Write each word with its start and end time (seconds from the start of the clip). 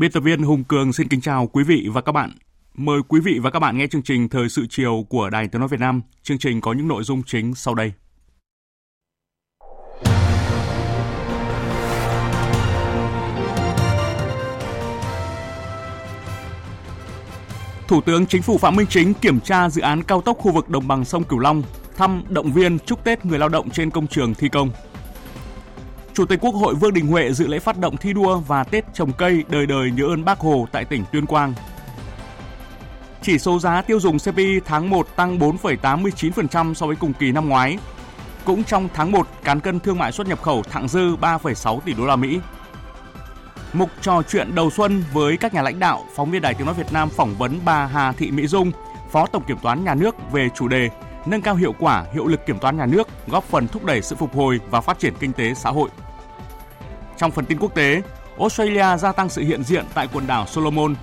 Biên 0.00 0.12
tập 0.12 0.20
viên 0.20 0.42
Hùng 0.42 0.64
Cường 0.64 0.92
xin 0.92 1.08
kính 1.08 1.20
chào 1.20 1.46
quý 1.46 1.64
vị 1.64 1.88
và 1.92 2.00
các 2.00 2.12
bạn. 2.12 2.30
Mời 2.74 3.00
quý 3.08 3.20
vị 3.20 3.38
và 3.42 3.50
các 3.50 3.58
bạn 3.58 3.78
nghe 3.78 3.86
chương 3.86 4.02
trình 4.02 4.28
Thời 4.28 4.48
sự 4.48 4.66
chiều 4.70 5.06
của 5.08 5.30
Đài 5.30 5.48
Tiếng 5.48 5.60
Nói 5.60 5.68
Việt 5.68 5.80
Nam. 5.80 6.02
Chương 6.22 6.38
trình 6.38 6.60
có 6.60 6.72
những 6.72 6.88
nội 6.88 7.04
dung 7.04 7.22
chính 7.26 7.54
sau 7.54 7.74
đây. 7.74 7.92
Thủ 17.88 18.00
tướng 18.00 18.26
Chính 18.26 18.42
phủ 18.42 18.58
Phạm 18.58 18.76
Minh 18.76 18.86
Chính 18.86 19.14
kiểm 19.14 19.40
tra 19.40 19.68
dự 19.68 19.82
án 19.82 20.02
cao 20.02 20.20
tốc 20.20 20.36
khu 20.38 20.52
vực 20.52 20.68
đồng 20.68 20.88
bằng 20.88 21.04
sông 21.04 21.24
Cửu 21.24 21.38
Long, 21.38 21.62
thăm 21.96 22.22
động 22.28 22.52
viên 22.52 22.78
chúc 22.78 23.04
Tết 23.04 23.24
người 23.24 23.38
lao 23.38 23.48
động 23.48 23.70
trên 23.70 23.90
công 23.90 24.06
trường 24.06 24.34
thi 24.34 24.48
công. 24.48 24.70
Chủ 26.14 26.26
tịch 26.26 26.40
Quốc 26.42 26.54
hội 26.54 26.74
Vương 26.74 26.94
Đình 26.94 27.06
Huệ 27.06 27.32
dự 27.32 27.46
lễ 27.46 27.58
phát 27.58 27.78
động 27.78 27.96
thi 27.96 28.12
đua 28.12 28.38
và 28.38 28.64
Tết 28.64 28.84
trồng 28.94 29.12
cây 29.12 29.44
đời 29.48 29.66
đời 29.66 29.90
nhớ 29.90 30.04
ơn 30.04 30.24
Bác 30.24 30.38
Hồ 30.38 30.66
tại 30.72 30.84
tỉnh 30.84 31.04
Tuyên 31.12 31.26
Quang. 31.26 31.54
Chỉ 33.22 33.38
số 33.38 33.58
giá 33.58 33.82
tiêu 33.82 34.00
dùng 34.00 34.18
CPI 34.18 34.60
tháng 34.64 34.90
1 34.90 35.16
tăng 35.16 35.38
4,89% 35.38 36.74
so 36.74 36.86
với 36.86 36.96
cùng 36.96 37.12
kỳ 37.12 37.32
năm 37.32 37.48
ngoái. 37.48 37.78
Cũng 38.44 38.64
trong 38.64 38.88
tháng 38.94 39.12
1, 39.12 39.26
cán 39.44 39.60
cân 39.60 39.80
thương 39.80 39.98
mại 39.98 40.12
xuất 40.12 40.28
nhập 40.28 40.42
khẩu 40.42 40.62
thặng 40.62 40.88
dư 40.88 41.16
3,6 41.16 41.80
tỷ 41.80 41.92
đô 41.92 42.06
la 42.06 42.16
Mỹ. 42.16 42.40
Mục 43.72 43.90
trò 44.00 44.22
chuyện 44.22 44.54
đầu 44.54 44.70
xuân 44.70 45.04
với 45.12 45.36
các 45.36 45.54
nhà 45.54 45.62
lãnh 45.62 45.78
đạo, 45.78 46.04
phóng 46.14 46.30
viên 46.30 46.42
Đài 46.42 46.54
Tiếng 46.54 46.66
nói 46.66 46.74
Việt 46.74 46.92
Nam 46.92 47.08
phỏng 47.10 47.34
vấn 47.38 47.60
bà 47.64 47.86
Hà 47.86 48.12
Thị 48.12 48.30
Mỹ 48.30 48.46
Dung, 48.46 48.72
Phó 49.10 49.26
Tổng 49.26 49.44
kiểm 49.44 49.58
toán 49.62 49.84
nhà 49.84 49.94
nước 49.94 50.14
về 50.32 50.48
chủ 50.54 50.68
đề 50.68 50.88
nâng 51.26 51.42
cao 51.42 51.54
hiệu 51.54 51.74
quả, 51.78 52.04
hiệu 52.12 52.26
lực 52.26 52.46
kiểm 52.46 52.58
toán 52.58 52.76
nhà 52.76 52.86
nước, 52.86 53.08
góp 53.26 53.44
phần 53.44 53.68
thúc 53.68 53.84
đẩy 53.84 54.02
sự 54.02 54.16
phục 54.16 54.34
hồi 54.34 54.60
và 54.70 54.80
phát 54.80 54.98
triển 54.98 55.14
kinh 55.20 55.32
tế 55.32 55.54
xã 55.54 55.70
hội. 55.70 55.88
Trong 57.16 57.30
phần 57.30 57.44
tin 57.44 57.58
quốc 57.58 57.74
tế, 57.74 58.02
Australia 58.38 58.96
gia 58.96 59.12
tăng 59.12 59.28
sự 59.28 59.42
hiện 59.42 59.64
diện 59.64 59.84
tại 59.94 60.08
quần 60.12 60.26
đảo 60.26 60.46
Solomon. 60.46 60.94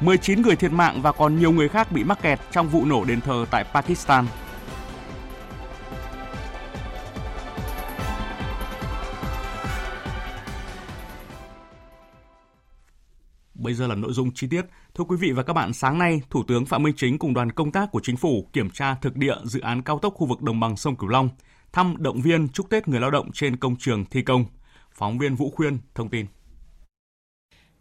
19 0.00 0.42
người 0.42 0.56
thiệt 0.56 0.72
mạng 0.72 1.02
và 1.02 1.12
còn 1.12 1.38
nhiều 1.38 1.52
người 1.52 1.68
khác 1.68 1.92
bị 1.92 2.04
mắc 2.04 2.22
kẹt 2.22 2.40
trong 2.52 2.68
vụ 2.68 2.84
nổ 2.84 3.04
đền 3.04 3.20
thờ 3.20 3.46
tại 3.50 3.64
Pakistan. 3.74 4.26
Bây 13.64 13.74
giờ 13.74 13.86
là 13.86 13.94
nội 13.94 14.12
dung 14.12 14.30
chi 14.34 14.46
tiết. 14.50 14.62
Thưa 14.94 15.04
quý 15.04 15.16
vị 15.20 15.32
và 15.32 15.42
các 15.42 15.52
bạn, 15.52 15.72
sáng 15.72 15.98
nay, 15.98 16.20
Thủ 16.30 16.42
tướng 16.48 16.66
Phạm 16.66 16.82
Minh 16.82 16.94
Chính 16.96 17.18
cùng 17.18 17.34
đoàn 17.34 17.52
công 17.52 17.72
tác 17.72 17.88
của 17.92 18.00
Chính 18.02 18.16
phủ 18.16 18.48
kiểm 18.52 18.70
tra 18.70 18.94
thực 18.94 19.16
địa 19.16 19.34
dự 19.44 19.60
án 19.60 19.82
cao 19.82 19.98
tốc 19.98 20.14
khu 20.14 20.26
vực 20.26 20.42
đồng 20.42 20.60
bằng 20.60 20.76
sông 20.76 20.96
Cửu 20.96 21.08
Long, 21.08 21.28
thăm 21.72 21.94
động 21.98 22.22
viên 22.22 22.48
chúc 22.48 22.70
Tết 22.70 22.88
người 22.88 23.00
lao 23.00 23.10
động 23.10 23.30
trên 23.32 23.56
công 23.56 23.76
trường 23.76 24.04
thi 24.04 24.22
công. 24.22 24.44
Phóng 24.94 25.18
viên 25.18 25.34
Vũ 25.34 25.50
Khuyên 25.50 25.78
thông 25.94 26.08
tin. 26.08 26.26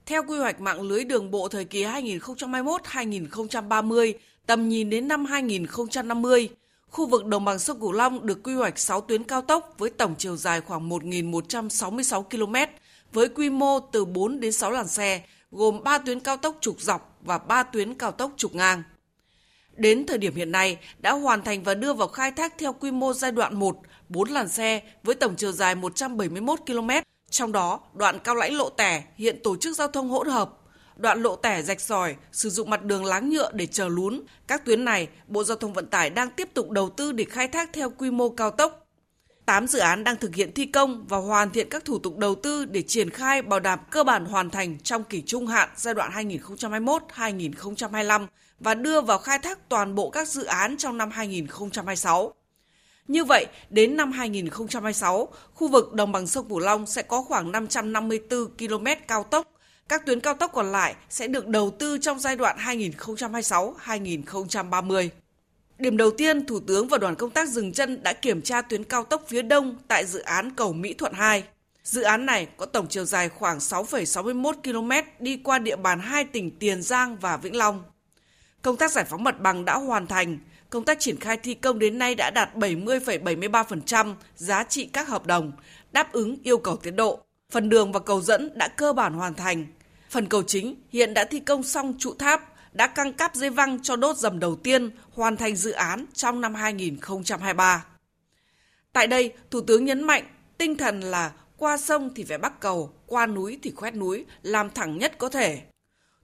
Theo 0.06 0.24
quy 0.28 0.38
hoạch 0.38 0.62
mạng 0.62 0.82
lưới 0.82 1.04
đường 1.04 1.32
bộ 1.32 1.48
thời 1.48 1.66
kỳ 1.66 1.84
2021-2030, 1.84 4.14
tầm 4.46 4.70
nhìn 4.70 4.90
đến 4.90 5.08
năm 5.08 5.26
2050, 5.26 6.50
khu 6.88 7.08
vực 7.08 7.26
đồng 7.26 7.46
bằng 7.46 7.60
sông 7.60 7.80
Cửu 7.80 7.92
Long 7.92 8.26
được 8.26 8.44
quy 8.44 8.54
hoạch 8.54 8.80
6 8.80 9.02
tuyến 9.02 9.24
cao 9.24 9.42
tốc 9.42 9.76
với 9.78 9.90
tổng 9.90 10.16
chiều 10.18 10.36
dài 10.36 10.62
khoảng 10.62 10.90
1.166 10.90 12.24
km, 12.24 12.56
với 13.14 13.30
quy 13.30 13.50
mô 13.50 13.80
từ 13.80 14.06
4 14.06 14.40
đến 14.40 14.52
6 14.52 14.72
làn 14.72 14.88
xe, 14.88 15.22
gồm 15.54 15.84
3 15.84 15.98
tuyến 15.98 16.20
cao 16.20 16.38
tốc 16.38 16.58
trục 16.62 16.82
dọc 16.82 17.18
và 17.22 17.38
3 17.38 17.64
tuyến 17.64 17.94
cao 17.94 18.12
tốc 18.12 18.32
trục 18.38 18.56
ngang. 18.56 18.84
Đến 19.76 20.06
thời 20.06 20.18
điểm 20.18 20.36
hiện 20.36 20.52
nay, 20.52 20.78
đã 21.00 21.12
hoàn 21.12 21.44
thành 21.44 21.64
và 21.64 21.74
đưa 21.74 21.94
vào 21.94 22.08
khai 22.08 22.32
thác 22.32 22.58
theo 22.58 22.74
quy 22.74 22.92
mô 22.92 23.14
giai 23.14 23.32
đoạn 23.32 23.56
1, 23.56 23.78
4 24.10 24.30
làn 24.30 24.50
xe 24.50 24.82
với 25.04 25.16
tổng 25.16 25.36
chiều 25.36 25.52
dài 25.52 25.76
171 25.76 26.60
km, 26.66 26.90
trong 27.30 27.52
đó 27.52 27.80
đoạn 27.94 28.20
cao 28.20 28.36
lãnh 28.36 28.54
lộ 28.54 28.70
tẻ 28.70 29.04
hiện 29.16 29.40
tổ 29.44 29.58
chức 29.58 29.76
giao 29.76 29.88
thông 29.88 30.10
hỗn 30.10 30.28
hợp, 30.28 30.50
đoạn 30.98 31.22
lộ 31.22 31.36
tẻ 31.36 31.62
rạch 31.62 31.82
sỏi 31.82 32.16
sử 32.32 32.50
dụng 32.50 32.70
mặt 32.70 32.84
đường 32.84 33.06
láng 33.06 33.30
nhựa 33.30 33.52
để 33.54 33.66
chờ 33.66 33.88
lún. 33.88 34.22
Các 34.48 34.66
tuyến 34.66 34.86
này, 34.86 35.08
Bộ 35.28 35.44
Giao 35.44 35.58
thông 35.58 35.74
Vận 35.74 35.88
tải 35.88 36.10
đang 36.10 36.30
tiếp 36.30 36.50
tục 36.54 36.70
đầu 36.70 36.90
tư 36.90 37.12
để 37.12 37.26
khai 37.26 37.48
thác 37.48 37.70
theo 37.74 37.90
quy 37.90 38.12
mô 38.12 38.30
cao 38.30 38.52
tốc. 38.52 38.83
8 39.46 39.68
dự 39.68 39.80
án 39.80 40.04
đang 40.04 40.18
thực 40.18 40.36
hiện 40.36 40.54
thi 40.54 40.66
công 40.66 41.06
và 41.08 41.18
hoàn 41.18 41.50
thiện 41.50 41.70
các 41.70 41.86
thủ 41.86 42.00
tục 42.00 42.18
đầu 42.18 42.36
tư 42.36 42.66
để 42.66 42.82
triển 42.82 43.10
khai 43.10 43.42
bảo 43.42 43.60
đảm 43.60 43.80
cơ 43.92 44.04
bản 44.04 44.26
hoàn 44.26 44.50
thành 44.50 44.80
trong 44.80 45.04
kỳ 45.04 45.22
trung 45.22 45.48
hạn 45.48 45.70
giai 45.76 45.94
đoạn 45.94 46.12
2021-2025 46.12 48.28
và 48.60 48.74
đưa 48.74 49.02
vào 49.02 49.18
khai 49.18 49.40
thác 49.40 49.70
toàn 49.70 49.96
bộ 49.96 50.10
các 50.10 50.28
dự 50.28 50.44
án 50.44 50.78
trong 50.78 50.98
năm 50.98 51.12
2026. 51.12 52.34
Như 53.08 53.24
vậy, 53.24 53.46
đến 53.70 53.98
năm 53.98 54.12
2026, 54.12 55.28
khu 55.54 55.68
vực 55.68 55.94
đồng 55.94 56.12
bằng 56.12 56.28
sông 56.28 56.50
Cửu 56.50 56.60
Long 56.60 56.86
sẽ 56.86 57.02
có 57.02 57.22
khoảng 57.22 57.52
554 57.52 58.46
km 58.58 58.86
cao 59.08 59.24
tốc. 59.24 59.48
Các 59.90 60.06
tuyến 60.06 60.20
cao 60.20 60.34
tốc 60.34 60.52
còn 60.54 60.72
lại 60.72 60.96
sẽ 61.10 61.28
được 61.28 61.48
đầu 61.48 61.72
tư 61.80 61.98
trong 61.98 62.20
giai 62.20 62.36
đoạn 62.36 62.58
2026-2030. 62.58 65.10
Điểm 65.80 65.98
đầu 65.98 66.12
tiên, 66.12 66.46
Thủ 66.46 66.60
tướng 66.60 66.88
và 66.88 66.98
đoàn 66.98 67.16
công 67.16 67.30
tác 67.30 67.50
dừng 67.50 67.74
chân 67.74 68.04
đã 68.04 68.14
kiểm 68.14 68.42
tra 68.42 68.62
tuyến 68.62 68.84
cao 68.84 69.04
tốc 69.04 69.24
phía 69.28 69.42
đông 69.42 69.76
tại 69.88 70.06
dự 70.06 70.20
án 70.20 70.52
cầu 70.56 70.74
Mỹ 70.74 70.94
Thuận 70.94 71.14
2. 71.14 71.44
Dự 71.84 72.02
án 72.02 72.26
này 72.26 72.48
có 72.58 72.66
tổng 72.66 72.88
chiều 72.90 73.06
dài 73.06 73.30
khoảng 73.30 73.58
6,61 73.58 74.54
km 74.64 75.10
đi 75.20 75.38
qua 75.44 75.60
địa 75.60 75.76
bàn 75.76 76.00
hai 76.00 76.24
tỉnh 76.24 76.52
Tiền 76.60 76.82
Giang 76.82 77.18
và 77.18 77.38
Vĩnh 77.38 77.56
Long. 77.56 77.84
Công 78.62 78.78
tác 78.78 78.92
giải 78.92 79.06
phóng 79.06 79.24
mặt 79.24 79.42
bằng 79.42 79.66
đã 79.66 79.78
hoàn 79.78 80.08
thành, 80.08 80.38
công 80.70 80.86
tác 80.86 81.00
triển 81.00 81.20
khai 81.20 81.38
thi 81.38 81.54
công 81.54 81.80
đến 81.80 81.98
nay 81.98 82.16
đã 82.16 82.32
đạt 82.36 82.56
70,73% 82.56 84.16
giá 84.36 84.64
trị 84.64 84.86
các 84.94 85.08
hợp 85.08 85.26
đồng, 85.26 85.52
đáp 85.92 86.12
ứng 86.12 86.38
yêu 86.44 86.58
cầu 86.58 86.76
tiến 86.76 86.96
độ. 86.96 87.20
Phần 87.52 87.70
đường 87.70 87.92
và 87.92 88.00
cầu 88.00 88.22
dẫn 88.22 88.50
đã 88.56 88.68
cơ 88.68 88.94
bản 88.94 89.14
hoàn 89.14 89.34
thành. 89.34 89.66
Phần 90.10 90.26
cầu 90.26 90.44
chính 90.44 90.76
hiện 90.90 91.14
đã 91.14 91.24
thi 91.24 91.40
công 91.40 91.64
xong 91.64 91.94
trụ 92.00 92.14
tháp, 92.20 92.53
đã 92.74 92.88
căng 92.88 93.14
cáp 93.14 93.36
dây 93.36 93.50
văng 93.50 93.82
cho 93.82 93.96
đốt 93.96 94.18
dầm 94.18 94.40
đầu 94.40 94.56
tiên, 94.56 94.92
hoàn 95.12 95.38
thành 95.38 95.56
dự 95.56 95.72
án 95.72 96.06
trong 96.14 96.42
năm 96.42 96.56
2023. 96.56 97.86
Tại 98.94 99.08
đây, 99.08 99.34
Thủ 99.52 99.62
tướng 99.62 99.86
nhấn 99.86 100.04
mạnh 100.04 100.24
tinh 100.58 100.78
thần 100.78 101.02
là 101.02 101.32
qua 101.58 101.78
sông 101.78 102.14
thì 102.16 102.24
phải 102.24 102.38
bắt 102.38 102.60
cầu, 102.60 102.94
qua 103.08 103.26
núi 103.26 103.60
thì 103.64 103.72
khoét 103.76 103.96
núi, 103.96 104.26
làm 104.42 104.70
thẳng 104.70 104.98
nhất 104.98 105.18
có 105.18 105.30
thể. 105.30 105.62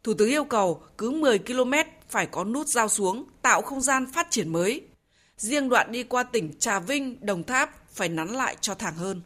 Thủ 0.03 0.13
tướng 0.13 0.29
yêu 0.29 0.43
cầu 0.43 0.83
cứ 0.97 1.11
10 1.11 1.39
km 1.39 1.73
phải 2.09 2.25
có 2.25 2.43
nút 2.43 2.67
giao 2.67 2.89
xuống, 2.89 3.25
tạo 3.41 3.61
không 3.61 3.81
gian 3.81 4.11
phát 4.13 4.27
triển 4.29 4.49
mới. 4.49 4.81
Riêng 5.37 5.69
đoạn 5.69 5.91
đi 5.91 6.03
qua 6.03 6.23
tỉnh 6.23 6.59
Trà 6.59 6.79
Vinh, 6.79 7.25
Đồng 7.25 7.43
Tháp 7.43 7.89
phải 7.93 8.09
nắn 8.09 8.27
lại 8.27 8.55
cho 8.61 8.75
thẳng 8.75 8.95
hơn. 8.95 9.21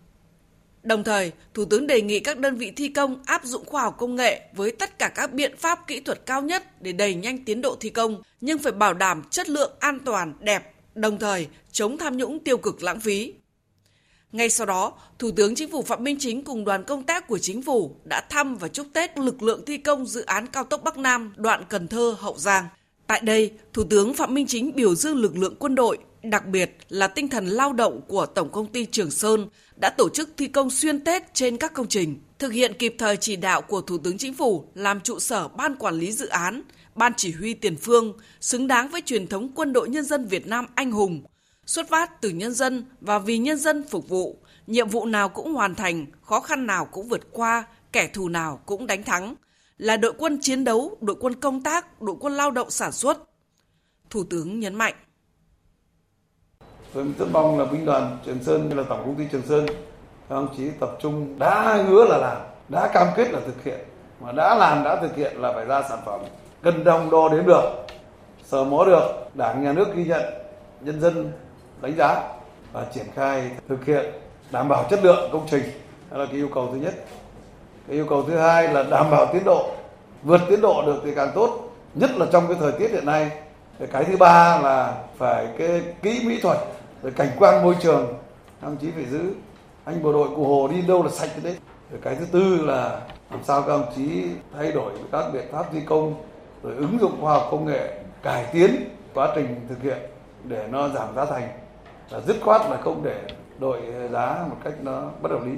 Đồng 0.83 1.03
thời, 1.03 1.31
Thủ 1.53 1.65
tướng 1.65 1.87
đề 1.87 2.01
nghị 2.01 2.19
các 2.19 2.39
đơn 2.39 2.57
vị 2.57 2.71
thi 2.75 2.89
công 2.89 3.23
áp 3.25 3.45
dụng 3.45 3.65
khoa 3.65 3.81
học 3.81 3.95
công 3.97 4.15
nghệ 4.15 4.41
với 4.55 4.71
tất 4.71 4.99
cả 4.99 5.11
các 5.15 5.33
biện 5.33 5.57
pháp 5.57 5.87
kỹ 5.87 5.99
thuật 5.99 6.25
cao 6.25 6.41
nhất 6.41 6.81
để 6.81 6.93
đẩy 6.93 7.15
nhanh 7.15 7.45
tiến 7.45 7.61
độ 7.61 7.75
thi 7.79 7.89
công, 7.89 8.21
nhưng 8.41 8.57
phải 8.57 8.71
bảo 8.71 8.93
đảm 8.93 9.23
chất 9.29 9.49
lượng 9.49 9.71
an 9.79 9.99
toàn, 10.05 10.33
đẹp, 10.39 10.73
đồng 10.95 11.19
thời 11.19 11.47
chống 11.71 11.97
tham 11.97 12.17
nhũng 12.17 12.39
tiêu 12.39 12.57
cực 12.57 12.83
lãng 12.83 12.99
phí. 12.99 13.33
Ngay 14.31 14.49
sau 14.49 14.67
đó, 14.67 14.93
Thủ 15.19 15.31
tướng 15.31 15.55
Chính 15.55 15.71
phủ 15.71 15.81
Phạm 15.81 16.03
Minh 16.03 16.17
Chính 16.19 16.43
cùng 16.43 16.65
đoàn 16.65 16.83
công 16.83 17.03
tác 17.03 17.27
của 17.27 17.37
Chính 17.37 17.61
phủ 17.61 17.95
đã 18.03 18.21
thăm 18.29 18.55
và 18.55 18.67
chúc 18.67 18.87
Tết 18.93 19.17
lực 19.17 19.43
lượng 19.43 19.65
thi 19.65 19.77
công 19.77 20.05
dự 20.05 20.21
án 20.21 20.47
cao 20.47 20.63
tốc 20.63 20.83
Bắc 20.83 20.97
Nam 20.97 21.33
đoạn 21.35 21.63
Cần 21.69 21.87
Thơ 21.87 22.15
Hậu 22.19 22.37
Giang. 22.37 22.65
Tại 23.07 23.21
đây, 23.23 23.51
Thủ 23.73 23.83
tướng 23.83 24.13
Phạm 24.13 24.33
Minh 24.33 24.47
Chính 24.47 24.75
biểu 24.75 24.95
dương 24.95 25.17
lực 25.17 25.37
lượng 25.37 25.55
quân 25.59 25.75
đội, 25.75 25.97
đặc 26.23 26.47
biệt 26.47 26.77
là 26.89 27.07
tinh 27.07 27.27
thần 27.27 27.45
lao 27.45 27.73
động 27.73 28.01
của 28.07 28.25
Tổng 28.25 28.51
công 28.51 28.67
ty 28.67 28.85
Trường 28.85 29.11
Sơn 29.11 29.47
đã 29.81 29.89
tổ 29.97 30.09
chức 30.09 30.29
thi 30.37 30.47
công 30.47 30.69
xuyên 30.69 31.03
Tết 31.03 31.33
trên 31.33 31.57
các 31.57 31.73
công 31.73 31.87
trình, 31.87 32.21
thực 32.39 32.53
hiện 32.53 32.73
kịp 32.79 32.95
thời 32.97 33.17
chỉ 33.17 33.35
đạo 33.35 33.61
của 33.61 33.81
Thủ 33.81 33.97
tướng 33.97 34.17
Chính 34.17 34.33
phủ 34.33 34.65
làm 34.73 34.99
trụ 34.99 35.19
sở 35.19 35.47
ban 35.47 35.75
quản 35.75 35.95
lý 35.95 36.11
dự 36.11 36.27
án, 36.27 36.61
ban 36.95 37.11
chỉ 37.17 37.31
huy 37.31 37.53
tiền 37.53 37.75
phương, 37.75 38.13
xứng 38.41 38.67
đáng 38.67 38.87
với 38.87 39.01
truyền 39.01 39.27
thống 39.27 39.51
quân 39.55 39.73
đội 39.73 39.89
nhân 39.89 40.05
dân 40.05 40.27
Việt 40.27 40.47
Nam 40.47 40.65
anh 40.75 40.91
hùng, 40.91 41.23
xuất 41.65 41.89
phát 41.89 42.21
từ 42.21 42.29
nhân 42.29 42.53
dân 42.53 42.85
và 43.01 43.19
vì 43.19 43.37
nhân 43.37 43.57
dân 43.57 43.83
phục 43.89 44.09
vụ, 44.09 44.37
nhiệm 44.67 44.89
vụ 44.89 45.05
nào 45.05 45.29
cũng 45.29 45.53
hoàn 45.53 45.75
thành, 45.75 46.05
khó 46.21 46.39
khăn 46.39 46.67
nào 46.67 46.85
cũng 46.85 47.07
vượt 47.07 47.21
qua, 47.31 47.63
kẻ 47.91 48.07
thù 48.07 48.29
nào 48.29 48.59
cũng 48.65 48.87
đánh 48.87 49.03
thắng. 49.03 49.35
Là 49.77 49.97
đội 49.97 50.13
quân 50.17 50.39
chiến 50.41 50.63
đấu, 50.63 50.97
đội 51.01 51.15
quân 51.19 51.35
công 51.35 51.63
tác, 51.63 52.01
đội 52.01 52.15
quân 52.19 52.33
lao 52.33 52.51
động 52.51 52.71
sản 52.71 52.91
xuất. 52.91 53.17
Thủ 54.09 54.23
tướng 54.23 54.59
nhấn 54.59 54.75
mạnh. 54.75 54.93
Tôi 56.93 57.05
rất 57.19 57.25
mong 57.31 57.59
là 57.59 57.65
binh 57.65 57.85
đoàn 57.85 58.17
Trường 58.25 58.43
Sơn 58.43 58.69
như 58.69 58.75
là 58.75 58.83
Tổng 58.89 59.01
công 59.05 59.15
ty 59.15 59.23
Trường 59.31 59.41
Sơn, 59.41 59.65
các 60.29 60.35
ông 60.35 60.47
chí 60.57 60.69
tập 60.79 60.89
trung 60.99 61.39
đã 61.39 61.83
hứa 61.87 62.05
là 62.05 62.17
làm, 62.17 62.37
đã 62.69 62.87
cam 62.87 63.07
kết 63.15 63.31
là 63.31 63.39
thực 63.45 63.63
hiện, 63.63 63.79
mà 64.19 64.31
đã 64.31 64.55
làm 64.55 64.83
đã 64.83 64.95
thực 64.95 65.15
hiện 65.15 65.41
là 65.41 65.53
phải 65.53 65.65
ra 65.65 65.81
sản 65.89 65.99
phẩm 66.05 66.19
cân 66.61 66.83
đồng 66.83 67.09
đo 67.09 67.29
đếm 67.29 67.45
được, 67.45 67.85
sờ 68.45 68.63
mó 68.63 68.85
được, 68.85 69.03
đảng 69.33 69.63
nhà 69.63 69.73
nước 69.73 69.95
ghi 69.95 70.05
nhận, 70.05 70.21
nhân 70.81 71.01
dân 71.01 71.31
đánh 71.81 71.95
giá 71.97 72.21
và 72.73 72.85
triển 72.93 73.05
khai 73.15 73.51
thực 73.69 73.85
hiện 73.85 74.05
đảm 74.51 74.69
bảo 74.69 74.85
chất 74.89 75.03
lượng 75.03 75.29
công 75.31 75.47
trình. 75.51 75.63
Đó 76.11 76.17
là 76.17 76.25
cái 76.25 76.35
yêu 76.35 76.49
cầu 76.53 76.69
thứ 76.71 76.77
nhất. 76.77 76.93
Cái 77.87 77.97
yêu 77.97 78.05
cầu 78.09 78.23
thứ 78.27 78.37
hai 78.37 78.67
là 78.67 78.83
đảm 78.83 79.11
bảo 79.11 79.25
tiến 79.33 79.43
độ 79.43 79.69
vượt 80.23 80.41
tiến 80.49 80.61
độ 80.61 80.83
được 80.85 81.01
thì 81.05 81.11
càng 81.15 81.31
tốt 81.35 81.69
nhất 81.95 82.11
là 82.17 82.25
trong 82.31 82.47
cái 82.47 82.57
thời 82.59 82.71
tiết 82.71 82.91
hiện 82.91 83.05
nay. 83.05 83.31
Cái 83.91 84.03
thứ 84.03 84.17
ba 84.17 84.59
là 84.59 84.93
phải 85.17 85.47
cái 85.57 85.81
kỹ 86.01 86.21
mỹ 86.25 86.39
thuật 86.41 86.57
rồi 87.03 87.11
cảnh 87.11 87.29
quan 87.39 87.63
môi 87.63 87.75
trường 87.81 88.13
đồng 88.61 88.77
chí 88.77 88.91
phải 88.91 89.05
giữ. 89.05 89.33
Anh 89.85 90.03
bộ 90.03 90.13
đội 90.13 90.27
cụ 90.35 90.45
hồ 90.47 90.67
đi 90.67 90.81
đâu 90.81 91.03
là 91.03 91.09
sạch 91.09 91.29
đấy. 91.43 91.57
Rồi 91.91 91.99
cái 92.03 92.15
thứ 92.15 92.25
tư 92.25 92.65
là 92.65 93.01
làm 93.31 93.43
sao 93.43 93.61
các 93.61 93.67
đồng 93.67 93.85
chí 93.95 94.25
thay 94.57 94.71
đổi 94.71 94.91
các 95.11 95.25
biện 95.33 95.45
pháp 95.51 95.65
thi 95.71 95.79
công, 95.85 96.15
rồi 96.63 96.75
ứng 96.75 96.97
dụng 97.01 97.21
khoa 97.21 97.33
học 97.33 97.47
công 97.51 97.65
nghệ, 97.65 98.03
cải 98.23 98.45
tiến 98.53 98.75
quá 99.13 99.31
trình 99.35 99.65
thực 99.69 99.81
hiện 99.83 99.97
để 100.43 100.67
nó 100.71 100.89
giảm 100.89 101.15
giá 101.15 101.25
thành. 101.25 101.49
Là 102.09 102.19
dứt 102.19 102.35
khoát 102.41 102.61
là 102.69 102.77
không 102.83 103.03
để 103.03 103.21
đội 103.59 103.81
giá 104.11 104.45
một 104.49 104.57
cách 104.63 104.73
nó 104.81 105.01
bất 105.21 105.31
hợp 105.31 105.45
lý. 105.45 105.51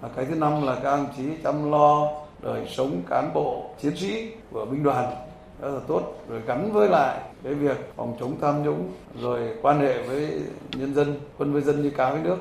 Và 0.00 0.08
cái 0.16 0.24
thứ 0.24 0.34
năm 0.34 0.66
là 0.66 0.76
các 0.82 0.90
ông 0.90 1.06
chí 1.16 1.22
chăm 1.44 1.70
lo 1.70 2.08
đời 2.42 2.66
sống 2.68 3.02
cán 3.10 3.30
bộ, 3.34 3.64
chiến 3.80 3.96
sĩ 3.96 4.32
của 4.52 4.64
binh 4.64 4.82
đoàn. 4.82 5.14
Rất 5.60 5.68
là 5.68 5.80
tốt. 5.86 6.02
Rồi 6.28 6.40
gắn 6.46 6.72
với 6.72 6.88
lại 6.88 7.20
cái 7.44 7.54
việc 7.54 7.92
phòng 7.96 8.16
chống 8.20 8.38
tham 8.40 8.62
nhũng 8.62 8.92
rồi 9.20 9.56
quan 9.62 9.80
hệ 9.80 10.02
với 10.02 10.40
nhân 10.76 10.94
dân 10.94 11.20
quân 11.38 11.52
với 11.52 11.62
dân 11.62 11.82
như 11.82 11.90
cá 11.90 12.10
với 12.10 12.22
nước 12.22 12.38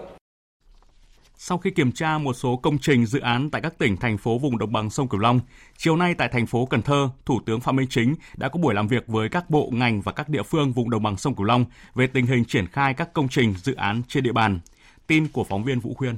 sau 1.40 1.58
khi 1.58 1.72
kiểm 1.72 1.92
tra 1.92 2.18
một 2.18 2.34
số 2.34 2.58
công 2.58 2.78
trình 2.78 3.06
dự 3.06 3.20
án 3.20 3.50
tại 3.50 3.62
các 3.62 3.78
tỉnh, 3.78 3.98
thành 3.98 4.18
phố 4.18 4.38
vùng 4.38 4.58
đồng 4.58 4.72
bằng 4.72 4.90
sông 4.90 5.08
Cửu 5.08 5.20
Long, 5.20 5.40
chiều 5.78 5.96
nay 5.96 6.14
tại 6.18 6.30
thành 6.32 6.46
phố 6.46 6.66
Cần 6.66 6.82
Thơ, 6.82 7.10
Thủ 7.26 7.40
tướng 7.46 7.60
Phạm 7.60 7.76
Minh 7.76 7.88
Chính 7.90 8.16
đã 8.36 8.50
có 8.50 8.60
buổi 8.60 8.74
làm 8.74 8.88
việc 8.88 9.08
với 9.08 9.30
các 9.30 9.50
bộ 9.50 9.70
ngành 9.74 10.02
và 10.02 10.12
các 10.12 10.30
địa 10.30 10.44
phương 10.44 10.72
vùng 10.72 10.90
đồng 10.90 11.04
bằng 11.04 11.18
sông 11.18 11.36
Cửu 11.36 11.46
Long 11.46 11.66
về 11.96 12.08
tình 12.08 12.26
hình 12.26 12.46
triển 12.46 12.68
khai 12.68 12.94
các 12.94 13.14
công 13.14 13.28
trình 13.30 13.54
dự 13.64 13.76
án 13.76 14.02
trên 14.08 14.24
địa 14.24 14.32
bàn. 14.32 14.60
Tin 15.08 15.28
của 15.28 15.44
phóng 15.44 15.64
viên 15.64 15.80
Vũ 15.80 15.94
Khuyên. 15.94 16.18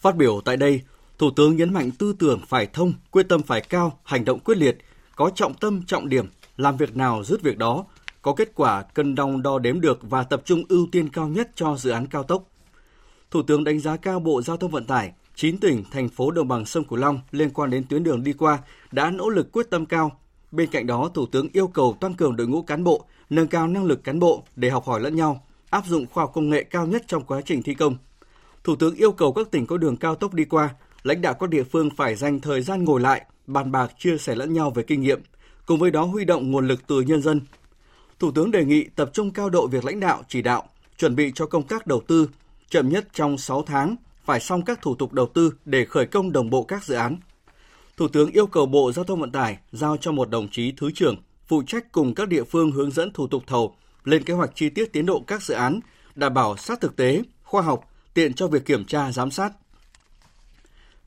Phát 0.00 0.16
biểu 0.16 0.40
tại 0.44 0.56
đây, 0.56 0.80
Thủ 1.18 1.30
tướng 1.36 1.56
nhấn 1.56 1.72
mạnh 1.72 1.90
tư 1.98 2.14
tưởng 2.18 2.40
phải 2.48 2.66
thông, 2.72 2.92
quyết 3.10 3.28
tâm 3.28 3.42
phải 3.42 3.60
cao, 3.60 3.98
hành 4.04 4.24
động 4.24 4.40
quyết 4.40 4.56
liệt, 4.58 4.78
có 5.16 5.30
trọng 5.34 5.54
tâm, 5.54 5.82
trọng 5.86 6.08
điểm, 6.08 6.30
làm 6.62 6.76
việc 6.76 6.96
nào 6.96 7.24
dứt 7.24 7.42
việc 7.42 7.58
đó, 7.58 7.84
có 8.22 8.34
kết 8.34 8.52
quả 8.54 8.82
cân 8.82 9.14
đong 9.14 9.42
đo 9.42 9.58
đếm 9.58 9.80
được 9.80 9.98
và 10.02 10.22
tập 10.22 10.42
trung 10.44 10.62
ưu 10.68 10.86
tiên 10.92 11.08
cao 11.08 11.28
nhất 11.28 11.50
cho 11.54 11.76
dự 11.76 11.90
án 11.90 12.06
cao 12.06 12.22
tốc. 12.22 12.44
Thủ 13.30 13.42
tướng 13.42 13.64
đánh 13.64 13.80
giá 13.80 13.96
cao 13.96 14.20
Bộ 14.20 14.42
Giao 14.42 14.56
thông 14.56 14.70
Vận 14.70 14.84
tải, 14.84 15.12
9 15.34 15.58
tỉnh, 15.58 15.84
thành 15.90 16.08
phố 16.08 16.30
đồng 16.30 16.48
bằng 16.48 16.66
sông 16.66 16.84
Cửu 16.84 16.98
Long 16.98 17.20
liên 17.30 17.50
quan 17.50 17.70
đến 17.70 17.84
tuyến 17.88 18.04
đường 18.04 18.24
đi 18.24 18.32
qua 18.32 18.58
đã 18.92 19.10
nỗ 19.10 19.28
lực 19.28 19.52
quyết 19.52 19.70
tâm 19.70 19.86
cao. 19.86 20.20
Bên 20.50 20.70
cạnh 20.70 20.86
đó, 20.86 21.10
Thủ 21.14 21.26
tướng 21.26 21.48
yêu 21.52 21.66
cầu 21.66 21.96
tăng 22.00 22.14
cường 22.14 22.36
đội 22.36 22.46
ngũ 22.46 22.62
cán 22.62 22.84
bộ, 22.84 23.04
nâng 23.30 23.46
cao 23.46 23.68
năng 23.68 23.84
lực 23.84 24.04
cán 24.04 24.18
bộ 24.18 24.42
để 24.56 24.70
học 24.70 24.84
hỏi 24.86 25.00
lẫn 25.00 25.16
nhau, 25.16 25.46
áp 25.70 25.86
dụng 25.86 26.06
khoa 26.12 26.24
học 26.24 26.32
công 26.34 26.50
nghệ 26.50 26.62
cao 26.62 26.86
nhất 26.86 27.04
trong 27.06 27.24
quá 27.24 27.40
trình 27.44 27.62
thi 27.62 27.74
công. 27.74 27.96
Thủ 28.64 28.76
tướng 28.76 28.94
yêu 28.94 29.12
cầu 29.12 29.32
các 29.32 29.50
tỉnh 29.50 29.66
có 29.66 29.76
đường 29.76 29.96
cao 29.96 30.14
tốc 30.14 30.34
đi 30.34 30.44
qua, 30.44 30.70
lãnh 31.02 31.22
đạo 31.22 31.34
các 31.34 31.50
địa 31.50 31.64
phương 31.64 31.90
phải 31.96 32.14
dành 32.14 32.40
thời 32.40 32.62
gian 32.62 32.84
ngồi 32.84 33.00
lại, 33.00 33.24
bàn 33.46 33.72
bạc 33.72 33.92
chia 33.98 34.18
sẻ 34.18 34.34
lẫn 34.34 34.54
nhau 34.54 34.70
về 34.70 34.82
kinh 34.82 35.00
nghiệm, 35.00 35.22
cùng 35.66 35.78
với 35.78 35.90
đó 35.90 36.04
huy 36.04 36.24
động 36.24 36.50
nguồn 36.50 36.68
lực 36.68 36.86
từ 36.86 37.00
nhân 37.00 37.22
dân. 37.22 37.40
Thủ 38.18 38.32
tướng 38.32 38.50
đề 38.50 38.64
nghị 38.64 38.84
tập 38.96 39.10
trung 39.12 39.30
cao 39.30 39.50
độ 39.50 39.66
việc 39.66 39.84
lãnh 39.84 40.00
đạo, 40.00 40.22
chỉ 40.28 40.42
đạo, 40.42 40.68
chuẩn 40.98 41.16
bị 41.16 41.32
cho 41.34 41.46
công 41.46 41.66
tác 41.66 41.86
đầu 41.86 42.02
tư, 42.06 42.28
chậm 42.68 42.88
nhất 42.88 43.08
trong 43.12 43.38
6 43.38 43.62
tháng 43.62 43.96
phải 44.24 44.40
xong 44.40 44.64
các 44.64 44.82
thủ 44.82 44.94
tục 44.94 45.12
đầu 45.12 45.26
tư 45.26 45.54
để 45.64 45.84
khởi 45.84 46.06
công 46.06 46.32
đồng 46.32 46.50
bộ 46.50 46.62
các 46.62 46.84
dự 46.84 46.94
án. 46.94 47.16
Thủ 47.96 48.08
tướng 48.08 48.30
yêu 48.30 48.46
cầu 48.46 48.66
Bộ 48.66 48.92
Giao 48.92 49.04
thông 49.04 49.20
Vận 49.20 49.32
tải 49.32 49.58
giao 49.72 49.96
cho 49.96 50.12
một 50.12 50.30
đồng 50.30 50.48
chí 50.48 50.72
thứ 50.76 50.90
trưởng 50.94 51.16
phụ 51.46 51.62
trách 51.66 51.92
cùng 51.92 52.14
các 52.14 52.28
địa 52.28 52.44
phương 52.44 52.72
hướng 52.72 52.90
dẫn 52.90 53.12
thủ 53.12 53.26
tục 53.26 53.42
thầu, 53.46 53.76
lên 54.04 54.24
kế 54.24 54.34
hoạch 54.34 54.50
chi 54.54 54.68
tiết 54.70 54.92
tiến 54.92 55.06
độ 55.06 55.24
các 55.26 55.42
dự 55.42 55.54
án, 55.54 55.80
đảm 56.14 56.34
bảo 56.34 56.56
sát 56.56 56.80
thực 56.80 56.96
tế, 56.96 57.22
khoa 57.42 57.62
học, 57.62 57.90
tiện 58.14 58.34
cho 58.34 58.46
việc 58.46 58.66
kiểm 58.66 58.84
tra 58.84 59.12
giám 59.12 59.30
sát. 59.30 59.52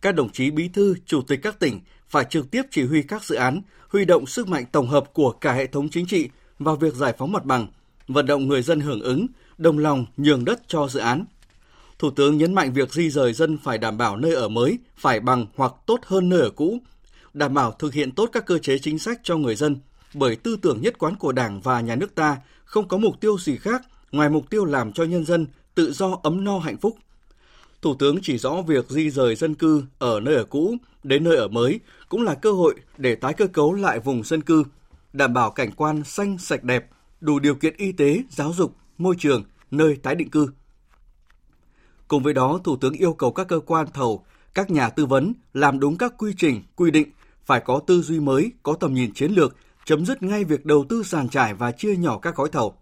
Các 0.02 0.16
đồng 0.16 0.30
chí 0.30 0.52
bí 0.52 0.68
thư, 0.68 0.96
chủ 1.06 1.22
tịch 1.22 1.40
các 1.44 1.60
tỉnh 1.60 1.81
phải 2.10 2.25
trực 2.30 2.52
tiếp 2.52 2.62
chỉ 2.72 2.86
huy 2.86 3.02
các 3.02 3.24
dự 3.24 3.36
án, 3.36 3.62
huy 3.95 4.06
động 4.06 4.25
sức 4.25 4.47
mạnh 4.47 4.65
tổng 4.71 4.88
hợp 4.88 5.13
của 5.13 5.31
cả 5.31 5.53
hệ 5.53 5.68
thống 5.68 5.89
chính 5.89 6.06
trị 6.06 6.30
vào 6.59 6.75
việc 6.75 6.94
giải 6.95 7.13
phóng 7.18 7.31
mặt 7.31 7.45
bằng, 7.45 7.68
vận 8.07 8.25
động 8.25 8.47
người 8.47 8.62
dân 8.62 8.80
hưởng 8.80 9.01
ứng, 9.01 9.27
đồng 9.57 9.77
lòng 9.77 10.06
nhường 10.18 10.45
đất 10.45 10.62
cho 10.68 10.88
dự 10.88 11.00
án. 11.00 11.25
Thủ 12.00 12.12
tướng 12.12 12.38
nhấn 12.38 12.53
mạnh 12.53 12.74
việc 12.74 12.94
di 12.94 13.09
rời 13.09 13.33
dân 13.33 13.57
phải 13.63 13.77
đảm 13.77 13.97
bảo 13.97 14.18
nơi 14.18 14.33
ở 14.33 14.47
mới 14.47 14.80
phải 14.97 15.19
bằng 15.19 15.45
hoặc 15.56 15.74
tốt 15.86 16.00
hơn 16.06 16.30
nơi 16.30 16.42
ở 16.42 16.50
cũ, 16.50 16.77
đảm 17.33 17.53
bảo 17.53 17.71
thực 17.71 17.94
hiện 17.94 18.12
tốt 18.12 18.30
các 18.31 18.45
cơ 18.45 18.57
chế 18.57 18.77
chính 18.77 19.00
sách 19.00 19.19
cho 19.24 19.38
người 19.38 19.56
dân, 19.56 19.77
bởi 20.13 20.36
tư 20.36 20.57
tưởng 20.62 20.81
nhất 20.81 20.97
quán 21.00 21.15
của 21.15 21.31
Đảng 21.31 21.62
và 21.62 21.81
nhà 21.81 21.95
nước 21.95 22.15
ta 22.15 22.38
không 22.65 22.88
có 22.88 22.97
mục 22.97 23.21
tiêu 23.21 23.38
gì 23.39 23.57
khác 23.57 23.81
ngoài 24.12 24.30
mục 24.30 24.50
tiêu 24.50 24.65
làm 24.65 24.94
cho 24.94 25.03
nhân 25.03 25.25
dân 25.25 25.47
tự 25.75 25.94
do 25.94 26.19
ấm 26.24 26.44
no 26.44 26.59
hạnh 26.59 26.77
phúc. 26.77 26.97
Thủ 27.81 27.95
tướng 27.95 28.18
chỉ 28.21 28.38
rõ 28.38 28.62
việc 28.68 28.89
di 28.89 29.09
rời 29.09 29.36
dân 29.36 29.56
cư 29.56 29.83
ở 30.00 30.19
nơi 30.19 30.36
ở 30.36 30.44
cũ 30.44 30.75
đến 31.03 31.24
nơi 31.24 31.36
ở 31.36 31.47
mới 31.47 31.80
cũng 32.10 32.22
là 32.22 32.36
cơ 32.36 32.52
hội 32.52 32.75
để 32.98 33.16
tái 33.16 33.34
cơ 33.34 33.48
cấu 33.48 33.74
lại 33.74 34.00
vùng 34.00 34.24
dân 34.24 34.42
cư, 34.42 34.63
đảm 35.13 35.34
bảo 35.34 35.52
cảnh 35.52 35.72
quan 35.72 36.04
xanh 36.04 36.38
sạch 36.38 36.63
đẹp, 36.63 36.90
đủ 37.22 37.40
điều 37.40 37.56
kiện 37.56 37.74
y 37.78 37.92
tế, 37.92 38.24
giáo 38.30 38.54
dục, 38.54 38.75
môi 38.98 39.16
trường, 39.19 39.44
nơi 39.72 39.96
tái 40.04 40.16
định 40.16 40.30
cư. 40.30 40.48
Cùng 42.07 42.24
với 42.24 42.34
đó, 42.34 42.60
Thủ 42.63 42.78
tướng 42.78 42.94
yêu 42.94 43.13
cầu 43.13 43.31
các 43.31 43.48
cơ 43.48 43.60
quan 43.60 43.88
thầu, 43.94 44.25
các 44.54 44.72
nhà 44.72 44.90
tư 44.90 45.06
vấn 45.06 45.34
làm 45.54 45.80
đúng 45.80 45.98
các 45.98 46.13
quy 46.18 46.34
trình, 46.38 46.63
quy 46.75 46.92
định, 46.92 47.07
phải 47.46 47.60
có 47.60 47.80
tư 47.88 48.02
duy 48.02 48.19
mới, 48.19 48.52
có 48.63 48.74
tầm 48.80 48.94
nhìn 48.94 49.13
chiến 49.13 49.31
lược, 49.31 49.56
chấm 49.86 50.06
dứt 50.06 50.24
ngay 50.24 50.44
việc 50.44 50.66
đầu 50.66 50.86
tư 50.90 51.04
sàn 51.04 51.30
trải 51.30 51.54
và 51.54 51.72
chia 51.72 51.96
nhỏ 51.96 52.18
các 52.18 52.36
gói 52.36 52.50
thầu. 52.52 52.75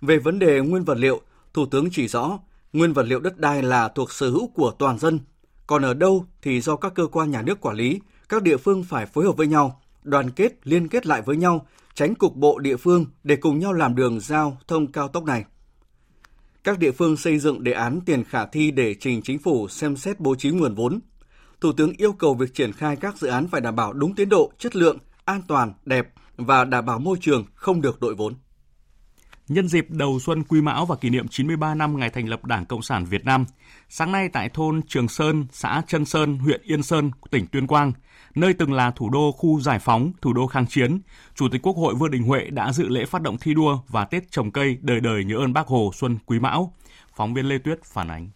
Về 0.00 0.18
vấn 0.18 0.38
đề 0.38 0.60
nguyên 0.60 0.84
vật 0.84 0.98
liệu, 0.98 1.20
Thủ 1.54 1.66
tướng 1.66 1.90
chỉ 1.90 2.08
rõ, 2.08 2.38
nguyên 2.72 2.92
vật 2.92 3.02
liệu 3.02 3.20
đất 3.20 3.38
đai 3.38 3.62
là 3.62 3.88
thuộc 3.88 4.12
sở 4.12 4.30
hữu 4.30 4.48
của 4.48 4.70
toàn 4.78 4.98
dân, 4.98 5.20
còn 5.66 5.82
ở 5.82 5.94
đâu 5.94 6.26
thì 6.42 6.60
do 6.60 6.76
các 6.76 6.94
cơ 6.94 7.06
quan 7.06 7.30
nhà 7.30 7.42
nước 7.42 7.60
quản 7.60 7.76
lý, 7.76 8.00
các 8.28 8.42
địa 8.42 8.56
phương 8.56 8.84
phải 8.84 9.06
phối 9.06 9.24
hợp 9.24 9.36
với 9.36 9.46
nhau, 9.46 9.80
đoàn 10.02 10.30
kết, 10.30 10.52
liên 10.64 10.88
kết 10.88 11.06
lại 11.06 11.22
với 11.22 11.36
nhau, 11.36 11.66
tránh 11.94 12.14
cục 12.14 12.36
bộ 12.36 12.58
địa 12.58 12.76
phương 12.76 13.06
để 13.24 13.36
cùng 13.36 13.58
nhau 13.58 13.72
làm 13.72 13.96
đường 13.96 14.20
giao 14.20 14.58
thông 14.68 14.92
cao 14.92 15.08
tốc 15.08 15.24
này 15.24 15.44
các 16.64 16.78
địa 16.78 16.92
phương 16.92 17.16
xây 17.16 17.38
dựng 17.38 17.64
đề 17.64 17.72
án 17.72 18.00
tiền 18.06 18.24
khả 18.24 18.46
thi 18.46 18.70
để 18.70 18.94
trình 19.00 19.22
chính 19.22 19.38
phủ 19.38 19.68
xem 19.68 19.96
xét 19.96 20.20
bố 20.20 20.34
trí 20.34 20.50
nguồn 20.50 20.74
vốn. 20.74 21.00
Thủ 21.60 21.72
tướng 21.72 21.92
yêu 21.96 22.12
cầu 22.12 22.34
việc 22.34 22.54
triển 22.54 22.72
khai 22.72 22.96
các 22.96 23.16
dự 23.16 23.28
án 23.28 23.48
phải 23.48 23.60
đảm 23.60 23.76
bảo 23.76 23.92
đúng 23.92 24.14
tiến 24.14 24.28
độ, 24.28 24.52
chất 24.58 24.76
lượng, 24.76 24.98
an 25.24 25.42
toàn, 25.48 25.72
đẹp 25.84 26.08
và 26.36 26.64
đảm 26.64 26.86
bảo 26.86 26.98
môi 26.98 27.16
trường 27.20 27.44
không 27.54 27.80
được 27.80 28.00
đội 28.00 28.14
vốn. 28.14 28.34
Nhân 29.52 29.68
dịp 29.68 29.86
đầu 29.90 30.20
xuân 30.20 30.42
Quý 30.42 30.60
Mão 30.60 30.86
và 30.86 30.96
kỷ 30.96 31.10
niệm 31.10 31.28
93 31.28 31.74
năm 31.74 31.98
ngày 31.98 32.10
thành 32.10 32.28
lập 32.28 32.44
Đảng 32.44 32.66
Cộng 32.66 32.82
sản 32.82 33.04
Việt 33.04 33.24
Nam, 33.24 33.44
sáng 33.88 34.12
nay 34.12 34.28
tại 34.28 34.48
thôn 34.48 34.80
Trường 34.88 35.08
Sơn, 35.08 35.46
xã 35.52 35.82
Trân 35.88 36.04
Sơn, 36.04 36.38
huyện 36.38 36.60
Yên 36.64 36.82
Sơn, 36.82 37.10
tỉnh 37.30 37.46
Tuyên 37.46 37.66
Quang, 37.66 37.92
nơi 38.34 38.54
từng 38.54 38.72
là 38.72 38.90
thủ 38.90 39.10
đô 39.10 39.32
khu 39.32 39.60
giải 39.60 39.78
phóng, 39.78 40.12
thủ 40.22 40.32
đô 40.32 40.46
kháng 40.46 40.66
chiến, 40.66 41.00
Chủ 41.34 41.48
tịch 41.48 41.62
Quốc 41.62 41.76
hội 41.76 41.94
Vương 41.94 42.10
Đình 42.10 42.22
Huệ 42.22 42.50
đã 42.50 42.72
dự 42.72 42.88
lễ 42.88 43.04
phát 43.04 43.22
động 43.22 43.38
thi 43.38 43.54
đua 43.54 43.78
và 43.88 44.04
Tết 44.04 44.30
trồng 44.30 44.50
cây 44.50 44.78
đời 44.80 45.00
đời 45.00 45.24
nhớ 45.24 45.36
ơn 45.36 45.52
Bác 45.52 45.66
Hồ 45.66 45.90
Xuân 45.94 46.18
Quý 46.26 46.38
Mão. 46.38 46.74
Phóng 47.14 47.34
viên 47.34 47.46
Lê 47.46 47.58
Tuyết 47.58 47.84
phản 47.84 48.08
ánh. 48.08 48.30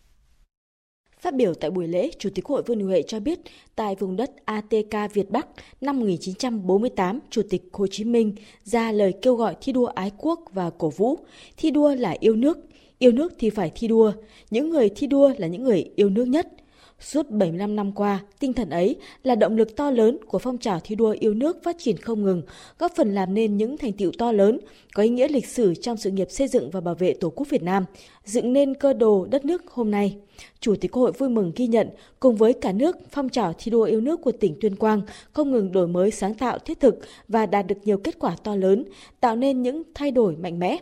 Phát 1.26 1.34
biểu 1.34 1.54
tại 1.54 1.70
buổi 1.70 1.88
lễ, 1.88 2.10
Chủ 2.18 2.30
tịch 2.34 2.44
Hội 2.44 2.62
Vương 2.62 2.78
Đình 2.78 2.86
Huệ 2.86 3.02
cho 3.02 3.20
biết, 3.20 3.38
tại 3.76 3.94
vùng 3.94 4.16
đất 4.16 4.30
ATK 4.44 5.14
Việt 5.14 5.30
Bắc 5.30 5.46
năm 5.80 6.00
1948, 6.00 7.20
Chủ 7.30 7.42
tịch 7.50 7.62
Hồ 7.72 7.86
Chí 7.86 8.04
Minh 8.04 8.34
ra 8.64 8.92
lời 8.92 9.12
kêu 9.22 9.34
gọi 9.34 9.54
thi 9.60 9.72
đua 9.72 9.86
ái 9.86 10.10
quốc 10.18 10.40
và 10.52 10.70
cổ 10.78 10.90
vũ. 10.90 11.18
Thi 11.56 11.70
đua 11.70 11.94
là 11.94 12.16
yêu 12.20 12.36
nước, 12.36 12.58
yêu 12.98 13.12
nước 13.12 13.32
thì 13.38 13.50
phải 13.50 13.72
thi 13.74 13.88
đua. 13.88 14.12
Những 14.50 14.70
người 14.70 14.88
thi 14.88 15.06
đua 15.06 15.32
là 15.38 15.46
những 15.46 15.64
người 15.64 15.90
yêu 15.96 16.08
nước 16.08 16.24
nhất– 16.24 16.48
Suốt 17.00 17.30
75 17.30 17.76
năm 17.76 17.92
qua, 17.92 18.20
tinh 18.38 18.52
thần 18.52 18.70
ấy 18.70 18.96
là 19.22 19.34
động 19.34 19.56
lực 19.56 19.76
to 19.76 19.90
lớn 19.90 20.18
của 20.26 20.38
phong 20.38 20.58
trào 20.58 20.80
thi 20.84 20.94
đua 20.94 21.16
yêu 21.20 21.34
nước 21.34 21.62
phát 21.62 21.76
triển 21.78 21.96
không 21.96 22.22
ngừng, 22.22 22.42
góp 22.78 22.92
phần 22.96 23.14
làm 23.14 23.34
nên 23.34 23.56
những 23.56 23.78
thành 23.78 23.92
tiệu 23.92 24.12
to 24.18 24.32
lớn, 24.32 24.58
có 24.94 25.02
ý 25.02 25.08
nghĩa 25.08 25.28
lịch 25.28 25.46
sử 25.46 25.74
trong 25.74 25.96
sự 25.96 26.10
nghiệp 26.10 26.30
xây 26.30 26.48
dựng 26.48 26.70
và 26.70 26.80
bảo 26.80 26.94
vệ 26.94 27.12
Tổ 27.12 27.30
quốc 27.30 27.48
Việt 27.50 27.62
Nam, 27.62 27.84
dựng 28.24 28.52
nên 28.52 28.74
cơ 28.74 28.92
đồ 28.92 29.26
đất 29.30 29.44
nước 29.44 29.70
hôm 29.70 29.90
nay. 29.90 30.16
Chủ 30.60 30.74
tịch 30.80 30.92
Quốc 30.92 31.02
hội 31.02 31.12
vui 31.12 31.28
mừng 31.28 31.52
ghi 31.56 31.66
nhận, 31.66 31.88
cùng 32.20 32.36
với 32.36 32.52
cả 32.52 32.72
nước, 32.72 32.96
phong 33.10 33.28
trào 33.28 33.52
thi 33.58 33.70
đua 33.70 33.82
yêu 33.82 34.00
nước 34.00 34.20
của 34.22 34.32
tỉnh 34.32 34.56
Tuyên 34.60 34.76
Quang 34.76 35.02
không 35.32 35.52
ngừng 35.52 35.72
đổi 35.72 35.88
mới 35.88 36.10
sáng 36.10 36.34
tạo 36.34 36.58
thiết 36.58 36.80
thực 36.80 36.98
và 37.28 37.46
đạt 37.46 37.66
được 37.66 37.78
nhiều 37.84 37.98
kết 37.98 38.18
quả 38.18 38.36
to 38.44 38.56
lớn, 38.56 38.84
tạo 39.20 39.36
nên 39.36 39.62
những 39.62 39.82
thay 39.94 40.10
đổi 40.10 40.36
mạnh 40.36 40.58
mẽ. 40.58 40.78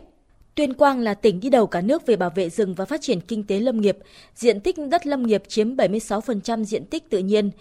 Tuyên 0.55 0.73
Quang 0.73 0.99
là 0.99 1.13
tỉnh 1.13 1.39
đi 1.39 1.49
đầu 1.49 1.67
cả 1.67 1.81
nước 1.81 2.05
về 2.05 2.15
bảo 2.15 2.29
vệ 2.35 2.49
rừng 2.49 2.75
và 2.75 2.85
phát 2.85 3.01
triển 3.01 3.21
kinh 3.21 3.43
tế 3.43 3.59
lâm 3.59 3.81
nghiệp. 3.81 3.97
Diện 4.35 4.59
tích 4.59 4.75
đất 4.89 5.07
lâm 5.07 5.23
nghiệp 5.23 5.43
chiếm 5.47 5.75
76% 5.75 6.63
diện 6.63 6.85
tích 6.85 7.09
tự 7.09 7.19
nhiên. 7.19 7.51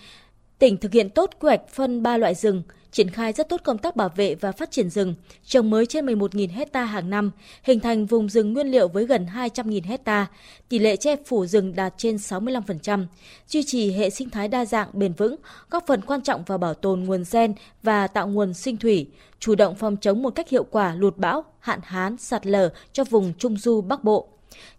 Tỉnh 0.58 0.76
thực 0.76 0.92
hiện 0.92 1.10
tốt 1.10 1.30
quy 1.40 1.46
hoạch 1.46 1.68
phân 1.68 2.02
ba 2.02 2.16
loại 2.16 2.34
rừng, 2.34 2.62
triển 2.94 3.10
khai 3.10 3.32
rất 3.32 3.48
tốt 3.48 3.60
công 3.64 3.78
tác 3.78 3.96
bảo 3.96 4.08
vệ 4.16 4.34
và 4.34 4.52
phát 4.52 4.70
triển 4.70 4.90
rừng, 4.90 5.14
trồng 5.44 5.70
mới 5.70 5.86
trên 5.86 6.06
11.000 6.06 6.48
hecta 6.52 6.84
hàng 6.84 7.10
năm, 7.10 7.30
hình 7.62 7.80
thành 7.80 8.06
vùng 8.06 8.28
rừng 8.28 8.52
nguyên 8.52 8.66
liệu 8.66 8.88
với 8.88 9.06
gần 9.06 9.26
200.000 9.34 9.80
hecta, 9.84 10.26
tỷ 10.68 10.78
lệ 10.78 10.96
che 10.96 11.16
phủ 11.26 11.46
rừng 11.46 11.76
đạt 11.76 11.94
trên 11.96 12.16
65%, 12.16 13.06
duy 13.48 13.62
trì 13.62 13.92
hệ 13.92 14.10
sinh 14.10 14.30
thái 14.30 14.48
đa 14.48 14.64
dạng 14.64 14.88
bền 14.92 15.12
vững, 15.12 15.36
góp 15.70 15.86
phần 15.86 16.00
quan 16.00 16.22
trọng 16.22 16.44
vào 16.44 16.58
bảo 16.58 16.74
tồn 16.74 17.00
nguồn 17.00 17.24
gen 17.32 17.54
và 17.82 18.06
tạo 18.06 18.28
nguồn 18.28 18.54
sinh 18.54 18.76
thủy, 18.76 19.06
chủ 19.38 19.54
động 19.54 19.74
phòng 19.74 19.96
chống 20.00 20.22
một 20.22 20.30
cách 20.30 20.48
hiệu 20.48 20.64
quả 20.64 20.94
lụt 20.94 21.16
bão, 21.16 21.44
hạn 21.58 21.80
hán, 21.82 22.16
sạt 22.16 22.46
lở 22.46 22.68
cho 22.92 23.04
vùng 23.04 23.32
Trung 23.38 23.56
Du 23.56 23.80
Bắc 23.80 24.04
Bộ. 24.04 24.28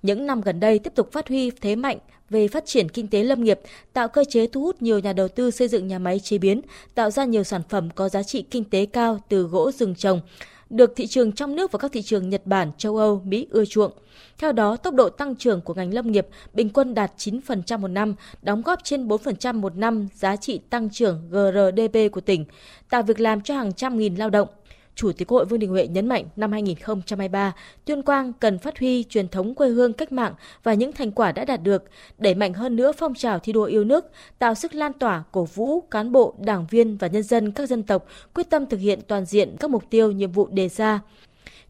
Những 0.01 0.25
năm 0.25 0.41
gần 0.41 0.59
đây 0.59 0.79
tiếp 0.79 0.95
tục 0.95 1.11
phát 1.11 1.27
huy 1.27 1.51
thế 1.51 1.75
mạnh 1.75 1.97
về 2.29 2.47
phát 2.47 2.65
triển 2.65 2.89
kinh 2.89 3.07
tế 3.07 3.23
lâm 3.23 3.43
nghiệp, 3.43 3.59
tạo 3.93 4.07
cơ 4.07 4.23
chế 4.23 4.47
thu 4.47 4.61
hút 4.61 4.81
nhiều 4.81 4.99
nhà 4.99 5.13
đầu 5.13 5.27
tư 5.27 5.51
xây 5.51 5.67
dựng 5.67 5.87
nhà 5.87 5.99
máy 5.99 6.19
chế 6.19 6.37
biến, 6.37 6.61
tạo 6.95 7.11
ra 7.11 7.25
nhiều 7.25 7.43
sản 7.43 7.61
phẩm 7.69 7.89
có 7.95 8.09
giá 8.09 8.23
trị 8.23 8.41
kinh 8.41 8.63
tế 8.63 8.85
cao 8.85 9.19
từ 9.29 9.43
gỗ 9.43 9.71
rừng 9.71 9.95
trồng, 9.95 10.21
được 10.69 10.93
thị 10.95 11.07
trường 11.07 11.31
trong 11.31 11.55
nước 11.55 11.71
và 11.71 11.79
các 11.79 11.91
thị 11.91 12.01
trường 12.01 12.29
Nhật 12.29 12.41
Bản, 12.45 12.71
châu 12.77 12.97
Âu, 12.97 13.21
Mỹ 13.25 13.47
ưa 13.49 13.65
chuộng. 13.65 13.91
Theo 14.37 14.51
đó, 14.51 14.77
tốc 14.77 14.93
độ 14.93 15.09
tăng 15.09 15.35
trưởng 15.35 15.61
của 15.61 15.73
ngành 15.73 15.93
lâm 15.93 16.11
nghiệp 16.11 16.27
bình 16.53 16.69
quân 16.69 16.93
đạt 16.93 17.11
9% 17.17 17.79
một 17.79 17.87
năm, 17.87 18.15
đóng 18.41 18.61
góp 18.61 18.79
trên 18.83 19.07
4% 19.07 19.59
một 19.59 19.75
năm 19.75 20.07
giá 20.13 20.35
trị 20.35 20.59
tăng 20.69 20.89
trưởng 20.89 21.21
GRDP 21.29 22.11
của 22.11 22.21
tỉnh, 22.21 22.45
tạo 22.89 23.03
việc 23.03 23.19
làm 23.19 23.41
cho 23.41 23.55
hàng 23.55 23.73
trăm 23.73 23.97
nghìn 23.97 24.15
lao 24.15 24.29
động. 24.29 24.47
Chủ 24.95 25.11
tịch 25.11 25.29
Hội 25.29 25.45
Vương 25.45 25.59
Đình 25.59 25.69
Huệ 25.69 25.87
nhấn 25.87 26.07
mạnh 26.07 26.25
năm 26.35 26.51
2023, 26.51 27.53
Tuyên 27.85 28.01
Quang 28.01 28.33
cần 28.33 28.59
phát 28.59 28.79
huy 28.79 29.03
truyền 29.03 29.27
thống 29.27 29.55
quê 29.55 29.69
hương 29.69 29.93
cách 29.93 30.11
mạng 30.11 30.33
và 30.63 30.73
những 30.73 30.93
thành 30.93 31.11
quả 31.11 31.31
đã 31.31 31.45
đạt 31.45 31.63
được, 31.63 31.83
đẩy 32.17 32.35
mạnh 32.35 32.53
hơn 32.53 32.75
nữa 32.75 32.91
phong 32.97 33.13
trào 33.13 33.39
thi 33.39 33.53
đua 33.53 33.63
yêu 33.63 33.83
nước, 33.83 34.05
tạo 34.39 34.55
sức 34.55 34.75
lan 34.75 34.93
tỏa, 34.93 35.23
cổ 35.31 35.43
vũ 35.43 35.81
cán 35.81 36.11
bộ, 36.11 36.35
đảng 36.39 36.65
viên 36.69 36.97
và 36.97 37.07
nhân 37.07 37.23
dân 37.23 37.51
các 37.51 37.69
dân 37.69 37.83
tộc 37.83 38.05
quyết 38.33 38.49
tâm 38.49 38.65
thực 38.65 38.79
hiện 38.79 38.99
toàn 39.07 39.25
diện 39.25 39.55
các 39.59 39.69
mục 39.69 39.83
tiêu, 39.89 40.11
nhiệm 40.11 40.31
vụ 40.31 40.47
đề 40.47 40.69
ra. 40.69 40.99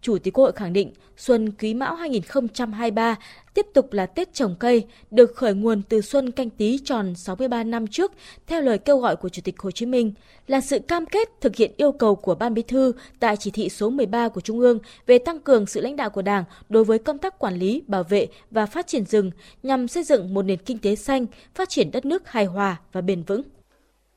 Chủ 0.06 0.18
tịch 0.18 0.34
quốc 0.34 0.44
Hội 0.44 0.52
khẳng 0.52 0.74
định 0.74 0.92
Xuân 1.18 1.52
Quý 1.52 1.74
Mão 1.74 1.96
2023 1.96 3.16
tiếp 3.54 3.66
tục 3.74 3.94
là 3.94 4.06
Tết 4.06 4.34
trồng 4.34 4.56
cây, 4.60 4.86
được 5.12 5.36
khởi 5.36 5.54
nguồn 5.54 5.82
từ 5.90 6.02
Xuân 6.02 6.32
Canh 6.32 6.50
Tý 6.50 6.80
tròn 6.86 7.16
63 7.16 7.64
năm 7.64 7.88
trước, 7.88 8.12
theo 8.48 8.62
lời 8.62 8.78
kêu 8.78 8.98
gọi 8.98 9.16
của 9.16 9.30
Chủ 9.30 9.42
tịch 9.46 9.60
Hồ 9.60 9.72
Chí 9.72 9.86
Minh, 9.86 10.14
là 10.48 10.62
sự 10.62 10.80
cam 10.80 11.06
kết 11.06 11.30
thực 11.42 11.56
hiện 11.56 11.72
yêu 11.78 11.92
cầu 11.92 12.16
của 12.16 12.36
Ban 12.36 12.54
Bí 12.54 12.62
thư 12.62 12.94
tại 13.20 13.38
chỉ 13.38 13.52
thị 13.52 13.70
số 13.70 13.90
13 13.90 14.30
của 14.30 14.42
Trung 14.42 14.60
ương 14.60 14.80
về 15.06 15.18
tăng 15.18 15.40
cường 15.40 15.66
sự 15.66 15.82
lãnh 15.82 15.96
đạo 15.96 16.10
của 16.10 16.22
Đảng 16.22 16.44
đối 16.70 16.84
với 16.84 17.00
công 17.00 17.18
tác 17.18 17.40
quản 17.40 17.56
lý, 17.56 17.84
bảo 17.88 18.04
vệ 18.04 18.28
và 18.52 18.66
phát 18.66 18.88
triển 18.88 19.06
rừng 19.06 19.32
nhằm 19.64 19.88
xây 19.88 20.04
dựng 20.04 20.34
một 20.34 20.42
nền 20.42 20.58
kinh 20.58 20.78
tế 20.78 20.96
xanh, 20.96 21.26
phát 21.56 21.70
triển 21.70 21.92
đất 21.92 22.06
nước 22.06 22.28
hài 22.28 22.46
hòa 22.46 22.78
và 22.92 23.02
bền 23.02 23.24
vững. 23.24 23.42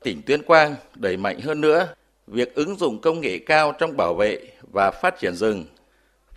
Tỉnh 0.03 0.21
Tuyên 0.21 0.43
Quang 0.43 0.75
đẩy 0.95 1.17
mạnh 1.17 1.39
hơn 1.39 1.61
nữa 1.61 1.87
việc 2.27 2.55
ứng 2.55 2.75
dụng 2.75 3.01
công 3.01 3.21
nghệ 3.21 3.39
cao 3.45 3.73
trong 3.79 3.97
bảo 3.97 4.13
vệ 4.13 4.39
và 4.73 4.91
phát 4.91 5.19
triển 5.19 5.35
rừng 5.35 5.65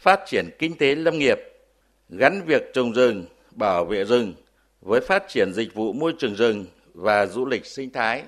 phát 0.03 0.21
triển 0.27 0.51
kinh 0.59 0.77
tế 0.77 0.95
lâm 0.95 1.19
nghiệp, 1.19 1.39
gắn 2.09 2.43
việc 2.47 2.63
trồng 2.75 2.93
rừng, 2.93 3.25
bảo 3.51 3.85
vệ 3.85 4.05
rừng 4.05 4.35
với 4.81 5.01
phát 5.01 5.29
triển 5.29 5.53
dịch 5.53 5.75
vụ 5.75 5.93
môi 5.93 6.15
trường 6.19 6.35
rừng 6.35 6.67
và 6.95 7.27
du 7.27 7.47
lịch 7.47 7.67
sinh 7.67 7.91
thái, 7.91 8.23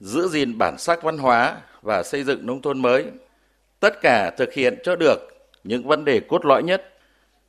giữ 0.00 0.28
gìn 0.28 0.58
bản 0.58 0.78
sắc 0.78 1.02
văn 1.02 1.18
hóa 1.18 1.60
và 1.82 2.02
xây 2.02 2.24
dựng 2.24 2.46
nông 2.46 2.62
thôn 2.62 2.82
mới. 2.82 3.04
Tất 3.80 4.00
cả 4.02 4.30
thực 4.38 4.52
hiện 4.52 4.78
cho 4.82 4.96
được 4.96 5.18
những 5.64 5.88
vấn 5.88 6.04
đề 6.04 6.20
cốt 6.20 6.44
lõi 6.44 6.62
nhất. 6.62 6.90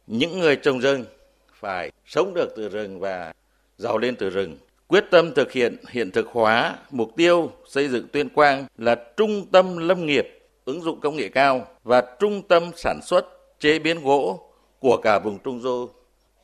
Những 0.08 0.40
người 0.40 0.56
trồng 0.56 0.80
rừng 0.80 1.06
phải 1.54 1.92
sống 2.06 2.34
được 2.34 2.54
từ 2.56 2.70
rừng 2.70 3.00
và 3.00 3.34
giàu 3.78 3.98
lên 3.98 4.16
từ 4.16 4.30
rừng. 4.30 4.58
Quyết 4.88 5.04
tâm 5.12 5.34
thực 5.34 5.52
hiện 5.52 5.78
hiện 5.90 6.12
thực 6.12 6.28
hóa 6.28 6.76
mục 6.92 7.12
tiêu 7.16 7.52
xây 7.68 7.88
dựng 7.88 8.08
Tuyên 8.12 8.30
Quang 8.30 8.66
là 8.78 8.96
trung 9.18 9.46
tâm 9.52 9.78
lâm 9.78 10.06
nghiệp 10.06 10.40
ứng 10.66 10.82
dụng 10.82 11.00
công 11.00 11.16
nghệ 11.16 11.30
cao 11.30 11.68
và 11.84 12.04
trung 12.20 12.42
tâm 12.48 12.72
sản 12.76 13.00
xuất 13.04 13.35
chế 13.60 13.80
biến 13.80 14.04
gỗ 14.04 14.40
của 14.80 14.98
cả 14.98 15.20
vùng 15.20 15.40
Trung 15.40 15.62
Du 15.62 15.90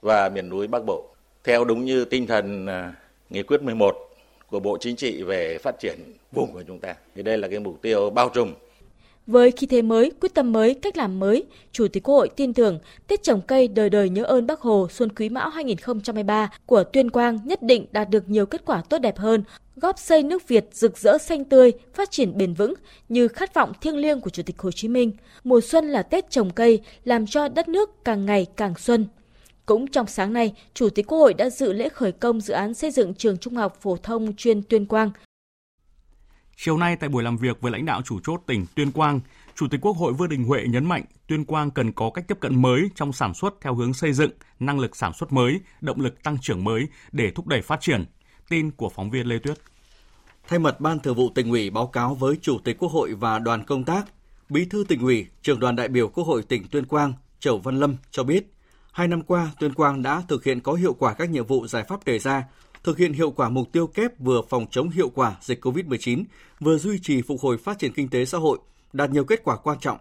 và 0.02 0.30
miền 0.30 0.50
núi 0.50 0.68
Bắc 0.68 0.86
Bộ. 0.86 1.08
Theo 1.44 1.66
đúng 1.66 1.86
như 1.86 2.06
tinh 2.06 2.28
thần 2.28 2.66
à, 2.66 2.94
nghị 3.30 3.44
quyết 3.44 3.62
11 3.62 3.96
của 4.50 4.60
Bộ 4.60 4.78
Chính 4.78 4.96
trị 4.96 5.24
về 5.24 5.58
phát 5.58 5.80
triển 5.80 6.00
vùng 6.32 6.54
của 6.54 6.64
chúng 6.68 6.80
ta. 6.80 6.96
Thì 7.16 7.24
đây 7.24 7.38
là 7.38 7.48
cái 7.48 7.60
mục 7.60 7.82
tiêu 7.82 8.10
bao 8.10 8.30
trùm 8.30 8.54
với 9.28 9.52
khí 9.52 9.68
thế 9.68 9.82
mới, 9.82 10.12
quyết 10.22 10.34
tâm 10.34 10.52
mới, 10.52 10.74
cách 10.74 10.98
làm 10.98 11.20
mới, 11.20 11.44
Chủ 11.72 11.88
tịch 11.88 12.04
Quốc 12.04 12.16
hội 12.16 12.30
tin 12.36 12.54
tưởng 12.54 12.80
Tết 13.08 13.24
trồng 13.24 13.42
cây 13.48 13.68
đời 13.68 13.90
đời 13.90 14.10
nhớ 14.10 14.24
ơn 14.24 14.48
Bác 14.48 14.60
Hồ 14.60 14.88
Xuân 14.92 15.10
Quý 15.10 15.30
Mão 15.30 15.50
2023 15.50 16.52
của 16.66 16.84
Tuyên 16.84 17.10
Quang 17.10 17.40
nhất 17.46 17.64
định 17.64 17.86
đạt 17.92 18.10
được 18.10 18.30
nhiều 18.30 18.46
kết 18.46 18.62
quả 18.66 18.82
tốt 18.90 18.98
đẹp 18.98 19.18
hơn, 19.18 19.44
góp 19.82 20.00
xây 20.00 20.24
nước 20.24 20.48
Việt 20.48 20.66
rực 20.72 20.98
rỡ 20.98 21.18
xanh 21.18 21.46
tươi, 21.46 21.72
phát 21.94 22.12
triển 22.12 22.38
bền 22.38 22.54
vững 22.54 22.74
như 23.10 23.28
khát 23.28 23.54
vọng 23.54 23.72
thiêng 23.82 23.98
liêng 23.98 24.22
của 24.22 24.30
Chủ 24.30 24.44
tịch 24.44 24.60
Hồ 24.60 24.72
Chí 24.72 24.88
Minh. 24.88 25.12
Mùa 25.44 25.62
xuân 25.62 25.86
là 25.86 26.04
Tết 26.04 26.30
trồng 26.30 26.50
cây, 26.50 26.82
làm 27.04 27.26
cho 27.26 27.48
đất 27.48 27.68
nước 27.68 27.90
càng 28.06 28.26
ngày 28.26 28.46
càng 28.56 28.76
xuân. 28.76 29.08
Cũng 29.66 29.88
trong 29.88 30.08
sáng 30.08 30.34
nay, 30.34 30.54
Chủ 30.74 30.90
tịch 30.90 31.08
Quốc 31.08 31.18
hội 31.18 31.34
đã 31.34 31.50
dự 31.50 31.74
lễ 31.74 31.90
khởi 31.90 32.12
công 32.12 32.42
dự 32.42 32.54
án 32.54 32.74
xây 32.74 32.92
dựng 32.92 33.14
trường 33.14 33.38
trung 33.38 33.56
học 33.56 33.78
phổ 33.82 33.98
thông 33.98 34.36
chuyên 34.36 34.64
Tuyên 34.64 34.86
Quang. 34.86 35.12
Chiều 36.58 36.78
nay 36.78 36.96
tại 36.96 37.10
buổi 37.10 37.24
làm 37.24 37.38
việc 37.38 37.62
với 37.62 37.72
lãnh 37.72 37.86
đạo 37.86 38.02
chủ 38.06 38.20
chốt 38.24 38.42
tỉnh 38.48 38.66
Tuyên 38.76 38.92
Quang, 38.92 39.20
Chủ 39.56 39.68
tịch 39.72 39.82
Quốc 39.82 39.98
hội 39.98 40.14
Vương 40.14 40.30
Đình 40.30 40.44
Huệ 40.44 40.64
nhấn 40.68 40.86
mạnh 40.86 41.04
Tuyên 41.28 41.46
Quang 41.46 41.72
cần 41.72 41.92
có 41.92 42.10
cách 42.10 42.26
tiếp 42.28 42.38
cận 42.40 42.62
mới 42.62 42.82
trong 42.96 43.14
sản 43.14 43.34
xuất 43.34 43.54
theo 43.62 43.76
hướng 43.76 43.94
xây 43.94 44.14
dựng, 44.14 44.32
năng 44.60 44.80
lực 44.80 44.96
sản 44.96 45.14
xuất 45.14 45.34
mới, 45.34 45.60
động 45.82 46.02
lực 46.02 46.24
tăng 46.24 46.38
trưởng 46.42 46.64
mới 46.64 46.88
để 47.12 47.32
thúc 47.36 47.48
đẩy 47.48 47.62
phát 47.62 47.82
triển. 47.82 48.06
Tin 48.50 48.72
của 48.72 48.90
phóng 48.90 49.10
viên 49.10 49.28
Lê 49.28 49.40
Tuyết. 49.40 49.58
Thay 50.48 50.60
mặt 50.60 50.80
Ban 50.80 51.00
Thường 51.00 51.16
vụ 51.16 51.30
tỉnh 51.36 51.50
ủy 51.50 51.70
báo 51.70 51.88
cáo 51.88 52.16
với 52.16 52.36
Chủ 52.42 52.60
tịch 52.64 52.78
Quốc 52.80 52.92
hội 52.92 53.14
và 53.14 53.40
đoàn 53.40 53.66
công 53.66 53.84
tác, 53.84 54.06
Bí 54.50 54.66
thư 54.66 54.84
tỉnh 54.88 55.02
ủy, 55.02 55.28
trưởng 55.42 55.60
đoàn 55.60 55.76
đại 55.76 55.88
biểu 55.88 56.08
Quốc 56.08 56.24
hội 56.24 56.44
tỉnh 56.44 56.68
Tuyên 56.68 56.86
Quang, 56.86 57.14
Châu 57.40 57.58
Văn 57.58 57.80
Lâm 57.80 57.96
cho 58.12 58.24
biết, 58.24 58.54
hai 58.92 59.08
năm 59.08 59.22
qua 59.22 59.52
Tuyên 59.60 59.74
Quang 59.74 60.02
đã 60.02 60.24
thực 60.28 60.44
hiện 60.44 60.60
có 60.60 60.74
hiệu 60.74 60.94
quả 60.94 61.14
các 61.14 61.30
nhiệm 61.30 61.46
vụ 61.46 61.68
giải 61.68 61.84
pháp 61.84 62.06
đề 62.06 62.20
ra, 62.20 62.44
thực 62.84 62.98
hiện 62.98 63.14
hiệu 63.14 63.32
quả 63.32 63.50
mục 63.50 63.72
tiêu 63.72 63.88
kép 63.88 64.20
vừa 64.20 64.42
phòng 64.50 64.66
chống 64.72 64.90
hiệu 64.90 65.10
quả 65.10 65.36
dịch 65.42 65.66
COVID-19, 65.66 66.24
vừa 66.60 66.78
duy 66.78 67.00
trì 67.04 67.22
phục 67.22 67.42
hồi 67.42 67.58
phát 67.58 67.80
triển 67.80 67.94
kinh 67.94 68.10
tế 68.10 68.26
xã 68.26 68.38
hội, 68.38 68.60
đạt 68.94 69.10
nhiều 69.10 69.24
kết 69.24 69.42
quả 69.44 69.58
quan 69.58 69.80
trọng. 69.80 69.98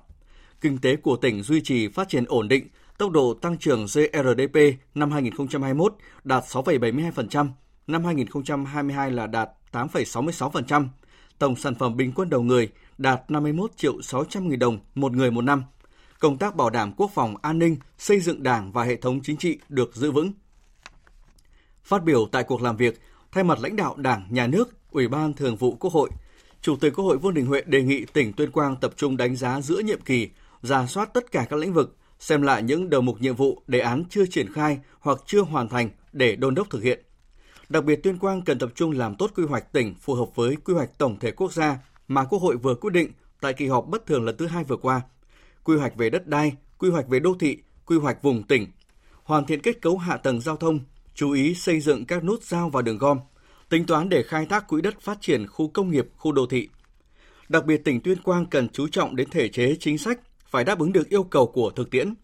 Kinh 0.60 0.78
tế 0.78 0.96
của 0.96 1.16
tỉnh 1.16 1.42
duy 1.42 1.60
trì 1.64 1.88
phát 1.88 2.08
triển 2.08 2.24
ổn 2.28 2.48
định, 2.48 2.68
tốc 2.98 3.10
độ 3.10 3.34
tăng 3.34 3.58
trưởng 3.58 3.84
GRDP 3.84 4.58
năm 4.94 5.10
2021 5.10 5.94
đạt 6.24 6.44
6,72%, 6.44 7.48
năm 7.90 8.04
2022 8.04 9.10
là 9.10 9.26
đạt 9.26 9.50
8,66%, 9.72 10.88
tổng 11.38 11.56
sản 11.56 11.74
phẩm 11.74 11.96
bình 11.96 12.12
quân 12.14 12.30
đầu 12.30 12.42
người 12.42 12.68
đạt 12.98 13.30
51 13.30 13.76
triệu 13.76 14.02
600 14.02 14.48
nghìn 14.48 14.58
đồng 14.58 14.78
một 14.94 15.12
người 15.12 15.30
một 15.30 15.42
năm. 15.42 15.64
Công 16.18 16.38
tác 16.38 16.56
bảo 16.56 16.70
đảm 16.70 16.92
quốc 16.96 17.10
phòng 17.14 17.34
an 17.42 17.58
ninh, 17.58 17.76
xây 17.98 18.20
dựng 18.20 18.42
đảng 18.42 18.72
và 18.72 18.84
hệ 18.84 18.96
thống 18.96 19.20
chính 19.22 19.36
trị 19.36 19.58
được 19.68 19.94
giữ 19.94 20.10
vững. 20.10 20.32
Phát 21.84 22.04
biểu 22.04 22.26
tại 22.32 22.44
cuộc 22.44 22.62
làm 22.62 22.76
việc, 22.76 23.00
thay 23.32 23.44
mặt 23.44 23.58
lãnh 23.60 23.76
đạo 23.76 23.96
Đảng, 23.96 24.26
Nhà 24.30 24.46
nước, 24.46 24.76
Ủy 24.90 25.08
ban 25.08 25.32
Thường 25.32 25.56
vụ 25.56 25.76
Quốc 25.80 25.92
hội, 25.92 26.10
Chủ 26.62 26.76
tịch 26.76 26.94
Quốc 26.94 27.04
hội 27.04 27.18
Vương 27.18 27.34
Đình 27.34 27.46
Huệ 27.46 27.62
đề 27.66 27.82
nghị 27.82 28.04
tỉnh 28.04 28.32
Tuyên 28.32 28.50
Quang 28.50 28.76
tập 28.76 28.92
trung 28.96 29.16
đánh 29.16 29.36
giá 29.36 29.60
giữa 29.60 29.78
nhiệm 29.78 30.00
kỳ, 30.00 30.28
ra 30.62 30.86
soát 30.86 31.14
tất 31.14 31.32
cả 31.32 31.46
các 31.50 31.56
lĩnh 31.56 31.72
vực, 31.72 31.96
xem 32.18 32.42
lại 32.42 32.62
những 32.62 32.90
đầu 32.90 33.00
mục 33.00 33.20
nhiệm 33.20 33.36
vụ, 33.36 33.62
đề 33.66 33.80
án 33.80 34.04
chưa 34.10 34.26
triển 34.26 34.52
khai 34.52 34.78
hoặc 35.00 35.18
chưa 35.26 35.40
hoàn 35.40 35.68
thành 35.68 35.90
để 36.12 36.36
đôn 36.36 36.54
đốc 36.54 36.70
thực 36.70 36.82
hiện. 36.82 37.04
Đặc 37.70 37.84
biệt 37.84 38.02
Tuyên 38.02 38.18
Quang 38.18 38.42
cần 38.42 38.58
tập 38.58 38.70
trung 38.74 38.90
làm 38.90 39.14
tốt 39.14 39.30
quy 39.36 39.44
hoạch 39.44 39.72
tỉnh 39.72 39.94
phù 39.94 40.14
hợp 40.14 40.34
với 40.34 40.56
quy 40.64 40.74
hoạch 40.74 40.98
tổng 40.98 41.18
thể 41.18 41.30
quốc 41.30 41.52
gia 41.52 41.78
mà 42.08 42.24
Quốc 42.24 42.38
hội 42.38 42.56
vừa 42.56 42.74
quyết 42.74 42.92
định 42.92 43.12
tại 43.40 43.52
kỳ 43.52 43.66
họp 43.66 43.86
bất 43.86 44.06
thường 44.06 44.24
lần 44.24 44.36
thứ 44.36 44.46
hai 44.46 44.64
vừa 44.64 44.76
qua. 44.76 45.00
Quy 45.64 45.76
hoạch 45.76 45.96
về 45.96 46.10
đất 46.10 46.26
đai, 46.26 46.52
quy 46.78 46.90
hoạch 46.90 47.08
về 47.08 47.20
đô 47.20 47.34
thị, 47.40 47.58
quy 47.86 47.96
hoạch 47.96 48.22
vùng 48.22 48.42
tỉnh, 48.42 48.66
hoàn 49.24 49.46
thiện 49.46 49.60
kết 49.60 49.82
cấu 49.82 49.98
hạ 49.98 50.16
tầng 50.16 50.40
giao 50.40 50.56
thông, 50.56 50.80
chú 51.14 51.30
ý 51.30 51.54
xây 51.54 51.80
dựng 51.80 52.04
các 52.04 52.24
nút 52.24 52.42
giao 52.42 52.70
và 52.70 52.82
đường 52.82 52.98
gom, 52.98 53.18
tính 53.68 53.86
toán 53.86 54.08
để 54.08 54.22
khai 54.22 54.46
thác 54.46 54.68
quỹ 54.68 54.80
đất 54.80 55.00
phát 55.00 55.18
triển 55.20 55.46
khu 55.46 55.68
công 55.68 55.90
nghiệp, 55.90 56.08
khu 56.16 56.32
đô 56.32 56.46
thị. 56.46 56.68
Đặc 57.48 57.64
biệt 57.66 57.84
tỉnh 57.84 58.00
Tuyên 58.00 58.22
Quang 58.22 58.46
cần 58.46 58.68
chú 58.68 58.88
trọng 58.88 59.16
đến 59.16 59.30
thể 59.30 59.48
chế 59.48 59.76
chính 59.80 59.98
sách 59.98 60.20
phải 60.50 60.64
đáp 60.64 60.78
ứng 60.78 60.92
được 60.92 61.08
yêu 61.08 61.22
cầu 61.22 61.46
của 61.46 61.70
thực 61.70 61.90
tiễn. 61.90 62.14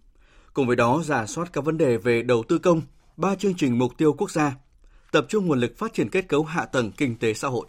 Cùng 0.52 0.66
với 0.66 0.76
đó, 0.76 1.02
giả 1.04 1.26
soát 1.26 1.52
các 1.52 1.64
vấn 1.64 1.78
đề 1.78 1.96
về 1.96 2.22
đầu 2.22 2.42
tư 2.48 2.58
công, 2.58 2.82
ba 3.16 3.34
chương 3.34 3.54
trình 3.54 3.78
mục 3.78 3.92
tiêu 3.98 4.12
quốc 4.12 4.30
gia, 4.30 4.54
tập 5.16 5.24
trung 5.28 5.46
nguồn 5.46 5.60
lực 5.60 5.72
phát 5.78 5.94
triển 5.94 6.10
kết 6.10 6.28
cấu 6.28 6.42
hạ 6.42 6.64
tầng 6.64 6.90
kinh 6.96 7.18
tế 7.18 7.34
xã 7.34 7.48
hội. 7.48 7.66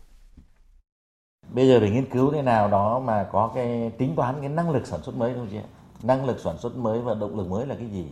Bây 1.54 1.68
giờ 1.68 1.80
phải 1.80 1.90
nghiên 1.90 2.06
cứu 2.06 2.32
thế 2.32 2.42
nào 2.42 2.70
đó 2.70 3.00
mà 3.00 3.28
có 3.32 3.52
cái 3.56 3.92
tính 3.98 4.14
toán 4.16 4.36
cái 4.40 4.50
năng 4.50 4.70
lực 4.70 4.88
sản 4.88 5.00
xuất 5.04 5.16
mới 5.16 5.34
không 5.34 5.48
chị? 5.52 5.58
Năng 6.04 6.26
lực 6.26 6.40
sản 6.40 6.58
xuất 6.58 6.78
mới 6.78 7.02
và 7.02 7.14
động 7.14 7.38
lực 7.38 7.48
mới 7.48 7.66
là 7.66 7.76
cái 7.76 7.88
gì? 7.88 8.06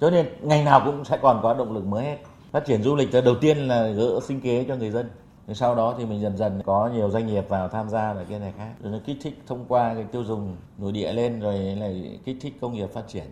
Cho 0.00 0.10
nên 0.10 0.26
ngành 0.42 0.64
nào 0.64 0.82
cũng 0.84 1.04
sẽ 1.04 1.18
còn 1.22 1.40
có 1.42 1.54
động 1.54 1.74
lực 1.74 1.84
mới 1.84 2.04
hết 2.04 2.18
phát 2.52 2.64
triển 2.66 2.82
du 2.82 2.96
lịch 2.96 3.14
là 3.14 3.20
đầu 3.20 3.34
tiên 3.40 3.58
là 3.58 3.88
gỡ 3.88 4.20
sinh 4.28 4.40
kế 4.40 4.64
cho 4.68 4.76
người 4.76 4.90
dân 4.90 5.10
sau 5.52 5.74
đó 5.74 5.94
thì 5.98 6.04
mình 6.04 6.20
dần 6.20 6.36
dần 6.36 6.62
có 6.66 6.90
nhiều 6.94 7.10
doanh 7.10 7.26
nghiệp 7.26 7.48
vào 7.48 7.68
tham 7.68 7.88
gia 7.88 8.14
là 8.14 8.24
cái 8.24 8.38
này 8.38 8.52
khác 8.58 8.72
rồi 8.82 8.92
nó 8.92 8.98
kích 9.06 9.16
thích 9.22 9.34
thông 9.46 9.64
qua 9.68 9.94
cái 9.94 10.04
tiêu 10.04 10.24
dùng 10.24 10.56
nội 10.78 10.92
địa 10.92 11.12
lên 11.12 11.40
rồi 11.40 11.58
lại 11.58 12.20
kích 12.24 12.36
thích 12.40 12.54
công 12.60 12.74
nghiệp 12.74 12.90
phát 12.92 13.08
triển 13.08 13.24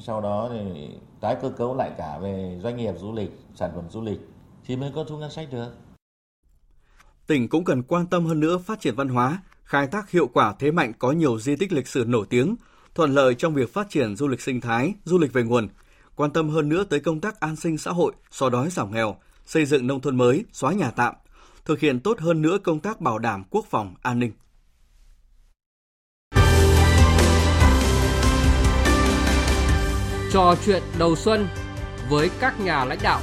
sau 0.00 0.20
đó 0.20 0.48
thì 0.52 0.88
tái 1.20 1.36
cơ 1.42 1.50
cấu 1.50 1.74
lại 1.74 1.90
cả 1.98 2.18
về 2.18 2.58
doanh 2.62 2.76
nghiệp 2.76 2.94
du 2.98 3.12
lịch, 3.12 3.38
sản 3.54 3.70
phẩm 3.74 3.84
du 3.90 4.00
lịch 4.00 4.20
thì 4.66 4.76
mới 4.76 4.92
có 4.94 5.04
thu 5.04 5.18
ngân 5.18 5.30
sách 5.30 5.48
được 5.52 5.70
tỉnh 7.26 7.48
cũng 7.48 7.64
cần 7.64 7.82
quan 7.82 8.06
tâm 8.06 8.26
hơn 8.26 8.40
nữa 8.40 8.58
phát 8.58 8.80
triển 8.80 8.94
văn 8.94 9.08
hóa 9.08 9.42
khai 9.64 9.86
thác 9.86 10.10
hiệu 10.10 10.26
quả 10.26 10.54
thế 10.58 10.70
mạnh 10.70 10.92
có 10.98 11.12
nhiều 11.12 11.38
di 11.38 11.56
tích 11.56 11.72
lịch 11.72 11.88
sử 11.88 12.04
nổi 12.08 12.26
tiếng 12.30 12.56
thuận 12.94 13.14
lợi 13.14 13.34
trong 13.34 13.54
việc 13.54 13.72
phát 13.72 13.90
triển 13.90 14.16
du 14.16 14.28
lịch 14.28 14.40
sinh 14.40 14.60
thái 14.60 14.94
du 15.04 15.18
lịch 15.18 15.32
về 15.32 15.42
nguồn 15.42 15.68
quan 16.16 16.30
tâm 16.30 16.48
hơn 16.48 16.68
nữa 16.68 16.84
tới 16.84 17.00
công 17.00 17.20
tác 17.20 17.40
an 17.40 17.56
sinh 17.56 17.78
xã 17.78 17.90
hội 17.90 18.12
xóa 18.30 18.50
đói 18.50 18.70
giảm 18.70 18.94
nghèo 18.94 19.16
xây 19.46 19.66
dựng 19.66 19.86
nông 19.86 20.00
thôn 20.00 20.16
mới 20.16 20.44
xóa 20.52 20.72
nhà 20.72 20.90
tạm 20.90 21.14
thực 21.64 21.80
hiện 21.80 22.00
tốt 22.00 22.20
hơn 22.20 22.42
nữa 22.42 22.58
công 22.64 22.80
tác 22.80 23.00
bảo 23.00 23.18
đảm 23.18 23.44
quốc 23.50 23.66
phòng 23.70 23.94
an 24.02 24.18
ninh 24.18 24.32
Trò 30.32 30.54
chuyện 30.64 30.82
đầu 30.98 31.16
xuân 31.16 31.48
với 32.08 32.30
các 32.40 32.60
nhà 32.60 32.84
lãnh 32.84 32.98
đạo. 33.02 33.20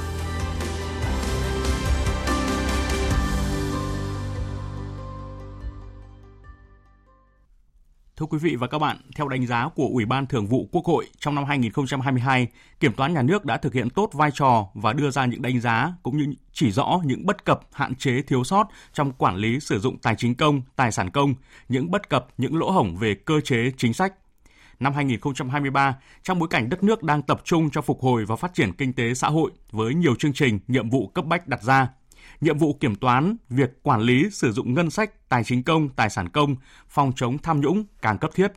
Thưa 8.22 8.26
quý 8.26 8.38
vị 8.38 8.56
và 8.56 8.66
các 8.66 8.78
bạn, 8.78 8.96
theo 9.16 9.28
đánh 9.28 9.46
giá 9.46 9.68
của 9.74 9.88
Ủy 9.92 10.04
ban 10.04 10.26
Thường 10.26 10.46
vụ 10.46 10.68
Quốc 10.72 10.84
hội, 10.84 11.06
trong 11.18 11.34
năm 11.34 11.44
2022, 11.44 12.48
Kiểm 12.80 12.92
toán 12.92 13.14
nhà 13.14 13.22
nước 13.22 13.44
đã 13.44 13.56
thực 13.56 13.74
hiện 13.74 13.90
tốt 13.90 14.10
vai 14.12 14.30
trò 14.34 14.66
và 14.74 14.92
đưa 14.92 15.10
ra 15.10 15.26
những 15.26 15.42
đánh 15.42 15.60
giá 15.60 15.92
cũng 16.02 16.18
như 16.18 16.34
chỉ 16.52 16.70
rõ 16.70 17.00
những 17.04 17.26
bất 17.26 17.44
cập, 17.44 17.60
hạn 17.72 17.94
chế, 17.94 18.22
thiếu 18.22 18.44
sót 18.44 18.68
trong 18.92 19.12
quản 19.12 19.36
lý 19.36 19.60
sử 19.60 19.78
dụng 19.78 19.98
tài 19.98 20.14
chính 20.14 20.34
công, 20.34 20.62
tài 20.76 20.92
sản 20.92 21.10
công, 21.10 21.34
những 21.68 21.90
bất 21.90 22.08
cập, 22.08 22.26
những 22.38 22.56
lỗ 22.56 22.70
hổng 22.70 22.96
về 22.96 23.14
cơ 23.14 23.40
chế, 23.40 23.72
chính 23.76 23.94
sách, 23.94 24.14
năm 24.80 24.94
2023 24.94 25.96
trong 26.22 26.38
bối 26.38 26.48
cảnh 26.48 26.68
đất 26.68 26.82
nước 26.82 27.02
đang 27.02 27.22
tập 27.22 27.40
trung 27.44 27.70
cho 27.70 27.80
phục 27.80 28.00
hồi 28.00 28.24
và 28.24 28.36
phát 28.36 28.54
triển 28.54 28.72
kinh 28.72 28.92
tế 28.92 29.14
xã 29.14 29.28
hội 29.28 29.50
với 29.70 29.94
nhiều 29.94 30.14
chương 30.14 30.32
trình, 30.32 30.58
nhiệm 30.68 30.90
vụ 30.90 31.06
cấp 31.06 31.24
bách 31.24 31.48
đặt 31.48 31.62
ra. 31.62 31.88
Nhiệm 32.40 32.58
vụ 32.58 32.72
kiểm 32.80 32.94
toán, 32.94 33.36
việc 33.48 33.82
quản 33.82 34.00
lý 34.00 34.30
sử 34.30 34.52
dụng 34.52 34.74
ngân 34.74 34.90
sách, 34.90 35.28
tài 35.28 35.44
chính 35.44 35.62
công, 35.62 35.88
tài 35.88 36.10
sản 36.10 36.28
công, 36.28 36.56
phòng 36.88 37.12
chống 37.16 37.38
tham 37.38 37.60
nhũng 37.60 37.84
càng 38.02 38.18
cấp 38.18 38.30
thiết. 38.34 38.52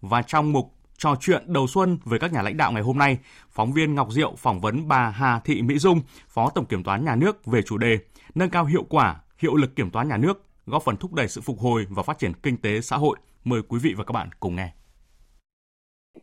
Và 0.00 0.22
trong 0.22 0.52
mục 0.52 0.74
trò 0.98 1.16
chuyện 1.20 1.52
đầu 1.52 1.66
xuân 1.66 1.98
với 2.04 2.18
các 2.18 2.32
nhà 2.32 2.42
lãnh 2.42 2.56
đạo 2.56 2.72
ngày 2.72 2.82
hôm 2.82 2.98
nay, 2.98 3.18
phóng 3.50 3.72
viên 3.72 3.94
Ngọc 3.94 4.12
Diệu 4.12 4.34
phỏng 4.38 4.60
vấn 4.60 4.88
bà 4.88 5.10
Hà 5.10 5.40
Thị 5.40 5.62
Mỹ 5.62 5.78
Dung, 5.78 6.00
Phó 6.28 6.50
Tổng 6.50 6.66
Kiểm 6.66 6.84
toán 6.84 7.04
Nhà 7.04 7.16
nước 7.16 7.46
về 7.46 7.62
chủ 7.62 7.78
đề 7.78 7.98
nâng 8.34 8.50
cao 8.50 8.64
hiệu 8.64 8.86
quả, 8.88 9.20
hiệu 9.38 9.56
lực 9.56 9.76
kiểm 9.76 9.90
toán 9.90 10.08
nhà 10.08 10.16
nước, 10.16 10.44
góp 10.66 10.82
phần 10.82 10.96
thúc 10.96 11.12
đẩy 11.12 11.28
sự 11.28 11.40
phục 11.40 11.60
hồi 11.60 11.86
và 11.90 12.02
phát 12.02 12.18
triển 12.18 12.32
kinh 12.42 12.56
tế 12.56 12.80
xã 12.80 12.96
hội. 12.96 13.16
Mời 13.44 13.62
quý 13.68 13.78
vị 13.78 13.94
và 13.96 14.04
các 14.04 14.12
bạn 14.12 14.28
cùng 14.40 14.56
nghe. 14.56 14.72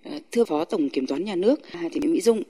À, 0.03 0.19
thưa 0.31 0.45
Phó 0.45 0.65
Tổng 0.65 0.89
Kiểm 0.89 1.07
toán 1.07 1.25
Nhà 1.25 1.35
nước 1.35 1.71
Hà 1.71 1.89
Thị 1.91 1.99
Mỹ 1.99 2.21
Dung, 2.21 2.43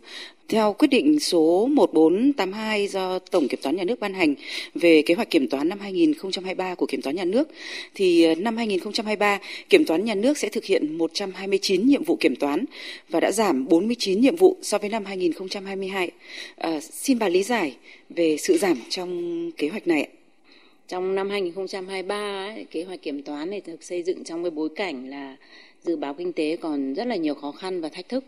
theo 0.47 0.73
quyết 0.73 0.87
định 0.87 1.19
số 1.19 1.67
1482 1.71 2.87
do 2.87 3.19
Tổng 3.19 3.47
Kiểm 3.47 3.59
toán 3.63 3.75
Nhà 3.75 3.83
nước 3.83 3.99
ban 3.99 4.13
hành 4.13 4.35
về 4.75 5.01
kế 5.05 5.13
hoạch 5.13 5.29
kiểm 5.29 5.47
toán 5.47 5.69
năm 5.69 5.79
2023 5.79 6.75
của 6.75 6.85
Kiểm 6.85 7.01
toán 7.01 7.15
Nhà 7.15 7.23
nước, 7.23 7.47
thì 7.95 8.23
à, 8.23 8.35
năm 8.35 8.57
2023, 8.57 9.39
Kiểm 9.69 9.85
toán 9.85 10.05
Nhà 10.05 10.15
nước 10.15 10.37
sẽ 10.37 10.49
thực 10.49 10.63
hiện 10.63 10.97
129 10.97 11.87
nhiệm 11.87 12.03
vụ 12.03 12.15
kiểm 12.15 12.35
toán 12.35 12.65
và 13.09 13.19
đã 13.19 13.31
giảm 13.31 13.67
49 13.67 14.21
nhiệm 14.21 14.35
vụ 14.35 14.57
so 14.61 14.77
với 14.77 14.89
năm 14.89 15.05
2022. 15.05 16.11
À, 16.55 16.79
xin 16.79 17.19
bà 17.19 17.29
lý 17.29 17.43
giải 17.43 17.75
về 18.09 18.37
sự 18.37 18.57
giảm 18.57 18.77
trong 18.89 19.51
kế 19.57 19.67
hoạch 19.69 19.87
này 19.87 20.03
ạ. 20.03 20.09
Trong 20.87 21.15
năm 21.15 21.29
2023, 21.29 22.53
kế 22.71 22.83
hoạch 22.83 23.01
kiểm 23.01 23.21
toán 23.21 23.49
này 23.49 23.61
được 23.65 23.83
xây 23.83 24.03
dựng 24.03 24.23
trong 24.23 24.43
cái 24.43 24.51
bối 24.51 24.69
cảnh 24.75 25.09
là 25.09 25.35
dự 25.83 25.95
báo 25.95 26.13
kinh 26.13 26.33
tế 26.33 26.55
còn 26.55 26.93
rất 26.93 27.07
là 27.07 27.15
nhiều 27.15 27.33
khó 27.33 27.51
khăn 27.51 27.81
và 27.81 27.89
thách 27.89 28.09
thức. 28.09 28.23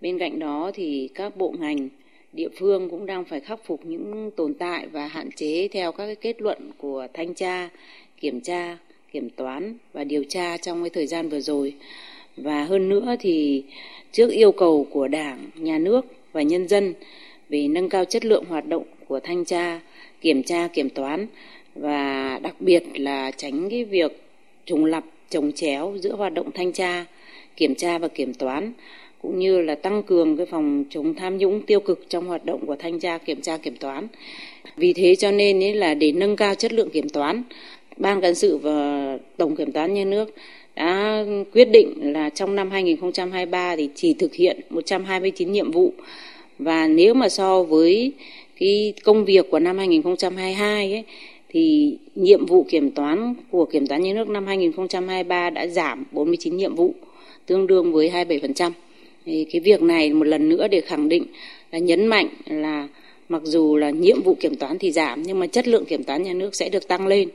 Bên 0.00 0.18
cạnh 0.18 0.38
đó 0.38 0.70
thì 0.74 1.08
các 1.14 1.36
bộ 1.36 1.54
ngành, 1.60 1.88
địa 2.32 2.48
phương 2.58 2.90
cũng 2.90 3.06
đang 3.06 3.24
phải 3.24 3.40
khắc 3.40 3.64
phục 3.64 3.86
những 3.86 4.30
tồn 4.36 4.54
tại 4.54 4.86
và 4.86 5.06
hạn 5.06 5.30
chế 5.36 5.68
theo 5.68 5.92
các 5.92 6.06
cái 6.06 6.16
kết 6.16 6.42
luận 6.42 6.70
của 6.78 7.06
thanh 7.14 7.34
tra, 7.34 7.68
kiểm 8.20 8.40
tra, 8.40 8.78
kiểm 9.12 9.30
toán 9.30 9.74
và 9.92 10.04
điều 10.04 10.24
tra 10.24 10.56
trong 10.56 10.82
cái 10.82 10.90
thời 10.90 11.06
gian 11.06 11.28
vừa 11.28 11.40
rồi. 11.40 11.74
Và 12.36 12.64
hơn 12.64 12.88
nữa 12.88 13.16
thì 13.20 13.62
trước 14.12 14.30
yêu 14.30 14.52
cầu 14.52 14.86
của 14.90 15.08
Đảng, 15.08 15.50
Nhà 15.54 15.78
nước 15.78 16.06
và 16.32 16.42
nhân 16.42 16.68
dân 16.68 16.94
về 17.48 17.68
nâng 17.68 17.88
cao 17.88 18.04
chất 18.04 18.24
lượng 18.24 18.44
hoạt 18.44 18.66
động 18.66 18.84
của 19.08 19.20
thanh 19.20 19.44
tra, 19.44 19.80
kiểm 20.20 20.42
tra, 20.42 20.68
kiểm 20.68 20.90
toán 20.90 21.26
và 21.74 22.38
đặc 22.42 22.60
biệt 22.60 22.82
là 22.94 23.30
tránh 23.30 23.70
cái 23.70 23.84
việc 23.84 24.22
trùng 24.64 24.84
lập 24.84 25.04
trồng 25.30 25.52
chéo 25.52 25.96
giữa 26.00 26.16
hoạt 26.16 26.34
động 26.34 26.50
thanh 26.54 26.72
tra, 26.72 27.04
kiểm 27.56 27.74
tra 27.74 27.98
và 27.98 28.08
kiểm 28.08 28.34
toán 28.34 28.72
cũng 29.22 29.38
như 29.38 29.60
là 29.60 29.74
tăng 29.74 30.02
cường 30.02 30.36
cái 30.36 30.46
phòng 30.46 30.84
chống 30.90 31.14
tham 31.14 31.38
nhũng 31.38 31.62
tiêu 31.62 31.80
cực 31.80 32.06
trong 32.08 32.26
hoạt 32.26 32.44
động 32.44 32.66
của 32.66 32.76
thanh 32.76 32.98
tra 33.00 33.18
kiểm 33.18 33.40
tra 33.40 33.56
kiểm 33.56 33.76
toán. 33.76 34.08
Vì 34.76 34.92
thế 34.92 35.14
cho 35.14 35.30
nên 35.30 35.62
ấy 35.64 35.74
là 35.74 35.94
để 35.94 36.12
nâng 36.12 36.36
cao 36.36 36.54
chất 36.54 36.72
lượng 36.72 36.90
kiểm 36.90 37.08
toán, 37.08 37.42
Ban 37.96 38.20
cán 38.20 38.34
sự 38.34 38.56
và 38.56 39.18
Tổng 39.36 39.56
kiểm 39.56 39.72
toán 39.72 39.94
nhà 39.94 40.04
nước 40.04 40.34
đã 40.74 41.24
quyết 41.52 41.64
định 41.64 42.12
là 42.12 42.30
trong 42.30 42.56
năm 42.56 42.70
2023 42.70 43.76
thì 43.76 43.88
chỉ 43.94 44.14
thực 44.14 44.34
hiện 44.34 44.60
129 44.70 45.52
nhiệm 45.52 45.70
vụ 45.70 45.92
và 46.58 46.88
nếu 46.88 47.14
mà 47.14 47.28
so 47.28 47.62
với 47.62 48.12
cái 48.60 48.92
công 49.04 49.24
việc 49.24 49.50
của 49.50 49.58
năm 49.58 49.78
2022 49.78 50.92
ấy 50.92 51.04
thì 51.48 51.96
nhiệm 52.14 52.46
vụ 52.46 52.66
kiểm 52.68 52.90
toán 52.90 53.34
của 53.50 53.64
Kiểm 53.64 53.86
toán 53.86 54.02
nhà 54.02 54.12
nước 54.12 54.28
năm 54.28 54.46
2023 54.46 55.50
đã 55.50 55.66
giảm 55.66 56.04
49 56.12 56.56
nhiệm 56.56 56.74
vụ, 56.74 56.94
tương 57.46 57.66
đương 57.66 57.92
với 57.92 58.10
27%. 58.10 58.70
Thì 59.24 59.46
cái 59.52 59.60
việc 59.60 59.82
này 59.82 60.12
một 60.12 60.26
lần 60.26 60.48
nữa 60.48 60.68
để 60.68 60.80
khẳng 60.80 61.08
định 61.08 61.24
là 61.70 61.78
nhấn 61.78 62.06
mạnh 62.06 62.28
là 62.46 62.88
mặc 63.28 63.42
dù 63.44 63.76
là 63.76 63.90
nhiệm 63.90 64.22
vụ 64.22 64.34
kiểm 64.40 64.56
toán 64.56 64.78
thì 64.78 64.92
giảm 64.92 65.22
nhưng 65.22 65.38
mà 65.38 65.46
chất 65.46 65.68
lượng 65.68 65.84
kiểm 65.84 66.04
toán 66.04 66.22
nhà 66.22 66.32
nước 66.32 66.54
sẽ 66.54 66.68
được 66.68 66.88
tăng 66.88 67.06
lên 67.06 67.28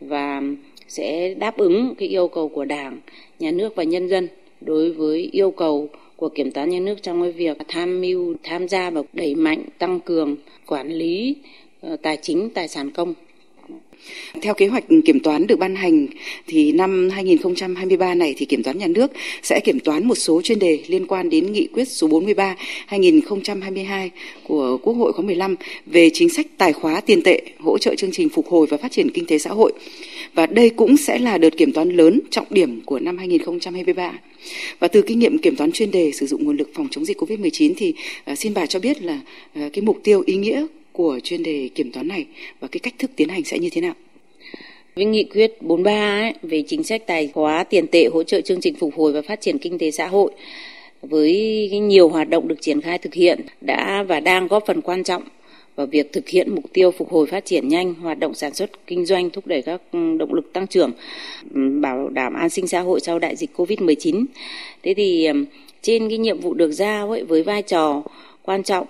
và 0.00 0.42
sẽ 0.88 1.34
đáp 1.34 1.56
ứng 1.56 1.94
cái 1.98 2.08
yêu 2.08 2.28
cầu 2.28 2.48
của 2.48 2.64
Đảng, 2.64 2.98
nhà 3.38 3.50
nước 3.50 3.76
và 3.76 3.82
nhân 3.82 4.08
dân 4.08 4.28
đối 4.60 4.90
với 4.90 5.28
yêu 5.32 5.50
cầu 5.50 5.88
của 6.16 6.28
kiểm 6.28 6.50
toán 6.50 6.70
nhà 6.70 6.80
nước 6.80 7.02
trong 7.02 7.22
cái 7.22 7.32
việc 7.32 7.56
tham 7.68 8.00
mưu, 8.00 8.34
tham 8.42 8.68
gia 8.68 8.90
và 8.90 9.02
đẩy 9.12 9.34
mạnh 9.34 9.64
tăng 9.78 10.00
cường 10.00 10.36
quản 10.66 10.92
lý 10.92 11.36
ờ, 11.80 11.96
tài 11.96 12.18
chính 12.22 12.50
tài 12.50 12.68
sản 12.68 12.90
công 12.90 13.14
theo 14.42 14.54
kế 14.54 14.66
hoạch 14.66 14.84
kiểm 15.04 15.20
toán 15.20 15.46
được 15.46 15.58
ban 15.58 15.74
hành, 15.74 16.06
thì 16.46 16.72
năm 16.72 17.08
2023 17.12 18.14
này 18.14 18.34
thì 18.36 18.46
kiểm 18.46 18.62
toán 18.62 18.78
nhà 18.78 18.86
nước 18.86 19.10
sẽ 19.42 19.60
kiểm 19.64 19.80
toán 19.80 20.08
một 20.08 20.14
số 20.14 20.42
chuyên 20.42 20.58
đề 20.58 20.78
liên 20.86 21.06
quan 21.06 21.30
đến 21.30 21.52
nghị 21.52 21.66
quyết 21.66 21.88
số 21.88 22.06
43 22.06 22.56
2022 22.86 24.10
của 24.42 24.78
Quốc 24.82 24.94
hội 24.94 25.12
khóa 25.12 25.24
15 25.24 25.56
về 25.86 26.10
chính 26.10 26.28
sách 26.28 26.46
tài 26.58 26.72
khóa 26.72 27.00
tiền 27.00 27.22
tệ, 27.22 27.42
hỗ 27.58 27.78
trợ 27.78 27.94
chương 27.94 28.12
trình 28.12 28.28
phục 28.28 28.48
hồi 28.48 28.66
và 28.70 28.76
phát 28.76 28.92
triển 28.92 29.10
kinh 29.10 29.26
tế 29.26 29.38
xã 29.38 29.50
hội. 29.50 29.72
Và 30.34 30.46
đây 30.46 30.70
cũng 30.70 30.96
sẽ 30.96 31.18
là 31.18 31.38
đợt 31.38 31.56
kiểm 31.56 31.72
toán 31.72 31.88
lớn 31.88 32.20
trọng 32.30 32.46
điểm 32.50 32.80
của 32.80 32.98
năm 32.98 33.18
2023. 33.18 34.12
Và 34.78 34.88
từ 34.88 35.02
kinh 35.02 35.18
nghiệm 35.18 35.38
kiểm 35.38 35.56
toán 35.56 35.72
chuyên 35.72 35.90
đề 35.90 36.12
sử 36.12 36.26
dụng 36.26 36.44
nguồn 36.44 36.56
lực 36.56 36.70
phòng 36.74 36.88
chống 36.90 37.04
dịch 37.04 37.20
COVID-19 37.20 37.72
thì 37.76 37.94
à, 38.24 38.34
xin 38.34 38.54
bà 38.54 38.66
cho 38.66 38.78
biết 38.78 39.02
là 39.02 39.20
à, 39.54 39.68
cái 39.72 39.82
mục 39.82 40.00
tiêu, 40.02 40.22
ý 40.26 40.36
nghĩa 40.36 40.66
của 40.94 41.20
chuyên 41.22 41.42
đề 41.42 41.68
kiểm 41.74 41.92
toán 41.92 42.08
này 42.08 42.26
và 42.60 42.68
cái 42.68 42.80
cách 42.80 42.94
thức 42.98 43.10
tiến 43.16 43.28
hành 43.28 43.44
sẽ 43.44 43.58
như 43.58 43.68
thế 43.72 43.80
nào? 43.80 43.94
Với 44.94 45.04
nghị 45.04 45.24
quyết 45.24 45.62
43 45.62 46.20
ấy, 46.20 46.34
về 46.42 46.62
chính 46.66 46.84
sách 46.84 47.06
tài 47.06 47.28
khóa 47.28 47.64
tiền 47.64 47.86
tệ 47.86 48.08
hỗ 48.12 48.22
trợ 48.22 48.40
chương 48.40 48.60
trình 48.60 48.74
phục 48.74 48.94
hồi 48.94 49.12
và 49.12 49.22
phát 49.22 49.40
triển 49.40 49.58
kinh 49.58 49.78
tế 49.78 49.90
xã 49.90 50.06
hội 50.06 50.32
với 51.02 51.70
nhiều 51.82 52.08
hoạt 52.08 52.28
động 52.28 52.48
được 52.48 52.60
triển 52.60 52.80
khai 52.80 52.98
thực 52.98 53.14
hiện 53.14 53.40
đã 53.60 54.02
và 54.02 54.20
đang 54.20 54.48
góp 54.48 54.66
phần 54.66 54.80
quan 54.80 55.04
trọng 55.04 55.22
vào 55.76 55.86
việc 55.86 56.12
thực 56.12 56.28
hiện 56.28 56.54
mục 56.54 56.64
tiêu 56.72 56.90
phục 56.90 57.10
hồi 57.10 57.26
phát 57.26 57.44
triển 57.44 57.68
nhanh 57.68 57.94
hoạt 57.94 58.18
động 58.18 58.34
sản 58.34 58.54
xuất 58.54 58.86
kinh 58.86 59.06
doanh 59.06 59.30
thúc 59.30 59.46
đẩy 59.46 59.62
các 59.62 59.80
động 60.18 60.34
lực 60.34 60.52
tăng 60.52 60.66
trưởng 60.66 60.92
bảo 61.80 62.08
đảm 62.08 62.34
an 62.34 62.50
sinh 62.50 62.66
xã 62.66 62.80
hội 62.80 63.00
sau 63.00 63.18
đại 63.18 63.36
dịch 63.36 63.50
Covid-19. 63.56 64.24
Thế 64.82 64.94
thì 64.94 65.28
trên 65.82 66.08
cái 66.08 66.18
nhiệm 66.18 66.40
vụ 66.40 66.54
được 66.54 66.72
giao 66.72 67.10
ấy 67.10 67.24
với 67.24 67.42
vai 67.42 67.62
trò 67.62 68.02
quan 68.42 68.62
trọng 68.62 68.86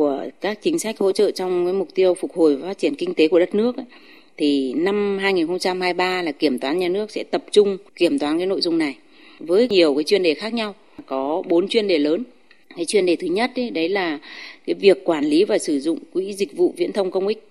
của 0.00 0.24
các 0.40 0.58
chính 0.62 0.78
sách 0.78 0.98
hỗ 0.98 1.12
trợ 1.12 1.30
trong 1.30 1.64
cái 1.64 1.72
mục 1.72 1.88
tiêu 1.94 2.14
phục 2.14 2.32
hồi 2.36 2.56
và 2.56 2.68
phát 2.68 2.78
triển 2.78 2.94
kinh 2.94 3.14
tế 3.14 3.28
của 3.28 3.38
đất 3.38 3.54
nước 3.54 3.76
ấy, 3.76 3.86
thì 4.36 4.72
năm 4.76 5.18
2023 5.20 6.22
là 6.22 6.32
kiểm 6.32 6.58
toán 6.58 6.78
nhà 6.78 6.88
nước 6.88 7.10
sẽ 7.10 7.24
tập 7.30 7.44
trung 7.50 7.78
kiểm 7.96 8.18
toán 8.18 8.38
cái 8.38 8.46
nội 8.46 8.60
dung 8.60 8.78
này 8.78 8.96
với 9.38 9.68
nhiều 9.68 9.94
cái 9.94 10.04
chuyên 10.04 10.22
đề 10.22 10.34
khác 10.34 10.54
nhau. 10.54 10.74
Có 11.06 11.42
bốn 11.48 11.68
chuyên 11.68 11.88
đề 11.88 11.98
lớn. 11.98 12.24
Cái 12.76 12.84
chuyên 12.84 13.06
đề 13.06 13.16
thứ 13.16 13.26
nhất 13.26 13.50
ấy, 13.56 13.70
đấy 13.70 13.88
là 13.88 14.18
cái 14.66 14.74
việc 14.74 15.04
quản 15.04 15.24
lý 15.24 15.44
và 15.44 15.58
sử 15.58 15.80
dụng 15.80 15.98
quỹ 16.12 16.32
dịch 16.32 16.56
vụ 16.56 16.74
viễn 16.76 16.92
thông 16.92 17.10
công 17.10 17.26
ích. 17.26 17.48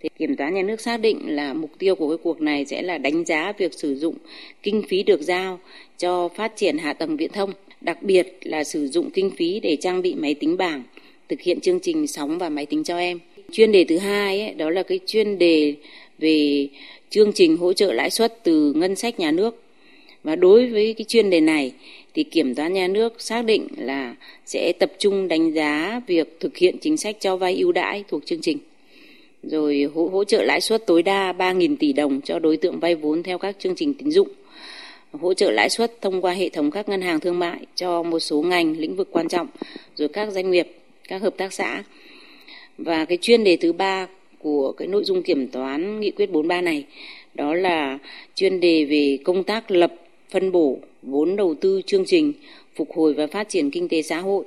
Thì 0.00 0.08
kiểm 0.18 0.36
toán 0.36 0.54
nhà 0.54 0.62
nước 0.62 0.80
xác 0.80 0.96
định 0.96 1.18
là 1.26 1.54
mục 1.54 1.70
tiêu 1.78 1.94
của 1.94 2.08
cái 2.08 2.18
cuộc 2.22 2.40
này 2.40 2.64
sẽ 2.64 2.82
là 2.82 2.98
đánh 2.98 3.24
giá 3.24 3.52
việc 3.58 3.74
sử 3.74 3.96
dụng 3.96 4.14
kinh 4.62 4.82
phí 4.88 5.02
được 5.02 5.22
giao 5.22 5.60
cho 5.98 6.28
phát 6.28 6.56
triển 6.56 6.78
hạ 6.78 6.92
tầng 6.92 7.16
viễn 7.16 7.32
thông 7.32 7.50
đặc 7.80 8.02
biệt 8.02 8.38
là 8.42 8.64
sử 8.64 8.88
dụng 8.88 9.10
kinh 9.10 9.30
phí 9.30 9.60
để 9.60 9.76
trang 9.80 10.02
bị 10.02 10.14
máy 10.14 10.34
tính 10.34 10.56
bảng 10.56 10.82
thực 11.28 11.40
hiện 11.40 11.60
chương 11.60 11.80
trình 11.80 12.06
sóng 12.06 12.38
và 12.38 12.48
máy 12.48 12.66
tính 12.66 12.84
cho 12.84 12.98
em. 12.98 13.18
Chuyên 13.52 13.72
đề 13.72 13.84
thứ 13.84 13.98
hai 13.98 14.40
ấy, 14.40 14.54
đó 14.54 14.70
là 14.70 14.82
cái 14.82 15.00
chuyên 15.06 15.38
đề 15.38 15.74
về 16.18 16.68
chương 17.10 17.32
trình 17.32 17.56
hỗ 17.56 17.72
trợ 17.72 17.92
lãi 17.92 18.10
suất 18.10 18.44
từ 18.44 18.72
ngân 18.72 18.96
sách 18.96 19.20
nhà 19.20 19.30
nước. 19.30 19.62
Và 20.24 20.36
đối 20.36 20.66
với 20.66 20.94
cái 20.94 21.04
chuyên 21.04 21.30
đề 21.30 21.40
này 21.40 21.72
thì 22.14 22.24
kiểm 22.24 22.54
toán 22.54 22.72
nhà 22.72 22.88
nước 22.88 23.20
xác 23.20 23.44
định 23.44 23.66
là 23.76 24.14
sẽ 24.46 24.72
tập 24.78 24.92
trung 24.98 25.28
đánh 25.28 25.52
giá 25.52 26.00
việc 26.06 26.36
thực 26.40 26.56
hiện 26.56 26.76
chính 26.80 26.96
sách 26.96 27.16
cho 27.20 27.36
vay 27.36 27.56
ưu 27.56 27.72
đãi 27.72 28.04
thuộc 28.08 28.26
chương 28.26 28.40
trình. 28.40 28.58
Rồi 29.42 29.88
hỗ, 29.94 30.08
hỗ 30.08 30.24
trợ 30.24 30.42
lãi 30.42 30.60
suất 30.60 30.86
tối 30.86 31.02
đa 31.02 31.32
3.000 31.32 31.76
tỷ 31.76 31.92
đồng 31.92 32.20
cho 32.20 32.38
đối 32.38 32.56
tượng 32.56 32.80
vay 32.80 32.94
vốn 32.94 33.22
theo 33.22 33.38
các 33.38 33.56
chương 33.58 33.74
trình 33.74 33.94
tín 33.94 34.10
dụng. 34.10 34.28
Hỗ 35.12 35.34
trợ 35.34 35.50
lãi 35.50 35.70
suất 35.70 36.00
thông 36.00 36.22
qua 36.22 36.32
hệ 36.32 36.48
thống 36.48 36.70
các 36.70 36.88
ngân 36.88 37.02
hàng 37.02 37.20
thương 37.20 37.38
mại 37.38 37.60
cho 37.74 38.02
một 38.02 38.18
số 38.18 38.42
ngành 38.42 38.78
lĩnh 38.78 38.96
vực 38.96 39.08
quan 39.12 39.28
trọng 39.28 39.46
rồi 39.96 40.08
các 40.08 40.32
doanh 40.32 40.50
nghiệp 40.50 40.68
các 41.08 41.22
hợp 41.22 41.34
tác 41.36 41.52
xã. 41.52 41.82
Và 42.78 43.04
cái 43.04 43.18
chuyên 43.20 43.44
đề 43.44 43.56
thứ 43.56 43.72
ba 43.72 44.06
của 44.38 44.72
cái 44.72 44.88
nội 44.88 45.04
dung 45.04 45.22
kiểm 45.22 45.48
toán 45.48 46.00
nghị 46.00 46.10
quyết 46.10 46.30
43 46.30 46.60
này 46.60 46.84
đó 47.34 47.54
là 47.54 47.98
chuyên 48.34 48.60
đề 48.60 48.84
về 48.84 49.18
công 49.24 49.44
tác 49.44 49.70
lập 49.70 49.94
phân 50.30 50.52
bổ 50.52 50.78
vốn 51.02 51.36
đầu 51.36 51.54
tư 51.54 51.82
chương 51.86 52.04
trình 52.06 52.32
phục 52.74 52.92
hồi 52.92 53.14
và 53.14 53.26
phát 53.26 53.48
triển 53.48 53.70
kinh 53.70 53.88
tế 53.88 54.02
xã 54.02 54.18
hội 54.18 54.44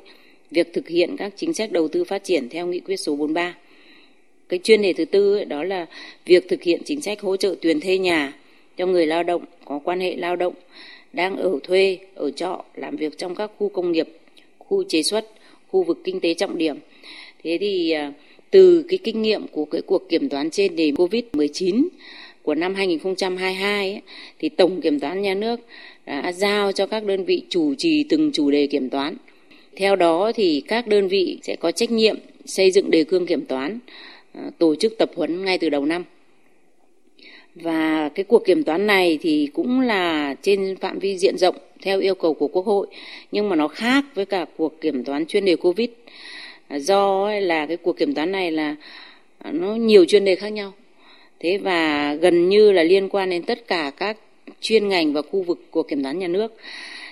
việc 0.52 0.74
thực 0.74 0.88
hiện 0.88 1.16
các 1.18 1.34
chính 1.36 1.54
sách 1.54 1.72
đầu 1.72 1.88
tư 1.88 2.04
phát 2.04 2.24
triển 2.24 2.50
theo 2.50 2.68
nghị 2.68 2.80
quyết 2.80 2.98
số 2.98 3.16
43 3.16 3.56
cái 4.50 4.60
chuyên 4.64 4.82
đề 4.82 4.94
thứ 4.94 5.06
tư 5.06 5.36
ấy, 5.36 5.46
đó 5.46 5.64
là 5.64 5.86
việc 6.26 6.48
thực 6.50 6.64
hiện 6.64 6.82
chính 6.86 7.02
sách 7.02 7.22
hỗ 7.22 7.38
trợ 7.38 7.56
tiền 7.62 7.80
thuê 7.80 7.98
nhà 7.98 8.34
cho 8.78 8.86
người 8.86 9.06
lao 9.06 9.24
động 9.24 9.46
có 9.66 9.80
quan 9.84 10.00
hệ 10.00 10.16
lao 10.16 10.36
động 10.36 10.54
đang 11.14 11.38
ở 11.38 11.60
thuê, 11.64 11.98
ở 12.16 12.32
trọ, 12.32 12.64
làm 12.76 12.96
việc 12.96 13.18
trong 13.18 13.36
các 13.36 13.52
khu 13.58 13.70
công 13.70 13.92
nghiệp, 13.92 14.08
khu 14.58 14.84
chế 14.84 15.04
xuất, 15.04 15.26
khu 15.68 15.84
vực 15.84 16.02
kinh 16.04 16.20
tế 16.20 16.34
trọng 16.34 16.58
điểm. 16.58 16.78
Thế 17.44 17.58
thì 17.62 17.92
à, 17.92 18.14
từ 18.52 18.86
cái 18.88 18.98
kinh 19.04 19.22
nghiệm 19.22 19.48
của 19.48 19.66
cái 19.66 19.82
cuộc 19.82 20.10
kiểm 20.10 20.30
toán 20.30 20.50
trên 20.50 20.76
đề 20.76 20.92
COVID-19 20.92 21.88
của 22.42 22.56
năm 22.56 22.76
2022 22.76 23.92
ấy, 23.92 24.02
thì 24.40 24.50
Tổng 24.50 24.82
Kiểm 24.82 25.00
toán 25.00 25.22
Nhà 25.22 25.34
nước 25.34 25.60
đã 26.06 26.32
giao 26.32 26.72
cho 26.72 26.86
các 26.86 27.06
đơn 27.06 27.26
vị 27.26 27.42
chủ 27.50 27.76
trì 27.76 28.04
từng 28.04 28.32
chủ 28.32 28.52
đề 28.52 28.68
kiểm 28.68 28.90
toán. 28.90 29.16
Theo 29.76 29.96
đó 29.96 30.32
thì 30.36 30.64
các 30.68 30.88
đơn 30.88 31.08
vị 31.08 31.40
sẽ 31.44 31.56
có 31.56 31.72
trách 31.72 31.92
nhiệm 31.92 32.18
xây 32.46 32.72
dựng 32.72 32.92
đề 32.92 33.04
cương 33.04 33.26
kiểm 33.26 33.46
toán, 33.46 33.80
à, 34.34 34.52
tổ 34.58 34.76
chức 34.76 34.98
tập 34.98 35.12
huấn 35.16 35.46
ngay 35.46 35.58
từ 35.58 35.70
đầu 35.70 35.86
năm 35.86 36.04
và 37.62 38.10
cái 38.16 38.24
cuộc 38.24 38.46
kiểm 38.46 38.64
toán 38.64 38.88
này 38.88 39.20
thì 39.22 39.50
cũng 39.54 39.80
là 39.80 40.36
trên 40.42 40.76
phạm 40.76 41.00
vi 41.00 41.18
diện 41.18 41.38
rộng 41.38 41.56
theo 41.82 42.00
yêu 42.00 42.16
cầu 42.16 42.34
của 42.34 42.48
quốc 42.48 42.66
hội, 42.66 42.88
nhưng 43.32 43.50
mà 43.50 43.56
nó 43.56 43.68
khác 43.68 44.06
với 44.16 44.26
cả 44.26 44.46
cuộc 44.58 44.82
kiểm 44.82 45.04
toán 45.04 45.26
chuyên 45.26 45.46
đề 45.46 45.56
covid. 45.56 45.90
À, 46.68 46.80
do 46.80 47.32
là 47.32 47.66
cái 47.66 47.78
cuộc 47.78 47.98
kiểm 47.98 48.14
toán 48.14 48.32
này 48.32 48.52
là 48.52 48.76
à, 49.38 49.52
nó 49.52 49.76
nhiều 49.76 50.06
chuyên 50.06 50.26
đề 50.26 50.36
khác 50.36 50.50
nhau. 50.50 50.74
Thế 51.40 51.58
và 51.58 52.14
gần 52.14 52.50
như 52.50 52.72
là 52.72 52.84
liên 52.84 53.10
quan 53.10 53.30
đến 53.30 53.44
tất 53.44 53.68
cả 53.68 53.92
các 53.98 54.18
chuyên 54.62 54.90
ngành 54.90 55.14
và 55.14 55.22
khu 55.22 55.42
vực 55.42 55.72
của 55.72 55.84
kiểm 55.84 56.04
toán 56.04 56.20
nhà 56.20 56.28
nước. 56.28 56.58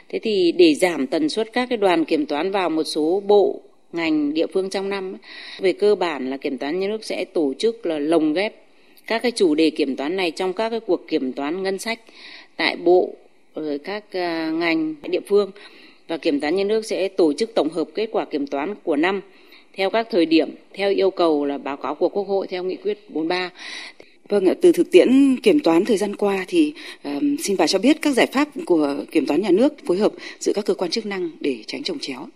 Thế 0.10 0.20
thì 0.20 0.52
để 0.52 0.76
giảm 0.76 1.08
tần 1.08 1.30
suất 1.30 1.54
các 1.54 1.70
cái 1.70 1.78
đoàn 1.78 2.06
kiểm 2.06 2.26
toán 2.26 2.52
vào 2.52 2.70
một 2.70 2.84
số 2.84 3.24
bộ 3.28 3.62
ngành 3.94 4.34
địa 4.34 4.48
phương 4.48 4.70
trong 4.70 4.90
năm 4.90 5.16
về 5.60 5.74
cơ 5.74 5.96
bản 5.96 6.30
là 6.30 6.38
kiểm 6.38 6.58
toán 6.58 6.80
nhà 6.80 6.88
nước 6.88 7.06
sẽ 7.06 7.26
tổ 7.26 7.54
chức 7.60 7.86
là 7.86 8.00
lồng 8.00 8.34
ghép 8.34 8.65
các 9.08 9.22
cái 9.22 9.32
chủ 9.32 9.56
đề 9.56 9.70
kiểm 9.70 9.96
toán 9.96 10.16
này 10.16 10.32
trong 10.32 10.54
các 10.54 10.70
cái 10.70 10.80
cuộc 10.80 11.08
kiểm 11.08 11.34
toán 11.34 11.64
ngân 11.64 11.80
sách 11.80 12.00
tại 12.56 12.76
bộ 12.76 13.14
rồi 13.56 13.80
các 13.80 14.04
à, 14.12 14.52
ngành 14.54 14.96
địa 15.02 15.20
phương 15.28 15.52
và 16.08 16.18
kiểm 16.18 16.40
toán 16.40 16.56
nhà 16.56 16.64
nước 16.64 16.86
sẽ 16.86 17.08
tổ 17.08 17.34
chức 17.34 17.56
tổng 17.56 17.70
hợp 17.70 17.88
kết 17.96 18.10
quả 18.12 18.26
kiểm 18.26 18.48
toán 18.48 18.76
của 18.84 18.96
năm 18.96 19.22
theo 19.74 19.90
các 19.90 20.08
thời 20.12 20.26
điểm 20.26 20.56
theo 20.74 20.92
yêu 20.92 21.12
cầu 21.12 21.46
là 21.46 21.58
báo 21.58 21.78
cáo 21.78 21.96
của 21.96 22.10
Quốc 22.10 22.28
hội 22.28 22.48
theo 22.48 22.64
nghị 22.64 22.76
quyết 22.76 23.10
43. 23.10 23.52
Vâng 24.30 24.46
từ 24.62 24.72
thực 24.72 24.92
tiễn 24.92 25.36
kiểm 25.44 25.60
toán 25.60 25.86
thời 25.86 25.98
gian 25.98 26.16
qua 26.16 26.46
thì 26.48 26.74
uh, 27.08 27.24
xin 27.44 27.58
bà 27.58 27.68
cho 27.68 27.80
biết 27.80 28.02
các 28.02 28.14
giải 28.14 28.26
pháp 28.26 28.48
của 28.66 28.96
kiểm 29.12 29.26
toán 29.26 29.42
nhà 29.42 29.52
nước 29.52 29.74
phối 29.86 29.98
hợp 29.98 30.14
giữa 30.40 30.54
các 30.54 30.66
cơ 30.66 30.74
quan 30.74 30.92
chức 30.92 31.06
năng 31.06 31.30
để 31.40 31.64
tránh 31.68 31.84
trồng 31.84 32.00
chéo. 32.00 32.28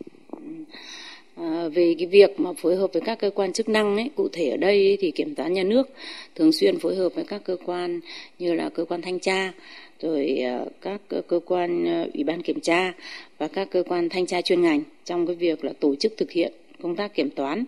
Ờ, 1.40 1.70
về 1.70 1.96
cái 1.98 2.08
việc 2.08 2.40
mà 2.40 2.54
phối 2.54 2.76
hợp 2.76 2.94
với 2.94 3.02
các 3.06 3.20
cơ 3.20 3.30
quan 3.30 3.54
chức 3.54 3.70
năng 3.70 3.96
ấy, 3.96 4.10
cụ 4.16 4.28
thể 4.32 4.50
ở 4.50 4.58
đây 4.58 4.88
ấy, 4.88 4.98
thì 5.00 5.12
kiểm 5.12 5.36
toán 5.36 5.54
nhà 5.54 5.64
nước 5.64 5.90
thường 6.36 6.52
xuyên 6.52 6.80
phối 6.80 6.96
hợp 6.96 7.10
với 7.16 7.24
các 7.24 7.42
cơ 7.44 7.58
quan 7.66 8.00
như 8.40 8.54
là 8.54 8.70
cơ 8.70 8.86
quan 8.86 9.02
thanh 9.02 9.20
tra 9.20 9.54
rồi 10.02 10.38
ờ, 10.38 10.66
các 10.82 11.02
cơ 11.28 11.40
quan 11.46 11.86
ờ, 11.86 12.10
ủy 12.14 12.24
ban 12.24 12.42
kiểm 12.42 12.60
tra 12.60 12.94
và 13.38 13.48
các 13.48 13.70
cơ 13.72 13.84
quan 13.88 14.10
thanh 14.10 14.26
tra 14.26 14.42
chuyên 14.42 14.62
ngành 14.62 14.82
trong 15.06 15.28
cái 15.28 15.36
việc 15.36 15.66
là 15.66 15.74
tổ 15.80 15.96
chức 15.96 16.14
thực 16.18 16.32
hiện 16.32 16.54
công 16.82 16.96
tác 16.96 17.14
kiểm 17.14 17.30
toán 17.30 17.64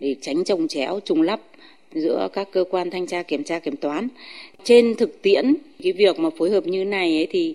để 0.00 0.16
tránh 0.20 0.44
trồng 0.44 0.68
chéo 0.68 1.00
trùng 1.04 1.22
lắp 1.22 1.40
giữa 1.92 2.28
các 2.32 2.48
cơ 2.52 2.64
quan 2.70 2.90
thanh 2.90 3.06
tra 3.06 3.22
kiểm 3.22 3.44
tra 3.44 3.58
kiểm 3.58 3.76
toán. 3.76 4.08
Trên 4.64 4.94
thực 4.94 5.22
tiễn 5.22 5.54
cái 5.82 5.92
việc 5.92 6.18
mà 6.18 6.30
phối 6.38 6.50
hợp 6.50 6.66
như 6.66 6.84
này 6.84 7.16
ấy 7.16 7.26
thì 7.30 7.54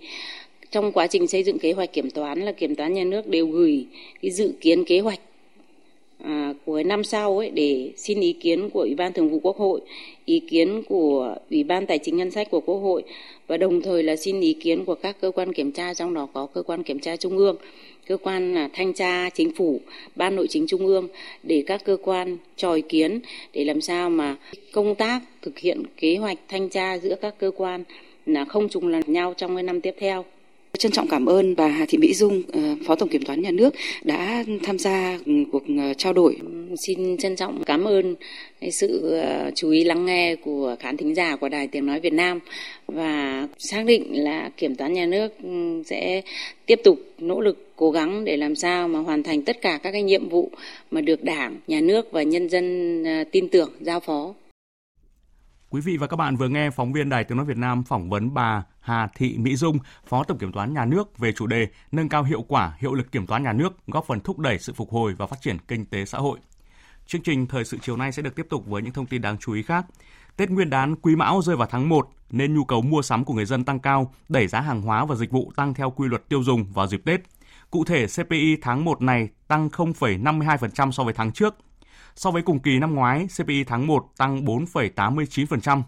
trong 0.72 0.92
quá 0.92 1.08
trình 1.08 1.28
xây 1.28 1.44
dựng 1.44 1.60
kế 1.60 1.72
hoạch 1.72 1.94
kiểm 1.94 2.12
toán 2.12 2.40
là 2.40 2.52
kiểm 2.52 2.76
toán 2.76 2.94
nhà 2.94 3.04
nước 3.04 3.28
đều 3.28 3.48
gửi 3.48 3.86
cái 4.22 4.32
dự 4.32 4.54
kiến 4.62 4.84
kế 4.86 5.00
hoạch 5.00 5.20
à, 6.24 6.54
của 6.66 6.84
năm 6.84 7.04
sau 7.04 7.38
ấy 7.38 7.50
để 7.50 7.92
xin 7.98 8.20
ý 8.20 8.34
kiến 8.34 8.70
của 8.70 8.82
Ủy 8.82 8.96
ban 8.96 9.14
Thường 9.14 9.30
vụ 9.30 9.40
Quốc 9.40 9.58
hội, 9.58 9.82
ý 10.26 10.40
kiến 10.40 10.84
của 10.90 11.36
Ủy 11.50 11.64
ban 11.64 11.86
Tài 11.86 12.00
chính 12.00 12.18
Ngân 12.18 12.32
sách 12.32 12.50
của 12.52 12.60
Quốc 12.60 12.78
hội 12.78 13.04
và 13.48 13.58
đồng 13.58 13.82
thời 13.82 14.04
là 14.04 14.16
xin 14.16 14.42
ý 14.42 14.54
kiến 14.54 14.86
của 14.86 14.96
các 14.96 15.22
cơ 15.22 15.32
quan 15.32 15.54
kiểm 15.54 15.72
tra 15.72 15.94
trong 15.94 16.14
đó 16.14 16.28
có 16.34 16.46
cơ 16.46 16.64
quan 16.64 16.84
kiểm 16.84 17.00
tra 17.00 17.16
trung 17.16 17.38
ương, 17.38 17.56
cơ 18.08 18.18
quan 18.18 18.54
là 18.54 18.70
thanh 18.74 18.94
tra 18.94 19.30
chính 19.30 19.56
phủ, 19.56 19.82
ban 20.16 20.36
nội 20.36 20.48
chính 20.50 20.68
trung 20.68 20.88
ương 20.88 21.08
để 21.44 21.64
các 21.68 21.86
cơ 21.86 21.98
quan 22.04 22.38
cho 22.56 22.74
ý 22.74 22.82
kiến 22.82 23.20
để 23.54 23.64
làm 23.66 23.82
sao 23.82 24.10
mà 24.10 24.36
công 24.72 24.96
tác 24.96 25.20
thực 25.42 25.60
hiện 25.60 25.84
kế 25.98 26.16
hoạch 26.16 26.38
thanh 26.48 26.70
tra 26.70 26.98
giữa 26.98 27.16
các 27.22 27.36
cơ 27.40 27.52
quan 27.58 27.84
là 28.26 28.46
không 28.46 28.70
trùng 28.70 28.88
lặp 28.88 29.10
nhau 29.10 29.34
trong 29.38 29.56
cái 29.56 29.64
năm 29.64 29.82
tiếp 29.82 29.96
theo. 30.00 30.26
Trân 30.80 30.92
trọng 30.92 31.08
cảm 31.08 31.26
ơn 31.26 31.56
bà 31.56 31.68
Hà 31.68 31.86
Thị 31.90 31.98
Mỹ 31.98 32.14
Dung, 32.14 32.42
ờ, 32.54 32.62
Phó 32.86 32.96
Tổng 32.96 33.10
Kiểm 33.10 33.24
toán 33.24 33.42
Nhà 33.42 33.52
nước 33.52 33.74
đã 34.04 34.44
tham 34.64 34.80
gia 34.80 35.20
ừ, 35.26 35.32
cuộc 35.52 35.64
ờ, 35.78 35.94
trao 35.94 36.14
đổi. 36.14 36.36
Ừ, 36.42 36.76
xin 36.78 37.18
trân 37.18 37.36
trọng 37.36 37.64
cảm 37.64 37.88
ơn 37.88 38.16
sự 38.72 39.20
ờ, 39.24 39.52
chú 39.56 39.70
ý 39.70 39.84
lắng 39.84 40.06
nghe 40.06 40.36
của 40.36 40.76
khán 40.80 40.98
thính 40.98 41.16
giả 41.16 41.36
của 41.36 41.50
Đài 41.50 41.68
Tiếng 41.68 41.86
Nói 41.86 42.00
Việt 42.00 42.14
Nam 42.14 42.40
và 42.88 43.48
xác 43.58 43.86
định 43.86 44.24
là 44.24 44.50
Kiểm 44.58 44.76
toán 44.76 44.94
Nhà 44.94 45.06
nước 45.06 45.34
ừ, 45.44 45.84
sẽ 45.86 46.22
tiếp 46.66 46.82
tục 46.84 47.00
nỗ 47.18 47.42
lực 47.42 47.72
cố 47.76 47.92
gắng 47.92 48.26
để 48.26 48.38
làm 48.38 48.56
sao 48.56 48.88
mà 48.88 49.00
hoàn 49.00 49.24
thành 49.24 49.42
tất 49.42 49.62
cả 49.62 49.80
các 49.84 49.92
cái 49.92 50.04
nhiệm 50.04 50.30
vụ 50.30 50.52
mà 50.92 51.02
được 51.02 51.24
Đảng, 51.24 51.58
Nhà 51.68 51.82
nước 51.82 52.12
và 52.12 52.24
nhân 52.24 52.50
dân 52.50 53.04
tin 53.32 53.50
tưởng 53.50 53.70
giao 53.82 54.00
phó. 54.00 54.34
Quý 55.72 55.82
vị 55.82 55.98
và 55.98 56.08
các 56.08 56.18
bạn 56.18 56.36
vừa 56.36 56.48
nghe 56.48 56.70
phóng 56.70 56.94
viên 56.94 57.10
Đài 57.10 57.24
Tiếng 57.24 57.38
Nói 57.38 57.46
Việt 57.46 57.58
Nam 57.58 57.84
phỏng 57.84 58.10
vấn 58.10 58.34
bà 58.34 58.64
Hà 58.80 59.08
Thị 59.16 59.38
Mỹ 59.38 59.56
Dung, 59.56 59.78
Phó 60.08 60.24
Tổng 60.24 60.38
Kiểm 60.38 60.52
toán 60.52 60.74
Nhà 60.74 60.86
nước 60.86 61.18
về 61.18 61.32
chủ 61.32 61.48
đề 61.48 61.68
nâng 61.92 62.10
cao 62.10 62.24
hiệu 62.24 62.42
quả, 62.42 62.76
hiệu 62.78 62.94
lực 62.94 63.12
kiểm 63.12 63.28
toán 63.28 63.44
nhà 63.44 63.54
nước, 63.54 63.74
góp 63.88 64.06
phần 64.08 64.20
thúc 64.20 64.40
đẩy 64.40 64.60
sự 64.60 64.74
phục 64.74 64.92
hồi 64.92 65.14
và 65.14 65.28
phát 65.28 65.42
triển 65.42 65.58
kinh 65.68 65.86
tế 65.86 66.06
xã 66.06 66.18
hội. 66.18 66.40
Chương 67.08 67.22
trình 67.22 67.48
thời 67.48 67.66
sự 67.66 67.78
chiều 67.82 67.98
nay 67.98 68.12
sẽ 68.12 68.22
được 68.22 68.36
tiếp 68.36 68.46
tục 68.50 68.66
với 68.68 68.82
những 68.82 68.94
thông 68.94 69.06
tin 69.06 69.22
đáng 69.22 69.38
chú 69.38 69.54
ý 69.54 69.64
khác. 69.64 69.86
Tết 70.38 70.50
Nguyên 70.50 70.70
đán 70.70 70.96
Quý 70.96 71.16
Mão 71.16 71.42
rơi 71.42 71.56
vào 71.56 71.68
tháng 71.72 71.90
1 71.90 72.10
nên 72.32 72.56
nhu 72.56 72.64
cầu 72.64 72.82
mua 72.82 73.02
sắm 73.02 73.26
của 73.26 73.34
người 73.34 73.46
dân 73.46 73.64
tăng 73.64 73.80
cao, 73.80 74.14
đẩy 74.30 74.48
giá 74.48 74.62
hàng 74.62 74.82
hóa 74.82 75.06
và 75.06 75.16
dịch 75.16 75.32
vụ 75.32 75.52
tăng 75.56 75.74
theo 75.74 75.92
quy 75.92 76.08
luật 76.08 76.30
tiêu 76.30 76.44
dùng 76.44 76.66
vào 76.74 76.88
dịp 76.88 77.02
Tết. 77.06 77.22
Cụ 77.72 77.84
thể, 77.84 78.06
CPI 78.08 78.58
tháng 78.62 78.86
1 78.86 79.02
này 79.02 79.30
tăng 79.48 79.70
0,52% 79.70 80.92
so 80.92 81.04
với 81.04 81.14
tháng 81.14 81.32
trước– 81.32 81.56
So 82.20 82.32
với 82.32 82.42
cùng 82.42 82.60
kỳ 82.60 82.80
năm 82.80 82.96
ngoái, 82.96 83.28
CPI 83.38 83.64
tháng 83.64 83.88
1 83.88 84.12
tăng 84.18 84.46
4,89%. 84.46 85.84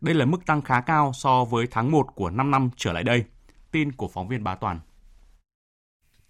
Đây 0.00 0.14
là 0.14 0.24
mức 0.24 0.46
tăng 0.46 0.62
khá 0.62 0.80
cao 0.80 1.12
so 1.14 1.44
với 1.44 1.66
tháng 1.70 1.90
1 1.90 2.06
của 2.14 2.30
5 2.30 2.50
năm 2.50 2.70
trở 2.76 2.92
lại 2.92 3.02
đây. 3.02 3.24
Tin 3.70 3.92
của 3.92 4.08
phóng 4.08 4.28
viên 4.28 4.44
Bá 4.44 4.54
Toàn. 4.54 4.80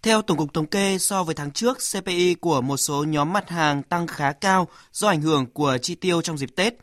Theo 0.03 0.21
Tổng 0.21 0.37
cục 0.37 0.53
Thống 0.53 0.65
kê, 0.65 0.97
so 0.97 1.23
với 1.23 1.35
tháng 1.35 1.51
trước, 1.51 1.77
CPI 1.93 2.35
của 2.35 2.61
một 2.61 2.77
số 2.77 3.03
nhóm 3.03 3.33
mặt 3.33 3.49
hàng 3.49 3.83
tăng 3.83 4.07
khá 4.07 4.31
cao 4.31 4.67
do 4.91 5.07
ảnh 5.07 5.21
hưởng 5.21 5.45
của 5.53 5.77
chi 5.81 5.95
tiêu 5.95 6.21
trong 6.21 6.37
dịp 6.37 6.49
Tết. 6.55 6.73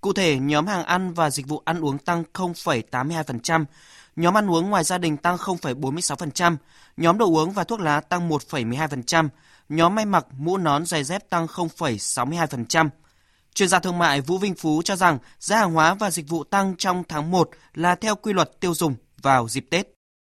Cụ 0.00 0.12
thể, 0.12 0.38
nhóm 0.38 0.66
hàng 0.66 0.84
ăn 0.84 1.14
và 1.14 1.30
dịch 1.30 1.48
vụ 1.48 1.62
ăn 1.64 1.84
uống 1.84 1.98
tăng 1.98 2.24
0,82%, 2.34 3.64
nhóm 4.16 4.36
ăn 4.36 4.50
uống 4.50 4.70
ngoài 4.70 4.84
gia 4.84 4.98
đình 4.98 5.16
tăng 5.16 5.36
0,46%, 5.36 6.56
nhóm 6.96 7.18
đồ 7.18 7.26
uống 7.26 7.50
và 7.50 7.64
thuốc 7.64 7.80
lá 7.80 8.00
tăng 8.00 8.28
1,12%, 8.28 9.28
nhóm 9.72 9.94
may 9.94 10.06
mặc, 10.06 10.26
mũ 10.38 10.56
nón, 10.56 10.84
giày 10.84 11.04
dép 11.04 11.30
tăng 11.30 11.46
0,62%. 11.46 12.88
Chuyên 13.54 13.68
gia 13.68 13.78
thương 13.78 13.98
mại 13.98 14.20
Vũ 14.20 14.38
Vinh 14.38 14.54
Phú 14.54 14.82
cho 14.84 14.96
rằng 14.96 15.18
giá 15.38 15.56
hàng 15.56 15.72
hóa 15.72 15.94
và 15.94 16.10
dịch 16.10 16.28
vụ 16.28 16.44
tăng 16.44 16.74
trong 16.78 17.02
tháng 17.08 17.30
1 17.30 17.50
là 17.74 17.94
theo 17.94 18.14
quy 18.14 18.32
luật 18.32 18.60
tiêu 18.60 18.74
dùng 18.74 18.94
vào 19.22 19.48
dịp 19.48 19.64
Tết. 19.70 19.86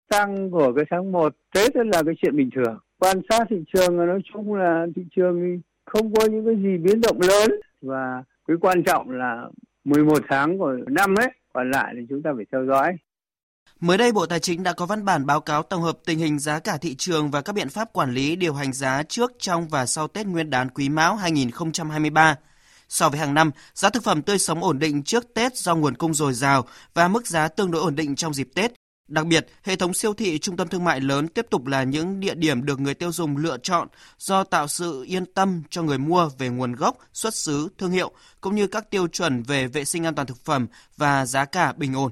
Tăng 0.09 0.51
của 0.51 0.73
cái 0.75 0.85
tháng 0.89 1.11
1 1.11 1.35
Tết 1.53 1.75
là 1.75 2.03
cái 2.05 2.15
chuyện 2.21 2.37
bình 2.37 2.49
thường. 2.55 2.79
Quan 2.99 3.21
sát 3.29 3.47
thị 3.49 3.55
trường 3.73 3.97
nói 3.97 4.19
chung 4.33 4.53
là 4.53 4.85
thị 4.95 5.01
trường 5.15 5.61
không 5.85 6.13
có 6.13 6.25
những 6.25 6.45
cái 6.45 6.55
gì 6.55 6.77
biến 6.77 7.01
động 7.01 7.17
lớn 7.21 7.51
và 7.81 8.23
cái 8.47 8.57
quan 8.61 8.83
trọng 8.83 9.11
là 9.11 9.49
11 9.83 10.23
tháng 10.29 10.57
của 10.57 10.73
năm 10.87 11.15
ấy 11.15 11.29
còn 11.53 11.71
lại 11.71 11.93
thì 11.99 12.05
chúng 12.09 12.21
ta 12.23 12.31
phải 12.35 12.45
theo 12.51 12.65
dõi 12.65 12.97
Mới 13.79 13.97
đây, 13.97 14.11
Bộ 14.11 14.25
Tài 14.25 14.39
chính 14.39 14.63
đã 14.63 14.73
có 14.73 14.85
văn 14.85 15.05
bản 15.05 15.25
báo 15.25 15.41
cáo 15.41 15.63
tổng 15.63 15.81
hợp 15.81 15.97
tình 16.05 16.19
hình 16.19 16.39
giá 16.39 16.59
cả 16.59 16.77
thị 16.77 16.95
trường 16.95 17.31
và 17.31 17.41
các 17.41 17.53
biện 17.53 17.69
pháp 17.69 17.93
quản 17.93 18.13
lý 18.13 18.35
điều 18.35 18.53
hành 18.53 18.73
giá 18.73 19.03
trước, 19.03 19.31
trong 19.39 19.67
và 19.67 19.85
sau 19.85 20.07
Tết 20.07 20.27
Nguyên 20.27 20.49
đán 20.49 20.69
Quý 20.69 20.89
Mão 20.89 21.15
2023. 21.15 22.35
So 22.89 23.09
với 23.09 23.19
hàng 23.19 23.33
năm, 23.33 23.51
giá 23.73 23.89
thực 23.89 24.03
phẩm 24.03 24.21
tươi 24.21 24.39
sống 24.39 24.63
ổn 24.63 24.79
định 24.79 25.03
trước 25.03 25.33
Tết 25.33 25.57
do 25.57 25.75
nguồn 25.75 25.95
cung 25.95 26.13
dồi 26.13 26.33
dào 26.33 26.65
và 26.93 27.07
mức 27.07 27.27
giá 27.27 27.47
tương 27.47 27.71
đối 27.71 27.81
ổn 27.81 27.95
định 27.95 28.15
trong 28.15 28.33
dịp 28.33 28.49
Tết. 28.55 28.73
Đặc 29.07 29.25
biệt, 29.25 29.47
hệ 29.63 29.75
thống 29.75 29.93
siêu 29.93 30.13
thị 30.13 30.39
trung 30.39 30.57
tâm 30.57 30.67
thương 30.67 30.83
mại 30.83 31.01
lớn 31.01 31.27
tiếp 31.27 31.45
tục 31.49 31.65
là 31.65 31.83
những 31.83 32.19
địa 32.19 32.35
điểm 32.35 32.65
được 32.65 32.79
người 32.79 32.93
tiêu 32.93 33.11
dùng 33.11 33.37
lựa 33.37 33.57
chọn 33.57 33.87
do 34.17 34.43
tạo 34.43 34.67
sự 34.67 35.03
yên 35.03 35.25
tâm 35.25 35.63
cho 35.69 35.83
người 35.83 35.97
mua 35.97 36.29
về 36.37 36.49
nguồn 36.49 36.75
gốc, 36.75 36.97
xuất 37.13 37.35
xứ, 37.35 37.69
thương 37.77 37.91
hiệu 37.91 38.11
cũng 38.41 38.55
như 38.55 38.67
các 38.67 38.89
tiêu 38.89 39.07
chuẩn 39.07 39.43
về 39.43 39.67
vệ 39.67 39.85
sinh 39.85 40.05
an 40.05 40.15
toàn 40.15 40.27
thực 40.27 40.45
phẩm 40.45 40.67
và 40.97 41.25
giá 41.25 41.45
cả 41.45 41.73
bình 41.73 41.93
ổn. 41.93 42.11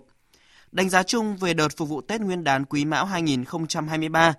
Đánh 0.74 0.90
giá 0.90 1.04
chung 1.04 1.36
về 1.40 1.54
đợt 1.54 1.68
phục 1.78 1.90
vụ 1.90 2.02
Tết 2.02 2.22
Nguyên 2.22 2.44
đán 2.44 2.66
Quý 2.66 2.86
Mão 2.86 3.06
2023, 3.06 4.34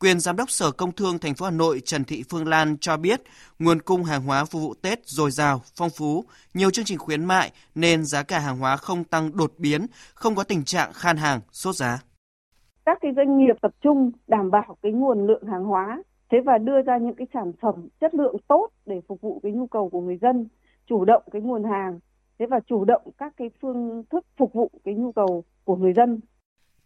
quyền 0.00 0.20
giám 0.20 0.36
đốc 0.36 0.50
Sở 0.50 0.70
Công 0.70 0.92
Thương 0.92 1.18
thành 1.18 1.34
phố 1.34 1.44
Hà 1.44 1.50
Nội 1.50 1.80
Trần 1.84 2.04
Thị 2.04 2.24
Phương 2.30 2.48
Lan 2.48 2.76
cho 2.80 2.96
biết, 2.96 3.20
nguồn 3.58 3.82
cung 3.82 4.04
hàng 4.04 4.22
hóa 4.22 4.44
phục 4.44 4.62
vụ 4.62 4.74
Tết 4.82 5.06
dồi 5.06 5.30
dào, 5.30 5.60
phong 5.76 5.90
phú, 5.90 6.24
nhiều 6.54 6.70
chương 6.70 6.84
trình 6.84 6.98
khuyến 6.98 7.24
mại 7.24 7.50
nên 7.74 8.04
giá 8.04 8.22
cả 8.22 8.38
hàng 8.38 8.58
hóa 8.58 8.76
không 8.76 9.04
tăng 9.04 9.36
đột 9.36 9.52
biến, 9.58 9.86
không 10.14 10.34
có 10.34 10.44
tình 10.44 10.64
trạng 10.64 10.92
khan 10.92 11.16
hàng, 11.16 11.40
sốt 11.52 11.74
giá. 11.74 11.98
Các 12.86 12.98
cái 13.00 13.12
doanh 13.16 13.38
nghiệp 13.38 13.56
tập 13.62 13.72
trung 13.82 14.10
đảm 14.26 14.50
bảo 14.50 14.76
cái 14.82 14.92
nguồn 14.92 15.26
lượng 15.26 15.46
hàng 15.46 15.64
hóa, 15.64 16.02
thế 16.32 16.38
và 16.46 16.58
đưa 16.58 16.82
ra 16.82 16.98
những 16.98 17.14
cái 17.14 17.26
sản 17.34 17.52
phẩm 17.62 17.88
chất 18.00 18.14
lượng 18.14 18.36
tốt 18.48 18.68
để 18.86 19.00
phục 19.08 19.20
vụ 19.20 19.40
cái 19.42 19.52
nhu 19.52 19.66
cầu 19.66 19.88
của 19.88 20.00
người 20.00 20.18
dân, 20.22 20.48
chủ 20.86 21.04
động 21.04 21.22
cái 21.32 21.42
nguồn 21.42 21.64
hàng, 21.64 21.98
thế 22.40 22.46
và 22.50 22.60
chủ 22.68 22.84
động 22.84 23.02
các 23.18 23.32
cái 23.36 23.50
phương 23.62 24.02
thức 24.12 24.26
phục 24.38 24.52
vụ 24.54 24.70
cái 24.84 24.94
nhu 24.94 25.12
cầu 25.12 25.44
của 25.64 25.76
người 25.76 25.92
dân. 25.92 26.20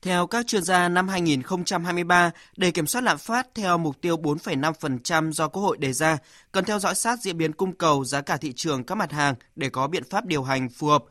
Theo 0.03 0.27
các 0.27 0.47
chuyên 0.47 0.63
gia, 0.63 0.89
năm 0.89 1.09
2023, 1.09 2.31
để 2.57 2.71
kiểm 2.71 2.87
soát 2.87 3.03
lạm 3.03 3.19
phát 3.19 3.47
theo 3.55 3.79
mục 3.79 4.01
tiêu 4.01 4.17
4,5% 4.17 5.33
do 5.33 5.49
Quốc 5.49 5.63
hội 5.63 5.77
đề 5.77 5.93
ra, 5.93 6.19
cần 6.53 6.65
theo 6.65 6.79
dõi 6.79 6.95
sát 6.95 7.21
diễn 7.21 7.39
biến 7.39 7.53
cung 7.53 7.73
cầu 7.73 8.05
giá 8.05 8.21
cả 8.21 8.37
thị 8.37 8.53
trường 8.53 8.85
các 8.85 8.95
mặt 8.95 9.13
hàng 9.13 9.35
để 9.57 9.69
có 9.69 9.87
biện 9.87 10.03
pháp 10.11 10.27
điều 10.27 10.43
hành 10.43 10.69
phù 10.69 10.87
hợp. 10.87 11.05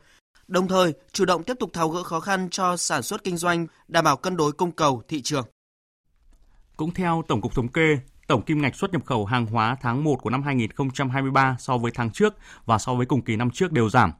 Đồng 0.48 0.68
thời, 0.68 0.92
chủ 1.12 1.24
động 1.24 1.42
tiếp 1.42 1.56
tục 1.60 1.70
tháo 1.72 1.88
gỡ 1.88 2.02
khó 2.02 2.20
khăn 2.20 2.48
cho 2.50 2.76
sản 2.76 3.02
xuất 3.02 3.24
kinh 3.24 3.36
doanh, 3.36 3.66
đảm 3.88 4.04
bảo 4.04 4.16
cân 4.16 4.36
đối 4.36 4.52
cung 4.52 4.72
cầu 4.72 5.02
thị 5.08 5.22
trường. 5.22 5.46
Cũng 6.76 6.90
theo 6.90 7.22
Tổng 7.28 7.40
cục 7.40 7.54
Thống 7.54 7.68
kê, 7.68 7.98
tổng 8.26 8.42
kim 8.42 8.62
ngạch 8.62 8.74
xuất 8.74 8.92
nhập 8.92 9.04
khẩu 9.04 9.24
hàng 9.24 9.46
hóa 9.46 9.76
tháng 9.80 10.04
1 10.04 10.16
của 10.22 10.30
năm 10.30 10.42
2023 10.42 11.56
so 11.58 11.78
với 11.78 11.92
tháng 11.94 12.10
trước 12.10 12.34
và 12.66 12.78
so 12.78 12.94
với 12.94 13.06
cùng 13.06 13.22
kỳ 13.22 13.36
năm 13.36 13.50
trước 13.50 13.72
đều 13.72 13.90
giảm. 13.90 14.12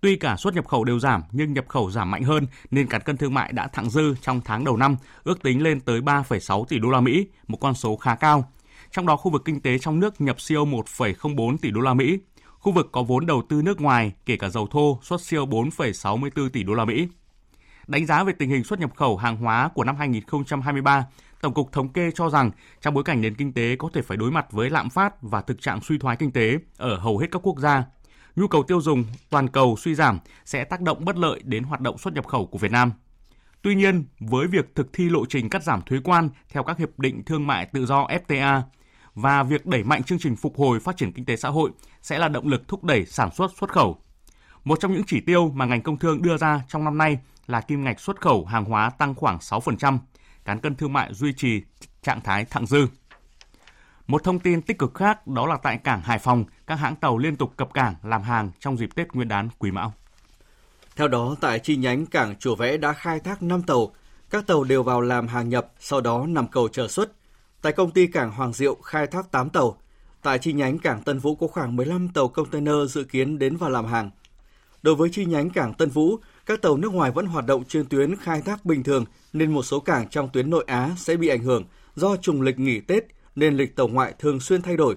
Tuy 0.00 0.16
cả 0.16 0.36
xuất 0.36 0.54
nhập 0.54 0.68
khẩu 0.68 0.84
đều 0.84 0.98
giảm 0.98 1.22
nhưng 1.32 1.52
nhập 1.52 1.64
khẩu 1.68 1.90
giảm 1.90 2.10
mạnh 2.10 2.22
hơn 2.22 2.46
nên 2.70 2.86
cán 2.86 3.00
cân 3.00 3.16
thương 3.16 3.34
mại 3.34 3.52
đã 3.52 3.66
thặng 3.66 3.90
dư 3.90 4.14
trong 4.22 4.40
tháng 4.44 4.64
đầu 4.64 4.76
năm, 4.76 4.96
ước 5.24 5.42
tính 5.42 5.62
lên 5.62 5.80
tới 5.80 6.00
3,6 6.00 6.64
tỷ 6.64 6.78
đô 6.78 6.90
la 6.90 7.00
Mỹ, 7.00 7.26
một 7.48 7.58
con 7.60 7.74
số 7.74 7.96
khá 7.96 8.14
cao. 8.14 8.52
Trong 8.90 9.06
đó 9.06 9.16
khu 9.16 9.30
vực 9.30 9.42
kinh 9.44 9.60
tế 9.60 9.78
trong 9.78 10.00
nước 10.00 10.20
nhập 10.20 10.40
siêu 10.40 10.66
1,04 10.66 11.56
tỷ 11.58 11.70
đô 11.70 11.80
la 11.80 11.94
Mỹ. 11.94 12.18
Khu 12.58 12.72
vực 12.72 12.88
có 12.92 13.02
vốn 13.02 13.26
đầu 13.26 13.42
tư 13.48 13.62
nước 13.62 13.80
ngoài, 13.80 14.12
kể 14.26 14.36
cả 14.36 14.48
dầu 14.48 14.66
thô, 14.66 14.98
xuất 15.02 15.20
siêu 15.20 15.46
4,64 15.46 16.48
tỷ 16.48 16.62
đô 16.62 16.74
la 16.74 16.84
Mỹ. 16.84 17.08
Đánh 17.86 18.06
giá 18.06 18.24
về 18.24 18.32
tình 18.32 18.50
hình 18.50 18.64
xuất 18.64 18.80
nhập 18.80 18.90
khẩu 18.96 19.16
hàng 19.16 19.36
hóa 19.36 19.70
của 19.74 19.84
năm 19.84 19.96
2023, 19.96 21.06
Tổng 21.40 21.54
cục 21.54 21.72
Thống 21.72 21.88
kê 21.88 22.10
cho 22.14 22.30
rằng 22.30 22.50
trong 22.80 22.94
bối 22.94 23.04
cảnh 23.04 23.20
nền 23.20 23.34
kinh 23.34 23.52
tế 23.52 23.76
có 23.76 23.90
thể 23.94 24.02
phải 24.02 24.16
đối 24.16 24.30
mặt 24.30 24.52
với 24.52 24.70
lạm 24.70 24.90
phát 24.90 25.22
và 25.22 25.40
thực 25.40 25.60
trạng 25.60 25.80
suy 25.80 25.98
thoái 25.98 26.16
kinh 26.16 26.30
tế 26.30 26.58
ở 26.76 26.96
hầu 26.96 27.18
hết 27.18 27.26
các 27.32 27.46
quốc 27.46 27.58
gia, 27.58 27.84
nhu 28.38 28.48
cầu 28.48 28.62
tiêu 28.62 28.80
dùng 28.80 29.04
toàn 29.30 29.48
cầu 29.48 29.76
suy 29.78 29.94
giảm 29.94 30.18
sẽ 30.44 30.64
tác 30.64 30.80
động 30.80 31.04
bất 31.04 31.16
lợi 31.16 31.40
đến 31.44 31.64
hoạt 31.64 31.80
động 31.80 31.98
xuất 31.98 32.14
nhập 32.14 32.26
khẩu 32.26 32.46
của 32.46 32.58
Việt 32.58 32.72
Nam. 32.72 32.92
Tuy 33.62 33.74
nhiên, 33.74 34.04
với 34.20 34.46
việc 34.46 34.74
thực 34.74 34.92
thi 34.92 35.08
lộ 35.08 35.26
trình 35.26 35.50
cắt 35.50 35.62
giảm 35.62 35.82
thuế 35.82 35.98
quan 36.04 36.28
theo 36.48 36.62
các 36.62 36.78
hiệp 36.78 36.98
định 36.98 37.24
thương 37.24 37.46
mại 37.46 37.66
tự 37.66 37.86
do 37.86 38.06
FTA 38.06 38.62
và 39.14 39.42
việc 39.42 39.66
đẩy 39.66 39.84
mạnh 39.84 40.02
chương 40.02 40.18
trình 40.18 40.36
phục 40.36 40.58
hồi 40.58 40.80
phát 40.80 40.96
triển 40.96 41.12
kinh 41.12 41.24
tế 41.24 41.36
xã 41.36 41.48
hội 41.48 41.70
sẽ 42.02 42.18
là 42.18 42.28
động 42.28 42.48
lực 42.48 42.68
thúc 42.68 42.84
đẩy 42.84 43.06
sản 43.06 43.30
xuất 43.34 43.50
xuất 43.60 43.70
khẩu. 43.70 43.98
Một 44.64 44.80
trong 44.80 44.92
những 44.92 45.04
chỉ 45.06 45.20
tiêu 45.20 45.50
mà 45.54 45.64
ngành 45.64 45.82
công 45.82 45.98
thương 45.98 46.22
đưa 46.22 46.36
ra 46.36 46.62
trong 46.68 46.84
năm 46.84 46.98
nay 46.98 47.18
là 47.46 47.60
kim 47.60 47.84
ngạch 47.84 48.00
xuất 48.00 48.20
khẩu 48.20 48.44
hàng 48.44 48.64
hóa 48.64 48.90
tăng 48.90 49.14
khoảng 49.14 49.38
6%, 49.38 49.98
cán 50.44 50.60
cân 50.60 50.74
thương 50.74 50.92
mại 50.92 51.14
duy 51.14 51.32
trì 51.32 51.62
trạng 52.02 52.20
thái 52.20 52.44
thặng 52.44 52.66
dư. 52.66 52.86
Một 54.08 54.24
thông 54.24 54.38
tin 54.38 54.62
tích 54.62 54.78
cực 54.78 54.94
khác 54.94 55.26
đó 55.26 55.46
là 55.46 55.56
tại 55.62 55.78
cảng 55.78 56.00
Hải 56.00 56.18
Phòng, 56.18 56.44
các 56.66 56.74
hãng 56.74 56.96
tàu 56.96 57.18
liên 57.18 57.36
tục 57.36 57.52
cập 57.56 57.74
cảng 57.74 57.94
làm 58.02 58.22
hàng 58.22 58.50
trong 58.60 58.76
dịp 58.76 58.94
Tết 58.94 59.12
Nguyên 59.12 59.28
đán 59.28 59.48
Quý 59.58 59.70
Mão. 59.70 59.92
Theo 60.96 61.08
đó, 61.08 61.36
tại 61.40 61.58
chi 61.58 61.76
nhánh 61.76 62.06
cảng 62.06 62.36
Chùa 62.36 62.54
Vẽ 62.54 62.76
đã 62.76 62.92
khai 62.92 63.20
thác 63.20 63.42
5 63.42 63.62
tàu. 63.62 63.92
Các 64.30 64.46
tàu 64.46 64.64
đều 64.64 64.82
vào 64.82 65.00
làm 65.00 65.28
hàng 65.28 65.48
nhập, 65.48 65.72
sau 65.80 66.00
đó 66.00 66.26
nằm 66.28 66.48
cầu 66.48 66.68
chờ 66.68 66.88
xuất. 66.88 67.12
Tại 67.62 67.72
công 67.72 67.90
ty 67.90 68.06
cảng 68.06 68.32
Hoàng 68.32 68.52
Diệu 68.52 68.74
khai 68.74 69.06
thác 69.06 69.30
8 69.30 69.50
tàu. 69.50 69.78
Tại 70.22 70.38
chi 70.38 70.52
nhánh 70.52 70.78
cảng 70.78 71.02
Tân 71.02 71.18
Vũ 71.18 71.34
có 71.36 71.46
khoảng 71.46 71.76
15 71.76 72.08
tàu 72.08 72.28
container 72.28 72.76
dự 72.88 73.04
kiến 73.04 73.38
đến 73.38 73.56
và 73.56 73.68
làm 73.68 73.86
hàng. 73.86 74.10
Đối 74.82 74.94
với 74.94 75.08
chi 75.12 75.24
nhánh 75.24 75.50
cảng 75.50 75.74
Tân 75.74 75.90
Vũ, 75.90 76.16
các 76.46 76.62
tàu 76.62 76.76
nước 76.76 76.92
ngoài 76.92 77.10
vẫn 77.10 77.26
hoạt 77.26 77.46
động 77.46 77.64
trên 77.64 77.86
tuyến 77.86 78.16
khai 78.16 78.42
thác 78.42 78.64
bình 78.64 78.82
thường 78.82 79.04
nên 79.32 79.52
một 79.52 79.62
số 79.62 79.80
cảng 79.80 80.08
trong 80.08 80.28
tuyến 80.32 80.50
nội 80.50 80.64
Á 80.66 80.90
sẽ 80.96 81.16
bị 81.16 81.28
ảnh 81.28 81.42
hưởng 81.42 81.64
do 81.94 82.16
trùng 82.16 82.42
lịch 82.42 82.58
nghỉ 82.58 82.80
Tết 82.80 83.17
nên 83.38 83.56
lịch 83.56 83.76
tàu 83.76 83.88
ngoại 83.88 84.14
thường 84.18 84.40
xuyên 84.40 84.62
thay 84.62 84.76
đổi. 84.76 84.96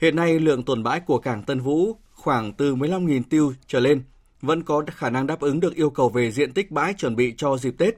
Hiện 0.00 0.16
nay, 0.16 0.38
lượng 0.38 0.62
tồn 0.62 0.82
bãi 0.82 1.00
của 1.00 1.18
cảng 1.18 1.42
Tân 1.42 1.60
Vũ 1.60 1.96
khoảng 2.14 2.52
từ 2.52 2.74
15.000 2.74 3.22
tiêu 3.30 3.52
trở 3.66 3.80
lên, 3.80 4.02
vẫn 4.42 4.62
có 4.62 4.84
khả 4.96 5.10
năng 5.10 5.26
đáp 5.26 5.40
ứng 5.40 5.60
được 5.60 5.74
yêu 5.74 5.90
cầu 5.90 6.08
về 6.08 6.30
diện 6.30 6.52
tích 6.52 6.70
bãi 6.70 6.94
chuẩn 6.94 7.16
bị 7.16 7.34
cho 7.36 7.56
dịp 7.56 7.74
Tết. 7.78 7.94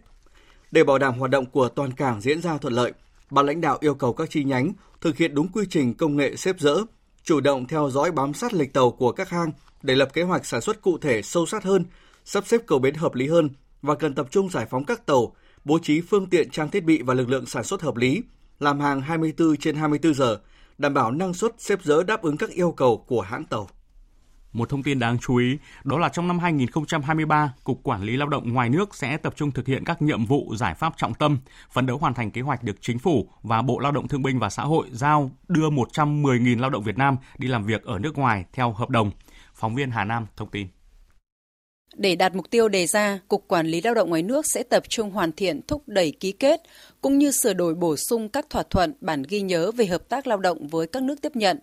Để 0.70 0.84
bảo 0.84 0.98
đảm 0.98 1.18
hoạt 1.18 1.30
động 1.30 1.46
của 1.46 1.68
toàn 1.68 1.92
cảng 1.92 2.20
diễn 2.20 2.42
ra 2.42 2.58
thuận 2.58 2.74
lợi, 2.74 2.92
ban 3.30 3.46
lãnh 3.46 3.60
đạo 3.60 3.78
yêu 3.80 3.94
cầu 3.94 4.12
các 4.12 4.30
chi 4.30 4.44
nhánh 4.44 4.72
thực 5.00 5.16
hiện 5.16 5.34
đúng 5.34 5.48
quy 5.48 5.64
trình 5.70 5.94
công 5.94 6.16
nghệ 6.16 6.36
xếp 6.36 6.60
dỡ, 6.60 6.76
chủ 7.22 7.40
động 7.40 7.66
theo 7.66 7.90
dõi 7.90 8.10
bám 8.10 8.34
sát 8.34 8.54
lịch 8.54 8.72
tàu 8.72 8.90
của 8.90 9.12
các 9.12 9.28
hang 9.28 9.50
để 9.82 9.94
lập 9.94 10.08
kế 10.12 10.22
hoạch 10.22 10.46
sản 10.46 10.60
xuất 10.60 10.82
cụ 10.82 10.98
thể 10.98 11.22
sâu 11.22 11.46
sát 11.46 11.64
hơn, 11.64 11.84
sắp 12.24 12.46
xếp 12.46 12.60
cầu 12.66 12.78
bến 12.78 12.94
hợp 12.94 13.14
lý 13.14 13.28
hơn 13.28 13.50
và 13.82 13.94
cần 13.94 14.14
tập 14.14 14.26
trung 14.30 14.50
giải 14.50 14.66
phóng 14.70 14.84
các 14.84 15.06
tàu, 15.06 15.34
bố 15.64 15.78
trí 15.82 16.00
phương 16.00 16.26
tiện 16.26 16.50
trang 16.50 16.70
thiết 16.70 16.84
bị 16.84 17.02
và 17.02 17.14
lực 17.14 17.28
lượng 17.28 17.46
sản 17.46 17.64
xuất 17.64 17.82
hợp 17.82 17.96
lý, 17.96 18.22
làm 18.58 18.80
hàng 18.80 19.00
24 19.00 19.56
trên 19.56 19.76
24 19.76 20.14
giờ, 20.14 20.38
đảm 20.78 20.94
bảo 20.94 21.12
năng 21.12 21.34
suất 21.34 21.52
xếp 21.58 21.82
dỡ 21.82 22.02
đáp 22.02 22.22
ứng 22.22 22.36
các 22.36 22.50
yêu 22.50 22.72
cầu 22.72 23.04
của 23.06 23.20
hãng 23.20 23.44
tàu. 23.44 23.68
Một 24.52 24.68
thông 24.68 24.82
tin 24.82 24.98
đáng 24.98 25.18
chú 25.18 25.36
ý 25.36 25.58
đó 25.84 25.98
là 25.98 26.08
trong 26.08 26.28
năm 26.28 26.38
2023, 26.38 27.54
Cục 27.64 27.80
Quản 27.82 28.02
lý 28.02 28.16
Lao 28.16 28.28
động 28.28 28.52
ngoài 28.52 28.68
nước 28.68 28.94
sẽ 28.94 29.16
tập 29.16 29.34
trung 29.36 29.50
thực 29.50 29.66
hiện 29.66 29.84
các 29.84 30.02
nhiệm 30.02 30.26
vụ 30.26 30.54
giải 30.56 30.74
pháp 30.74 30.92
trọng 30.96 31.14
tâm, 31.14 31.38
phấn 31.70 31.86
đấu 31.86 31.98
hoàn 31.98 32.14
thành 32.14 32.30
kế 32.30 32.40
hoạch 32.40 32.62
được 32.62 32.76
Chính 32.80 32.98
phủ 32.98 33.28
và 33.42 33.62
Bộ 33.62 33.78
Lao 33.78 33.92
động 33.92 34.08
Thương 34.08 34.22
binh 34.22 34.38
và 34.38 34.50
Xã 34.50 34.62
hội 34.62 34.86
giao 34.92 35.30
đưa 35.48 35.70
110.000 35.70 36.60
lao 36.60 36.70
động 36.70 36.82
Việt 36.82 36.98
Nam 36.98 37.16
đi 37.38 37.48
làm 37.48 37.64
việc 37.64 37.82
ở 37.84 37.98
nước 37.98 38.18
ngoài 38.18 38.44
theo 38.52 38.72
hợp 38.72 38.90
đồng. 38.90 39.10
Phóng 39.54 39.74
viên 39.74 39.90
Hà 39.90 40.04
Nam 40.04 40.26
thông 40.36 40.50
tin. 40.50 40.68
Để 41.98 42.16
đạt 42.16 42.34
mục 42.34 42.50
tiêu 42.50 42.68
đề 42.68 42.86
ra, 42.86 43.20
Cục 43.28 43.48
Quản 43.48 43.66
lý 43.66 43.80
Lao 43.80 43.94
động 43.94 44.10
ngoài 44.10 44.22
nước 44.22 44.46
sẽ 44.46 44.62
tập 44.62 44.82
trung 44.88 45.10
hoàn 45.10 45.32
thiện 45.32 45.60
thúc 45.66 45.82
đẩy 45.86 46.12
ký 46.20 46.32
kết, 46.32 46.62
cũng 47.00 47.18
như 47.18 47.30
sửa 47.30 47.52
đổi 47.52 47.74
bổ 47.74 47.96
sung 47.96 48.28
các 48.28 48.50
thỏa 48.50 48.62
thuận 48.62 48.92
bản 49.00 49.22
ghi 49.28 49.40
nhớ 49.40 49.70
về 49.70 49.86
hợp 49.86 50.08
tác 50.08 50.26
lao 50.26 50.38
động 50.38 50.68
với 50.68 50.86
các 50.86 51.02
nước 51.02 51.22
tiếp 51.22 51.36
nhận, 51.36 51.58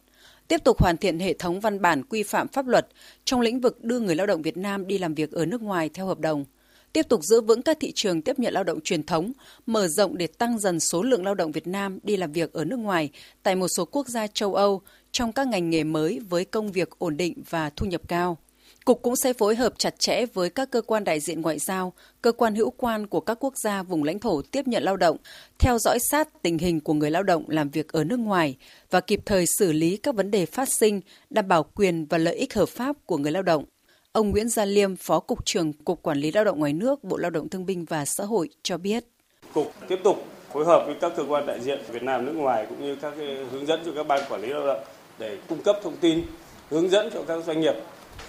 tiếp 0.47 0.63
tục 0.63 0.81
hoàn 0.81 0.97
thiện 0.97 1.19
hệ 1.19 1.33
thống 1.33 1.59
văn 1.59 1.81
bản 1.81 2.03
quy 2.03 2.23
phạm 2.23 2.47
pháp 2.47 2.67
luật 2.67 2.87
trong 3.25 3.41
lĩnh 3.41 3.59
vực 3.59 3.83
đưa 3.83 3.99
người 3.99 4.15
lao 4.15 4.27
động 4.27 4.41
Việt 4.41 4.57
Nam 4.57 4.87
đi 4.87 4.97
làm 4.97 5.13
việc 5.13 5.31
ở 5.31 5.45
nước 5.45 5.61
ngoài 5.61 5.89
theo 5.93 6.05
hợp 6.05 6.19
đồng, 6.19 6.45
tiếp 6.93 7.09
tục 7.09 7.23
giữ 7.23 7.41
vững 7.41 7.61
các 7.61 7.77
thị 7.79 7.91
trường 7.95 8.21
tiếp 8.21 8.39
nhận 8.39 8.53
lao 8.53 8.63
động 8.63 8.81
truyền 8.81 9.03
thống, 9.03 9.31
mở 9.65 9.87
rộng 9.87 10.17
để 10.17 10.27
tăng 10.27 10.59
dần 10.59 10.79
số 10.79 11.03
lượng 11.03 11.25
lao 11.25 11.35
động 11.35 11.51
Việt 11.51 11.67
Nam 11.67 11.99
đi 12.03 12.17
làm 12.17 12.31
việc 12.31 12.53
ở 12.53 12.65
nước 12.65 12.79
ngoài 12.79 13.09
tại 13.43 13.55
một 13.55 13.67
số 13.67 13.85
quốc 13.85 14.07
gia 14.07 14.27
châu 14.27 14.55
Âu 14.55 14.81
trong 15.11 15.31
các 15.31 15.47
ngành 15.47 15.69
nghề 15.69 15.83
mới 15.83 16.19
với 16.29 16.45
công 16.45 16.71
việc 16.71 16.89
ổn 16.97 17.17
định 17.17 17.43
và 17.49 17.69
thu 17.69 17.85
nhập 17.85 18.01
cao. 18.07 18.37
Cục 18.85 19.01
cũng 19.01 19.15
sẽ 19.15 19.33
phối 19.33 19.55
hợp 19.55 19.73
chặt 19.77 19.99
chẽ 19.99 20.25
với 20.33 20.49
các 20.49 20.71
cơ 20.71 20.81
quan 20.81 21.03
đại 21.03 21.19
diện 21.19 21.41
ngoại 21.41 21.59
giao, 21.59 21.93
cơ 22.21 22.31
quan 22.31 22.55
hữu 22.55 22.69
quan 22.69 23.07
của 23.07 23.19
các 23.19 23.37
quốc 23.39 23.57
gia 23.57 23.83
vùng 23.83 24.03
lãnh 24.03 24.19
thổ 24.19 24.41
tiếp 24.51 24.67
nhận 24.67 24.83
lao 24.83 24.97
động, 24.97 25.17
theo 25.59 25.77
dõi 25.79 25.99
sát 25.99 26.41
tình 26.41 26.57
hình 26.57 26.79
của 26.79 26.93
người 26.93 27.11
lao 27.11 27.23
động 27.23 27.43
làm 27.47 27.69
việc 27.69 27.91
ở 27.91 28.03
nước 28.03 28.19
ngoài 28.19 28.55
và 28.91 29.01
kịp 29.01 29.19
thời 29.25 29.45
xử 29.45 29.71
lý 29.71 29.97
các 29.97 30.15
vấn 30.15 30.31
đề 30.31 30.45
phát 30.45 30.69
sinh, 30.79 31.01
đảm 31.29 31.47
bảo 31.47 31.63
quyền 31.63 32.05
và 32.05 32.17
lợi 32.17 32.35
ích 32.35 32.53
hợp 32.53 32.69
pháp 32.69 32.95
của 33.05 33.17
người 33.17 33.31
lao 33.31 33.43
động. 33.43 33.65
Ông 34.11 34.29
Nguyễn 34.29 34.49
Gia 34.49 34.65
Liêm, 34.65 34.95
Phó 34.95 35.19
Cục 35.19 35.45
trưởng 35.45 35.73
Cục 35.73 36.01
Quản 36.01 36.17
lý 36.17 36.31
Lao 36.31 36.43
động 36.43 36.59
ngoài 36.59 36.73
nước, 36.73 37.03
Bộ 37.03 37.17
Lao 37.17 37.31
động 37.31 37.49
Thương 37.49 37.65
binh 37.65 37.85
và 37.85 38.05
Xã 38.05 38.23
hội 38.23 38.49
cho 38.63 38.77
biết. 38.77 39.05
Cục 39.53 39.73
tiếp 39.87 39.99
tục 40.03 40.25
phối 40.53 40.65
hợp 40.65 40.83
với 40.85 40.95
các 41.01 41.11
cơ 41.17 41.23
quan 41.29 41.45
đại 41.45 41.59
diện 41.61 41.79
Việt 41.91 42.03
Nam 42.03 42.25
nước 42.25 42.33
ngoài 42.35 42.65
cũng 42.69 42.85
như 42.85 42.95
các 42.95 43.13
hướng 43.51 43.67
dẫn 43.67 43.81
cho 43.85 43.91
các 43.95 44.07
ban 44.07 44.23
quản 44.29 44.41
lý 44.41 44.47
lao 44.47 44.67
động 44.67 44.83
để 45.19 45.37
cung 45.49 45.61
cấp 45.61 45.75
thông 45.83 45.97
tin, 45.97 46.21
hướng 46.69 46.89
dẫn 46.89 47.09
cho 47.13 47.23
các 47.27 47.43
doanh 47.45 47.61
nghiệp 47.61 47.75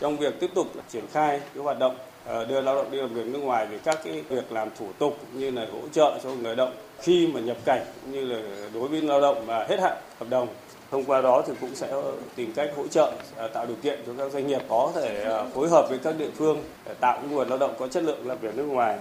trong 0.01 0.17
việc 0.17 0.41
tiếp 0.41 0.51
tục 0.55 0.67
triển 0.89 1.05
khai 1.13 1.41
cái 1.55 1.63
hoạt 1.63 1.79
động 1.79 1.97
ờ, 2.25 2.45
đưa 2.45 2.61
lao 2.61 2.75
động 2.75 2.91
đi 2.91 2.99
làm 2.99 3.15
việc 3.15 3.27
nước 3.27 3.39
ngoài 3.39 3.67
về 3.67 3.79
các 3.85 3.99
cái 4.05 4.23
việc 4.29 4.53
làm 4.53 4.69
thủ 4.79 4.87
tục 4.99 5.19
như 5.33 5.51
là 5.51 5.67
hỗ 5.73 5.89
trợ 5.93 6.19
cho 6.23 6.29
người 6.29 6.43
lao 6.43 6.55
động 6.55 6.73
khi 7.01 7.27
mà 7.27 7.41
nhập 7.41 7.57
cảnh 7.65 7.85
cũng 8.03 8.13
như 8.13 8.25
là 8.25 8.41
đối 8.75 8.89
với 8.89 9.03
lao 9.03 9.21
động 9.21 9.47
mà 9.47 9.65
hết 9.69 9.81
hạn 9.81 9.97
hợp 10.19 10.27
đồng, 10.31 10.49
thông 10.91 11.05
qua 11.05 11.21
đó 11.21 11.43
thì 11.47 11.53
cũng 11.61 11.75
sẽ 11.75 11.93
tìm 12.35 12.53
cách 12.53 12.71
hỗ 12.77 12.87
trợ 12.89 13.13
ờ, 13.37 13.49
tạo 13.49 13.67
điều 13.67 13.77
kiện 13.83 14.01
cho 14.07 14.13
các 14.19 14.33
doanh 14.33 14.47
nghiệp 14.47 14.63
có 14.69 14.93
thể 14.95 15.23
ờ, 15.25 15.47
phối 15.55 15.69
hợp 15.69 15.87
với 15.89 15.99
các 15.99 16.15
địa 16.19 16.31
phương 16.37 16.63
để 16.87 16.95
tạo 17.01 17.21
nguồn 17.31 17.49
lao 17.49 17.59
động 17.59 17.75
có 17.79 17.89
chất 17.89 18.03
lượng 18.03 18.29
làm 18.29 18.39
việc 18.39 18.57
nước 18.57 18.65
ngoài 18.65 18.99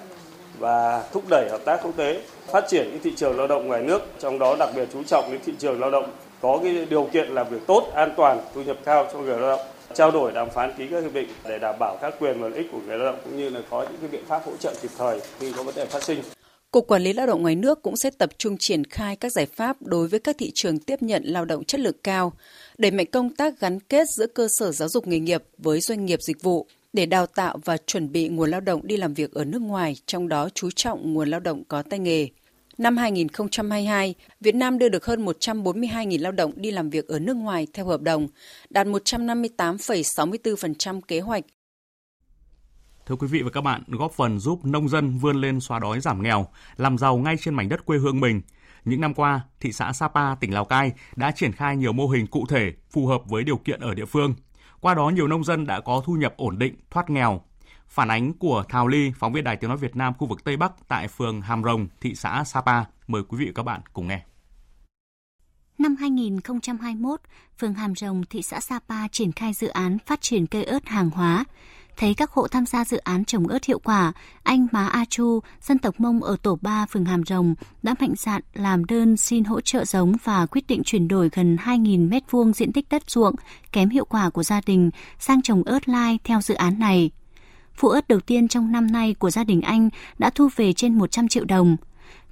và 0.60 1.04
thúc 1.12 1.24
đẩy 1.30 1.50
hợp 1.50 1.62
tác 1.66 1.80
quốc 1.84 1.92
tế, 1.98 2.22
phát 2.48 2.66
triển 2.68 2.90
cái 2.92 3.00
thị 3.04 3.14
trường 3.16 3.38
lao 3.38 3.48
động 3.48 3.68
ngoài 3.68 3.82
nước. 3.82 4.02
Trong 4.20 4.40
đó 4.40 4.56
đặc 4.60 4.70
biệt 4.76 4.88
chú 4.94 5.04
trọng 5.04 5.32
đến 5.32 5.42
thị 5.46 5.54
trường 5.60 5.80
lao 5.80 5.92
động, 5.92 6.06
có 6.42 6.60
cái 6.64 6.86
điều 6.90 7.10
kiện 7.14 7.30
làm 7.30 7.50
việc 7.50 7.68
tốt, 7.68 7.92
an 7.96 8.14
toàn, 8.18 8.42
thu 8.56 8.62
nhập 8.62 8.78
cao 8.86 9.08
cho 9.14 9.20
người 9.20 9.40
lao 9.40 9.58
động 9.58 9.68
trao 9.94 10.12
đổi 10.12 10.32
đàm 10.32 10.50
phán 10.50 10.74
ký 10.78 10.88
các 10.92 11.04
hiệp 11.04 11.14
định 11.14 11.28
để 11.50 11.60
đảm 11.60 11.76
bảo 11.80 11.98
các 12.02 12.14
quyền 12.20 12.42
và 12.42 12.48
lợi 12.48 12.58
ích 12.58 12.68
của 12.72 12.80
người 12.88 12.98
lao 12.98 13.12
động 13.12 13.22
cũng 13.24 13.38
như 13.38 13.50
là 13.50 13.62
có 13.70 13.84
những 13.84 13.98
cái 14.02 14.10
biện 14.10 14.26
pháp 14.28 14.42
hỗ 14.46 14.56
trợ 14.60 14.74
kịp 14.82 14.92
thời 14.98 15.20
khi 15.40 15.52
có 15.52 15.64
vấn 15.64 15.76
đề 15.76 15.86
phát 15.86 16.04
sinh. 16.04 16.20
Cục 16.72 16.88
Quản 16.88 17.02
lý 17.02 17.14
Lao 17.14 17.28
động 17.28 17.42
ngoài 17.42 17.56
nước 17.56 17.82
cũng 17.82 17.98
sẽ 17.98 18.10
tập 18.10 18.30
trung 18.38 18.58
triển 18.58 18.84
khai 18.84 19.16
các 19.16 19.32
giải 19.32 19.46
pháp 19.46 19.82
đối 19.82 20.08
với 20.08 20.20
các 20.20 20.36
thị 20.40 20.52
trường 20.56 20.80
tiếp 20.80 21.02
nhận 21.02 21.24
lao 21.26 21.46
động 21.46 21.64
chất 21.64 21.82
lượng 21.82 21.96
cao, 22.04 22.34
đẩy 22.78 22.92
mạnh 22.92 23.06
công 23.12 23.30
tác 23.30 23.60
gắn 23.60 23.80
kết 23.80 24.08
giữa 24.10 24.28
cơ 24.28 24.48
sở 24.60 24.72
giáo 24.72 24.90
dục 24.90 25.08
nghề 25.08 25.20
nghiệp 25.20 25.44
với 25.58 25.80
doanh 25.82 26.06
nghiệp 26.06 26.22
dịch 26.22 26.44
vụ 26.44 26.68
để 26.94 27.06
đào 27.06 27.26
tạo 27.26 27.58
và 27.66 27.78
chuẩn 27.78 28.12
bị 28.12 28.28
nguồn 28.28 28.52
lao 28.52 28.62
động 28.62 28.82
đi 28.84 28.98
làm 28.98 29.14
việc 29.14 29.34
ở 29.34 29.46
nước 29.46 29.62
ngoài, 29.62 29.96
trong 30.06 30.28
đó 30.28 30.50
chú 30.54 30.70
trọng 30.76 31.14
nguồn 31.14 31.30
lao 31.30 31.40
động 31.40 31.64
có 31.68 31.82
tay 31.82 32.00
nghề. 32.00 32.28
Năm 32.78 32.98
2022, 32.98 34.16
Việt 34.42 34.56
Nam 34.56 34.78
đưa 34.78 34.90
được 34.90 35.06
hơn 35.06 35.26
142.000 35.26 36.22
lao 36.22 36.32
động 36.32 36.52
đi 36.56 36.72
làm 36.72 36.90
việc 36.90 37.08
ở 37.08 37.20
nước 37.20 37.36
ngoài 37.36 37.68
theo 37.74 37.86
hợp 37.86 38.02
đồng, 38.02 38.28
đạt 38.70 38.88
158,64% 38.88 41.02
kế 41.02 41.20
hoạch. 41.20 41.44
Thưa 43.06 43.16
quý 43.16 43.28
vị 43.28 43.42
và 43.42 43.50
các 43.50 43.62
bạn, 43.62 43.84
góp 43.88 44.12
phần 44.12 44.40
giúp 44.40 44.66
nông 44.66 44.90
dân 44.90 45.18
vươn 45.18 45.42
lên 45.42 45.60
xóa 45.60 45.80
đói 45.80 46.00
giảm 46.00 46.24
nghèo, 46.24 46.48
làm 46.78 46.98
giàu 46.98 47.18
ngay 47.18 47.36
trên 47.40 47.54
mảnh 47.54 47.70
đất 47.70 47.86
quê 47.86 47.98
hương 47.98 48.20
mình. 48.20 48.42
Những 48.86 49.02
năm 49.02 49.14
qua, 49.14 49.42
thị 49.60 49.72
xã 49.72 49.94
Sapa, 49.94 50.36
tỉnh 50.36 50.54
Lào 50.54 50.66
Cai 50.66 50.92
đã 51.16 51.32
triển 51.32 51.52
khai 51.52 51.78
nhiều 51.78 51.94
mô 51.94 52.08
hình 52.08 52.28
cụ 52.28 52.46
thể 52.50 52.74
phù 52.90 53.08
hợp 53.08 53.22
với 53.26 53.44
điều 53.44 53.58
kiện 53.58 53.80
ở 53.80 53.94
địa 53.94 54.06
phương. 54.06 54.36
Qua 54.80 54.94
đó 54.94 55.10
nhiều 55.10 55.28
nông 55.28 55.44
dân 55.44 55.66
đã 55.66 55.80
có 55.80 56.02
thu 56.06 56.14
nhập 56.14 56.34
ổn 56.38 56.60
định, 56.60 56.76
thoát 56.90 57.10
nghèo, 57.10 57.42
Phản 57.96 58.12
ánh 58.12 58.34
của 58.34 58.64
Thào 58.70 58.88
Ly, 58.88 59.12
phóng 59.16 59.34
viên 59.34 59.44
Đài 59.44 59.58
Tiếng 59.58 59.68
Nói 59.68 59.78
Việt 59.78 59.96
Nam 59.96 60.14
khu 60.18 60.28
vực 60.28 60.44
Tây 60.44 60.58
Bắc 60.58 60.88
tại 60.88 61.08
phường 61.08 61.42
Hàm 61.42 61.64
Rồng, 61.64 61.88
thị 62.02 62.16
xã 62.16 62.44
Sapa. 62.44 62.84
Mời 63.08 63.24
quý 63.24 63.38
vị 63.38 63.46
và 63.46 63.52
các 63.56 63.64
bạn 63.64 63.82
cùng 63.94 64.08
nghe. 64.08 64.22
Năm 65.78 65.96
2021, 65.96 67.22
phường 67.60 67.74
Hàm 67.74 67.96
Rồng, 67.96 68.24
thị 68.30 68.42
xã 68.42 68.60
Sapa 68.60 69.08
triển 69.08 69.32
khai 69.32 69.54
dự 69.54 69.68
án 69.68 69.98
phát 70.06 70.22
triển 70.22 70.48
cây 70.48 70.64
ớt 70.64 70.88
hàng 70.88 71.10
hóa. 71.10 71.46
Thấy 71.98 72.14
các 72.14 72.32
hộ 72.32 72.48
tham 72.48 72.66
gia 72.66 72.86
dự 72.86 72.98
án 72.98 73.26
trồng 73.26 73.48
ớt 73.48 73.66
hiệu 73.66 73.80
quả, 73.80 74.14
anh 74.44 74.68
Má 74.72 74.88
A 74.88 75.06
Chu, 75.10 75.40
dân 75.62 75.80
tộc 75.80 76.00
Mông 76.00 76.24
ở 76.24 76.38
tổ 76.42 76.58
3 76.62 76.86
phường 76.86 77.06
Hàm 77.06 77.24
Rồng 77.24 77.56
đã 77.84 77.96
mạnh 78.00 78.14
dạn 78.18 78.42
làm 78.54 78.86
đơn 78.86 79.18
xin 79.18 79.44
hỗ 79.44 79.62
trợ 79.62 79.86
giống 79.86 80.14
và 80.24 80.46
quyết 80.46 80.68
định 80.68 80.84
chuyển 80.84 81.08
đổi 81.08 81.30
gần 81.34 81.56
2.000 81.56 82.10
m2 82.10 82.54
diện 82.54 82.74
tích 82.74 82.86
đất 82.90 83.10
ruộng 83.10 83.36
kém 83.72 83.90
hiệu 83.90 84.06
quả 84.06 84.30
của 84.30 84.44
gia 84.44 84.62
đình 84.66 84.92
sang 85.20 85.42
trồng 85.42 85.64
ớt 85.64 85.90
lai 85.90 86.20
theo 86.24 86.42
dự 86.42 86.54
án 86.54 86.80
này. 86.80 87.12
Vụ 87.80 87.90
ớt 87.90 88.08
đầu 88.08 88.20
tiên 88.20 88.48
trong 88.48 88.72
năm 88.72 88.92
nay 88.92 89.16
của 89.20 89.30
gia 89.30 89.44
đình 89.44 89.62
anh 89.62 89.90
đã 90.18 90.30
thu 90.30 90.50
về 90.56 90.74
trên 90.74 90.94
100 90.94 91.28
triệu 91.28 91.46
đồng. 91.46 91.78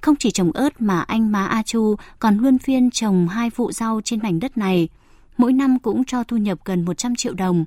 Không 0.00 0.16
chỉ 0.18 0.30
trồng 0.30 0.52
ớt 0.52 0.80
mà 0.80 1.00
anh 1.00 1.32
Má 1.32 1.46
A 1.46 1.62
Chu 1.62 1.94
còn 2.18 2.38
luôn 2.38 2.58
phiên 2.58 2.90
trồng 2.90 3.28
hai 3.28 3.50
vụ 3.56 3.72
rau 3.72 4.00
trên 4.04 4.20
mảnh 4.22 4.40
đất 4.40 4.58
này. 4.58 4.88
Mỗi 5.36 5.52
năm 5.52 5.78
cũng 5.78 6.04
cho 6.04 6.24
thu 6.24 6.36
nhập 6.36 6.58
gần 6.64 6.84
100 6.84 7.16
triệu 7.16 7.34
đồng. 7.34 7.64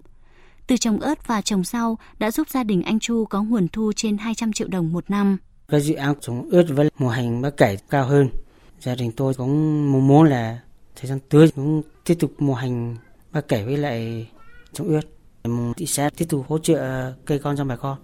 Từ 0.67 0.77
trồng 0.77 0.99
ớt 0.99 1.27
và 1.27 1.41
trồng 1.41 1.63
rau 1.63 1.97
đã 2.19 2.31
giúp 2.31 2.49
gia 2.49 2.63
đình 2.63 2.83
anh 2.83 2.99
Chu 2.99 3.25
có 3.25 3.43
nguồn 3.43 3.67
thu 3.67 3.91
trên 3.95 4.17
200 4.17 4.53
triệu 4.53 4.67
đồng 4.67 4.93
một 4.93 5.09
năm. 5.09 5.37
Các 5.67 5.79
dự 5.79 5.93
án 5.93 6.15
trồng 6.21 6.49
ớt 6.49 6.63
với 6.69 6.89
mùa 6.97 7.09
hành 7.09 7.41
bắp 7.41 7.57
cải 7.57 7.77
cao 7.89 8.05
hơn. 8.05 8.29
Gia 8.79 8.95
đình 8.95 9.11
tôi 9.11 9.33
cũng 9.33 9.91
mong 9.91 10.07
muốn 10.07 10.27
là 10.27 10.59
thời 10.95 11.09
gian 11.09 11.19
tới 11.29 11.51
cũng 11.55 11.81
tiếp 12.05 12.15
tục 12.19 12.31
mùa 12.39 12.53
hành 12.53 12.95
bắp 13.31 13.47
cải 13.47 13.65
với 13.65 13.77
lại 13.77 14.27
trồng 14.73 14.87
ớt 14.87 15.01
thị 15.77 15.85
sẽ 15.85 16.09
tiếp 16.09 16.25
tục 16.29 16.45
hỗ 16.47 16.57
trợ 16.59 17.11
cây 17.25 17.39
con 17.39 17.57
cho 17.57 17.65
bà 17.65 17.75
con. 17.75 17.97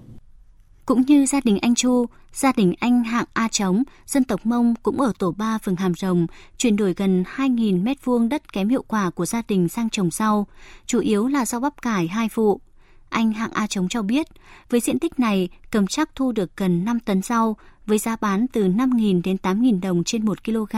Cũng 0.86 1.02
như 1.02 1.26
gia 1.26 1.40
đình 1.44 1.60
anh 1.62 1.76
Chu, 1.76 2.06
gia 2.34 2.52
đình 2.52 2.74
anh 2.80 3.04
Hạng 3.04 3.26
A 3.34 3.48
Trống, 3.48 3.84
dân 4.06 4.24
tộc 4.24 4.46
Mông 4.46 4.74
cũng 4.84 5.02
ở 5.02 5.14
tổ 5.20 5.32
3 5.32 5.58
phường 5.58 5.76
Hàm 5.76 5.94
Rồng, 5.94 6.28
chuyển 6.58 6.76
đổi 6.76 6.94
gần 6.94 7.24
2.000 7.36 7.84
mét 7.84 7.98
vuông 8.06 8.30
đất 8.30 8.54
kém 8.54 8.70
hiệu 8.70 8.84
quả 8.88 9.10
của 9.10 9.26
gia 9.26 9.42
đình 9.48 9.70
sang 9.70 9.90
trồng 9.90 10.12
rau, 10.12 10.48
chủ 10.86 11.00
yếu 11.00 11.28
là 11.28 11.46
rau 11.46 11.62
bắp 11.62 11.82
cải 11.82 12.08
hai 12.08 12.30
vụ. 12.34 12.62
Anh 13.10 13.34
Hạng 13.34 13.52
A 13.52 13.68
Trống 13.68 13.90
cho 13.90 14.02
biết, 14.02 14.28
với 14.70 14.80
diện 14.80 15.00
tích 15.00 15.20
này, 15.20 15.50
cầm 15.72 15.88
chắc 15.88 16.10
thu 16.16 16.32
được 16.32 16.58
gần 16.58 16.86
5 16.86 17.00
tấn 17.00 17.22
rau, 17.22 17.58
với 17.86 17.98
giá 17.98 18.16
bán 18.22 18.48
từ 18.48 18.68
5.000 18.68 19.22
đến 19.24 19.38
8.000 19.44 19.82
đồng 19.82 20.04
trên 20.04 20.26
1 20.26 20.44
kg, 20.44 20.76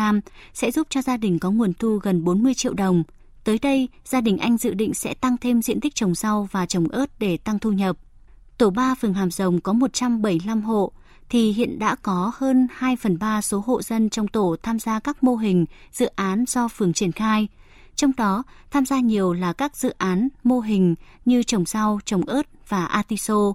sẽ 0.54 0.72
giúp 0.72 0.88
cho 0.90 1.02
gia 1.02 1.18
đình 1.18 1.40
có 1.40 1.52
nguồn 1.52 1.74
thu 1.74 2.00
gần 2.04 2.24
40 2.24 2.54
triệu 2.54 2.74
đồng– 2.74 3.04
Tới 3.46 3.60
đây, 3.60 3.90
gia 4.06 4.22
đình 4.22 4.38
anh 4.38 4.58
dự 4.58 4.74
định 4.74 4.94
sẽ 4.94 5.14
tăng 5.14 5.38
thêm 5.38 5.62
diện 5.62 5.80
tích 5.80 5.96
trồng 5.96 6.16
rau 6.16 6.48
và 6.52 6.66
trồng 6.66 6.88
ớt 6.88 7.20
để 7.20 7.38
tăng 7.38 7.60
thu 7.60 7.72
nhập. 7.72 7.98
Tổ 8.58 8.70
3 8.70 8.96
phường 8.96 9.14
Hàm 9.14 9.32
Rồng 9.32 9.62
có 9.62 9.74
175 9.74 10.62
hộ, 10.62 10.92
thì 11.30 11.52
hiện 11.52 11.80
đã 11.80 11.96
có 11.96 12.32
hơn 12.36 12.68
2 12.76 12.96
phần 12.96 13.20
3 13.20 13.42
số 13.42 13.64
hộ 13.66 13.82
dân 13.82 14.10
trong 14.10 14.28
tổ 14.28 14.56
tham 14.64 14.80
gia 14.80 15.00
các 15.00 15.24
mô 15.24 15.36
hình, 15.36 15.66
dự 15.92 16.06
án 16.06 16.46
do 16.48 16.68
phường 16.68 16.94
triển 16.94 17.12
khai. 17.12 17.48
Trong 17.96 18.12
đó, 18.18 18.44
tham 18.72 18.86
gia 18.86 19.00
nhiều 19.00 19.34
là 19.34 19.54
các 19.54 19.78
dự 19.78 19.94
án, 19.98 20.28
mô 20.44 20.60
hình 20.60 20.96
như 21.26 21.44
trồng 21.44 21.66
rau, 21.66 22.00
trồng 22.06 22.26
ớt 22.26 22.48
và 22.70 22.86
atiso. 22.86 23.54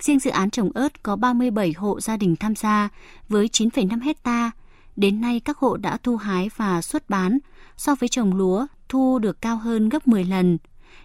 Riêng 0.00 0.20
dự 0.20 0.30
án 0.30 0.50
trồng 0.50 0.70
ớt 0.74 1.02
có 1.02 1.16
37 1.16 1.74
hộ 1.76 2.00
gia 2.00 2.16
đình 2.16 2.36
tham 2.36 2.54
gia 2.54 2.88
với 3.28 3.48
9,5 3.52 4.00
hecta. 4.02 4.50
Đến 4.96 5.20
nay 5.20 5.40
các 5.40 5.58
hộ 5.58 5.76
đã 5.76 5.96
thu 5.96 6.16
hái 6.16 6.50
và 6.56 6.82
xuất 6.82 7.10
bán, 7.10 7.38
so 7.76 7.94
với 7.94 8.08
trồng 8.08 8.34
lúa 8.34 8.66
thu 8.88 9.18
được 9.18 9.42
cao 9.42 9.56
hơn 9.56 9.88
gấp 9.88 10.08
10 10.08 10.24
lần. 10.24 10.58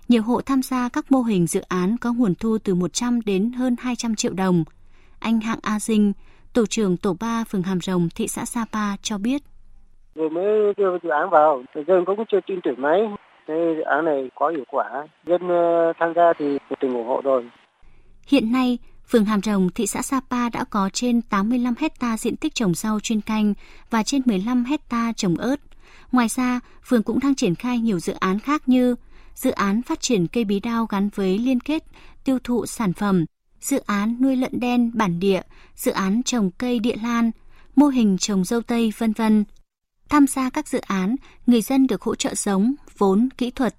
Nhiều 0.07 0.21
hộ 0.21 0.41
tham 0.41 0.61
gia 0.61 0.89
các 0.89 1.11
mô 1.11 1.21
hình 1.21 1.47
dự 1.47 1.61
án 1.61 1.95
có 2.01 2.13
nguồn 2.13 2.35
thu 2.35 2.57
từ 2.63 2.75
100 2.75 3.21
đến 3.25 3.51
hơn 3.51 3.75
200 3.79 4.15
triệu 4.15 4.33
đồng. 4.33 4.63
Anh 5.19 5.39
Hạng 5.39 5.59
A 5.61 5.79
Dinh, 5.79 6.13
tổ 6.53 6.65
trưởng 6.65 6.97
tổ 6.97 7.15
3 7.19 7.43
phường 7.43 7.61
Hàm 7.61 7.81
Rồng, 7.81 8.09
thị 8.15 8.27
xã 8.27 8.45
Sapa 8.45 8.97
cho 9.01 9.17
biết. 9.17 9.41
Vừa 10.15 10.29
mới 10.29 10.73
đưa 10.77 10.97
dự 11.03 11.09
án 11.09 11.29
vào, 11.29 11.63
dân 11.87 12.05
cũng 12.05 12.25
chưa 12.31 12.39
tin 12.47 12.59
tưởng 12.63 12.81
mấy. 12.81 13.01
Cái 13.47 13.57
dự 13.75 13.81
án 13.81 14.05
này 14.05 14.29
có 14.35 14.49
hiệu 14.49 14.65
quả, 14.71 15.07
dân 15.27 15.49
ờ, 15.49 15.93
tham 15.99 16.13
gia 16.15 16.33
thì 16.39 16.57
tình 16.79 16.93
ủng 16.93 17.07
hộ 17.07 17.21
rồi. 17.23 17.49
Hiện 18.27 18.51
nay, 18.51 18.77
Phường 19.11 19.25
Hàm 19.25 19.41
Rồng, 19.41 19.69
thị 19.75 19.87
xã 19.87 20.01
Sapa 20.01 20.49
đã 20.49 20.63
có 20.69 20.89
trên 20.93 21.21
85 21.21 21.73
hecta 21.79 22.17
diện 22.17 22.37
tích 22.37 22.55
trồng 22.55 22.73
rau 22.73 22.99
chuyên 22.99 23.21
canh 23.21 23.53
và 23.89 24.03
trên 24.03 24.21
15 24.25 24.63
hecta 24.63 25.13
trồng 25.15 25.35
ớt. 25.35 25.55
Ngoài 26.11 26.27
ra, 26.27 26.59
phường 26.85 27.03
cũng 27.03 27.19
đang 27.19 27.35
triển 27.35 27.55
khai 27.55 27.79
nhiều 27.79 27.99
dự 27.99 28.13
án 28.13 28.39
khác 28.39 28.69
như 28.69 28.95
dự 29.35 29.51
án 29.51 29.81
phát 29.81 30.01
triển 30.01 30.27
cây 30.27 30.45
bí 30.45 30.59
đao 30.59 30.85
gắn 30.85 31.09
với 31.15 31.37
liên 31.37 31.59
kết 31.59 31.83
tiêu 32.23 32.39
thụ 32.43 32.65
sản 32.65 32.93
phẩm, 32.93 33.25
dự 33.61 33.79
án 33.85 34.17
nuôi 34.21 34.35
lợn 34.35 34.59
đen 34.59 34.91
bản 34.93 35.19
địa, 35.19 35.41
dự 35.75 35.91
án 35.91 36.23
trồng 36.23 36.51
cây 36.51 36.79
địa 36.79 36.95
lan, 37.03 37.31
mô 37.75 37.87
hình 37.87 38.17
trồng 38.17 38.43
dâu 38.43 38.61
tây, 38.61 38.93
vân 38.97 39.13
vân. 39.13 39.43
Tham 40.09 40.27
gia 40.27 40.49
các 40.49 40.67
dự 40.67 40.79
án, 40.79 41.15
người 41.47 41.61
dân 41.61 41.87
được 41.87 42.01
hỗ 42.01 42.15
trợ 42.15 42.35
giống, 42.35 42.73
vốn, 42.97 43.29
kỹ 43.37 43.51
thuật. 43.51 43.75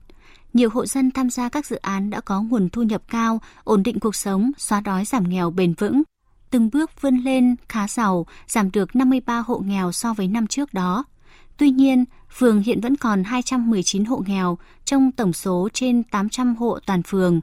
Nhiều 0.53 0.71
hộ 0.71 0.87
dân 0.87 1.11
tham 1.11 1.31
gia 1.31 1.49
các 1.49 1.67
dự 1.67 1.77
án 1.77 2.11
đã 2.11 2.21
có 2.21 2.43
nguồn 2.43 2.69
thu 2.69 2.83
nhập 2.83 3.03
cao, 3.09 3.41
ổn 3.65 3.83
định 3.83 4.01
cuộc 4.01 4.17
sống, 4.17 4.51
xóa 4.59 4.81
đói 4.81 5.05
giảm 5.05 5.29
nghèo 5.29 5.51
bền 5.51 5.75
vững. 5.75 6.03
Từng 6.51 6.71
bước 6.73 7.03
vươn 7.03 7.17
lên 7.17 7.57
khá 7.69 7.89
giàu, 7.89 8.27
giảm 8.47 8.71
được 8.71 8.97
53 8.97 9.39
hộ 9.39 9.59
nghèo 9.59 9.93
so 9.93 10.15
với 10.15 10.29
năm 10.29 10.47
trước 10.47 10.75
đó. 10.75 11.05
Tuy 11.63 11.71
nhiên, 11.71 12.05
phường 12.31 12.63
hiện 12.63 12.81
vẫn 12.81 12.97
còn 12.97 13.25
219 13.25 14.05
hộ 14.05 14.23
nghèo 14.27 14.59
trong 14.85 15.13
tổng 15.13 15.33
số 15.33 15.69
trên 15.73 16.03
800 16.03 16.57
hộ 16.57 16.79
toàn 16.87 17.03
phường. 17.03 17.41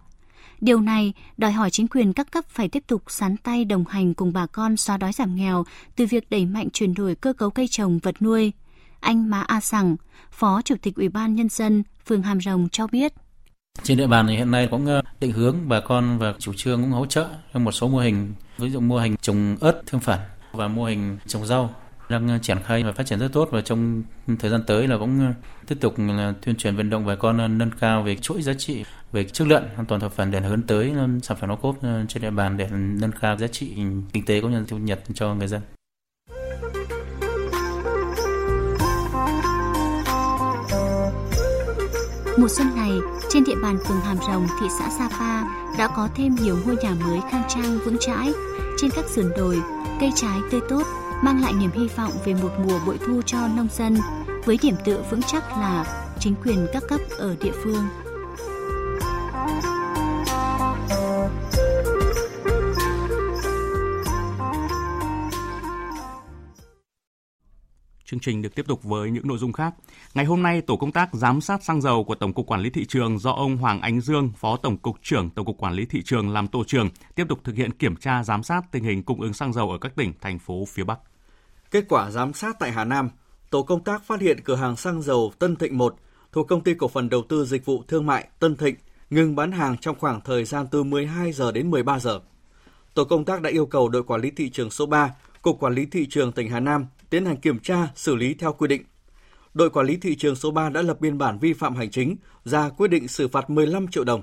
Điều 0.61 0.81
này 0.81 1.13
đòi 1.37 1.51
hỏi 1.51 1.69
chính 1.69 1.87
quyền 1.87 2.13
các 2.13 2.31
cấp 2.31 2.45
phải 2.49 2.69
tiếp 2.69 2.83
tục 2.87 3.03
sán 3.07 3.37
tay 3.37 3.65
đồng 3.65 3.85
hành 3.89 4.13
cùng 4.13 4.33
bà 4.33 4.45
con 4.45 4.77
xóa 4.77 4.97
đói 4.97 5.11
giảm 5.11 5.35
nghèo 5.35 5.63
từ 5.95 6.05
việc 6.05 6.29
đẩy 6.29 6.45
mạnh 6.45 6.67
chuyển 6.73 6.93
đổi 6.93 7.15
cơ 7.15 7.33
cấu 7.33 7.49
cây 7.49 7.67
trồng 7.67 7.99
vật 7.99 8.21
nuôi. 8.21 8.53
Anh 8.99 9.29
Má 9.29 9.41
A 9.41 9.59
Sằng, 9.59 9.95
Phó 10.31 10.61
Chủ 10.61 10.75
tịch 10.81 10.95
Ủy 10.95 11.09
ban 11.09 11.35
Nhân 11.35 11.49
dân 11.49 11.83
phường 12.05 12.21
Hàm 12.21 12.41
Rồng 12.41 12.69
cho 12.71 12.87
biết. 12.87 13.13
Trên 13.83 13.97
địa 13.97 14.07
bàn 14.07 14.27
thì 14.27 14.35
hiện 14.35 14.51
nay 14.51 14.67
cũng 14.71 14.85
ờ, 14.85 15.01
định 15.19 15.31
hướng 15.31 15.55
bà 15.69 15.79
con 15.79 16.17
và 16.17 16.33
chủ 16.39 16.53
trương 16.53 16.81
cũng 16.81 16.91
hỗ 16.91 17.05
trợ 17.05 17.27
trong 17.53 17.63
một 17.63 17.71
số 17.71 17.87
mô 17.87 17.99
hình, 17.99 18.33
ví 18.57 18.69
dụ 18.69 18.79
mô 18.79 18.97
hình 18.97 19.15
trồng 19.21 19.57
ớt 19.59 19.81
thương 19.85 20.01
phẩm 20.01 20.19
và 20.51 20.67
mô 20.67 20.85
hình 20.85 21.17
trồng 21.27 21.45
rau 21.45 21.75
đang 22.09 22.27
ờ, 22.27 22.37
triển 22.41 22.57
khai 22.65 22.83
và 22.83 22.91
phát 22.91 23.05
triển 23.05 23.19
rất 23.19 23.33
tốt 23.33 23.49
và 23.51 23.61
trong 23.61 24.03
thời 24.39 24.51
gian 24.51 24.63
tới 24.67 24.87
là 24.87 24.97
cũng 24.97 25.19
ờ, 25.19 25.33
tiếp 25.67 25.75
tục 25.81 25.93
là 25.97 26.33
tuyên 26.41 26.55
truyền 26.55 26.75
vận 26.75 26.89
động 26.89 27.05
bà 27.05 27.15
con 27.15 27.57
nâng 27.57 27.71
cao 27.79 28.03
về 28.03 28.15
chuỗi 28.15 28.41
giá 28.41 28.53
trị 28.53 28.83
về 29.11 29.23
chất 29.23 29.47
lượng 29.47 29.63
an 29.75 29.85
toàn 29.85 30.01
thực 30.01 30.11
phẩm 30.11 30.31
để 30.31 30.39
hướng 30.39 30.61
tới 30.61 30.93
sản 31.23 31.37
phẩm 31.41 31.51
ô 31.51 31.55
cốp 31.55 31.75
trên 32.07 32.21
địa 32.21 32.29
bàn 32.29 32.57
để 32.57 32.69
nâng 32.71 33.11
cao 33.21 33.37
giá 33.37 33.47
trị 33.47 33.75
kinh 34.13 34.25
tế 34.25 34.41
cũng 34.41 34.51
như 34.51 34.65
thu 34.67 34.77
nhập 34.77 34.99
cho 35.13 35.33
người 35.35 35.47
dân. 35.47 35.61
Mùa 42.37 42.47
xuân 42.47 42.67
này, 42.75 42.91
trên 43.29 43.43
địa 43.43 43.55
bàn 43.63 43.77
phường 43.85 44.01
Hàm 44.01 44.17
Rồng, 44.17 44.47
thị 44.61 44.67
xã 44.79 44.89
Sapa 44.97 45.43
đã 45.77 45.87
có 45.95 46.09
thêm 46.15 46.35
nhiều 46.35 46.57
ngôi 46.65 46.75
nhà 46.75 46.93
mới 47.05 47.19
khang 47.31 47.43
trang 47.49 47.79
vững 47.85 47.97
chãi. 47.99 48.31
Trên 48.77 48.91
các 48.95 49.05
sườn 49.05 49.31
đồi, 49.37 49.61
cây 49.99 50.11
trái 50.15 50.39
tươi 50.51 50.61
tốt 50.69 50.83
mang 51.23 51.41
lại 51.41 51.53
niềm 51.53 51.71
hy 51.73 51.87
vọng 51.87 52.11
về 52.25 52.33
một 52.33 52.51
mùa 52.67 52.79
bội 52.85 52.99
thu 53.05 53.21
cho 53.25 53.47
nông 53.47 53.67
dân 53.71 53.97
với 54.45 54.57
điểm 54.61 54.75
tựa 54.85 55.03
vững 55.11 55.21
chắc 55.21 55.43
là 55.49 56.05
chính 56.19 56.35
quyền 56.43 56.67
các 56.73 56.83
cấp 56.89 57.01
ở 57.17 57.35
địa 57.41 57.53
phương. 57.63 57.83
Chương 68.05 68.19
trình 68.19 68.41
được 68.41 68.55
tiếp 68.55 68.65
tục 68.67 68.83
với 68.83 69.11
những 69.11 69.27
nội 69.27 69.37
dung 69.37 69.53
khác. 69.53 69.73
Ngày 70.13 70.25
hôm 70.25 70.43
nay, 70.43 70.61
tổ 70.61 70.75
công 70.75 70.91
tác 70.91 71.13
giám 71.13 71.41
sát 71.41 71.63
xăng 71.63 71.81
dầu 71.81 72.03
của 72.03 72.15
Tổng 72.15 72.33
cục 72.33 72.47
Quản 72.47 72.61
lý 72.61 72.69
thị 72.69 72.85
trường 72.85 73.19
do 73.19 73.31
ông 73.31 73.57
Hoàng 73.57 73.81
Ánh 73.81 74.01
Dương, 74.01 74.31
Phó 74.37 74.57
Tổng 74.57 74.77
cục 74.77 74.95
trưởng 75.01 75.29
Tổng 75.29 75.45
cục 75.45 75.57
Quản 75.57 75.73
lý 75.73 75.85
thị 75.85 76.01
trường 76.05 76.29
làm 76.29 76.47
tổ 76.47 76.63
trưởng, 76.67 76.89
tiếp 77.15 77.25
tục 77.29 77.39
thực 77.43 77.55
hiện 77.55 77.71
kiểm 77.71 77.95
tra 77.95 78.23
giám 78.23 78.43
sát 78.43 78.61
tình 78.71 78.83
hình 78.83 79.03
cung 79.03 79.21
ứng 79.21 79.33
xăng 79.33 79.53
dầu 79.53 79.71
ở 79.71 79.77
các 79.77 79.95
tỉnh 79.95 80.13
thành 80.21 80.39
phố 80.39 80.65
phía 80.65 80.83
Bắc. 80.83 80.99
Kết 81.71 81.85
quả 81.89 82.11
giám 82.11 82.33
sát 82.33 82.55
tại 82.59 82.71
Hà 82.71 82.85
Nam, 82.85 83.09
tổ 83.49 83.63
công 83.63 83.83
tác 83.83 84.03
phát 84.03 84.21
hiện 84.21 84.39
cửa 84.43 84.55
hàng 84.55 84.75
xăng 84.75 85.01
dầu 85.01 85.33
Tân 85.39 85.55
Thịnh 85.55 85.77
1 85.77 85.95
thuộc 86.31 86.47
công 86.47 86.61
ty 86.61 86.73
cổ 86.73 86.87
phần 86.87 87.09
đầu 87.09 87.23
tư 87.29 87.45
dịch 87.45 87.65
vụ 87.65 87.83
thương 87.87 88.05
mại 88.05 88.27
Tân 88.39 88.55
Thịnh 88.55 88.75
ngừng 89.09 89.35
bán 89.35 89.51
hàng 89.51 89.77
trong 89.77 89.99
khoảng 89.99 90.21
thời 90.21 90.45
gian 90.45 90.67
từ 90.71 90.83
12 90.83 91.31
giờ 91.31 91.51
đến 91.51 91.71
13 91.71 91.99
giờ. 91.99 92.19
Tổ 92.93 93.03
công 93.03 93.25
tác 93.25 93.41
đã 93.41 93.49
yêu 93.49 93.65
cầu 93.65 93.89
đội 93.89 94.03
quản 94.03 94.21
lý 94.21 94.31
thị 94.31 94.49
trường 94.49 94.71
số 94.71 94.85
3, 94.85 95.15
Cục 95.41 95.59
Quản 95.59 95.73
lý 95.73 95.85
thị 95.85 96.05
trường 96.09 96.31
tỉnh 96.31 96.49
Hà 96.49 96.59
Nam 96.59 96.85
tiến 97.09 97.25
hành 97.25 97.37
kiểm 97.37 97.59
tra, 97.59 97.87
xử 97.95 98.15
lý 98.15 98.33
theo 98.33 98.53
quy 98.53 98.67
định. 98.67 98.83
Đội 99.53 99.69
quản 99.69 99.85
lý 99.85 99.97
thị 99.97 100.15
trường 100.15 100.35
số 100.35 100.51
3 100.51 100.69
đã 100.69 100.81
lập 100.81 101.01
biên 101.01 101.17
bản 101.17 101.39
vi 101.39 101.53
phạm 101.53 101.75
hành 101.75 101.91
chính, 101.91 102.15
ra 102.45 102.69
quyết 102.69 102.87
định 102.87 103.07
xử 103.07 103.27
phạt 103.27 103.49
15 103.49 103.87
triệu 103.87 104.03
đồng. 104.03 104.21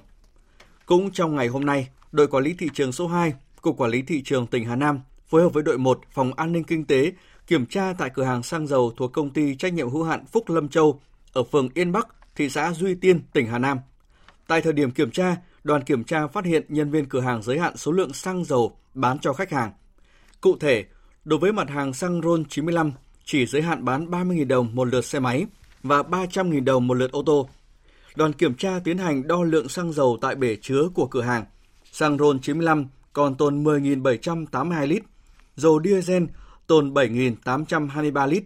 Cũng 0.86 1.10
trong 1.10 1.36
ngày 1.36 1.48
hôm 1.48 1.66
nay, 1.66 1.88
đội 2.12 2.26
quản 2.26 2.44
lý 2.44 2.54
thị 2.58 2.68
trường 2.74 2.92
số 2.92 3.06
2, 3.06 3.32
Cục 3.60 3.76
Quản 3.76 3.90
lý 3.90 4.02
thị 4.02 4.22
trường 4.22 4.46
tỉnh 4.46 4.64
Hà 4.64 4.76
Nam 4.76 5.00
phối 5.26 5.42
hợp 5.42 5.48
với 5.48 5.62
đội 5.62 5.78
1 5.78 6.00
Phòng 6.10 6.32
An 6.34 6.52
ninh 6.52 6.64
Kinh 6.64 6.84
tế 6.84 7.12
kiểm 7.46 7.66
tra 7.66 7.92
tại 7.98 8.10
cửa 8.14 8.24
hàng 8.24 8.42
xăng 8.42 8.66
dầu 8.66 8.92
thuộc 8.96 9.12
công 9.12 9.30
ty 9.30 9.54
trách 9.56 9.72
nhiệm 9.72 9.90
hữu 9.90 10.02
hạn 10.02 10.24
Phúc 10.26 10.50
Lâm 10.50 10.68
Châu 10.68 11.00
ở 11.32 11.42
phường 11.42 11.68
Yên 11.74 11.92
Bắc, 11.92 12.08
thị 12.36 12.48
xã 12.48 12.72
Duy 12.72 12.94
Tiên, 12.94 13.20
tỉnh 13.32 13.46
Hà 13.46 13.58
Nam. 13.58 13.78
Tại 14.46 14.60
thời 14.60 14.72
điểm 14.72 14.90
kiểm 14.90 15.10
tra, 15.10 15.36
đoàn 15.64 15.82
kiểm 15.82 16.04
tra 16.04 16.26
phát 16.26 16.44
hiện 16.44 16.64
nhân 16.68 16.90
viên 16.90 17.06
cửa 17.06 17.20
hàng 17.20 17.42
giới 17.42 17.58
hạn 17.58 17.76
số 17.76 17.92
lượng 17.92 18.12
xăng 18.12 18.44
dầu 18.44 18.76
bán 18.94 19.18
cho 19.18 19.32
khách 19.32 19.50
hàng. 19.50 19.72
Cụ 20.40 20.56
thể, 20.60 20.84
đối 21.24 21.38
với 21.38 21.52
mặt 21.52 21.70
hàng 21.70 21.92
xăng 21.92 22.20
RON 22.22 22.44
95 22.44 22.92
chỉ 23.24 23.46
giới 23.46 23.62
hạn 23.62 23.84
bán 23.84 24.10
30.000 24.10 24.46
đồng 24.46 24.74
một 24.74 24.84
lượt 24.84 25.04
xe 25.04 25.18
máy 25.18 25.46
và 25.82 26.02
300.000 26.02 26.64
đồng 26.64 26.86
một 26.86 26.94
lượt 26.94 27.12
ô 27.12 27.22
tô. 27.22 27.48
Đoàn 28.16 28.32
kiểm 28.32 28.54
tra 28.54 28.80
tiến 28.84 28.98
hành 28.98 29.28
đo 29.28 29.42
lượng 29.42 29.68
xăng 29.68 29.92
dầu 29.92 30.18
tại 30.20 30.34
bể 30.34 30.56
chứa 30.56 30.88
của 30.94 31.06
cửa 31.06 31.22
hàng. 31.22 31.44
Xăng 31.92 32.18
RON 32.18 32.40
95 32.40 32.86
còn 33.12 33.34
tồn 33.34 33.64
10.782 33.64 34.86
lít, 34.86 35.02
dầu 35.56 35.80
diesel 35.84 36.24
tồn 36.66 36.94
7.823 36.94 38.26
lít. 38.26 38.44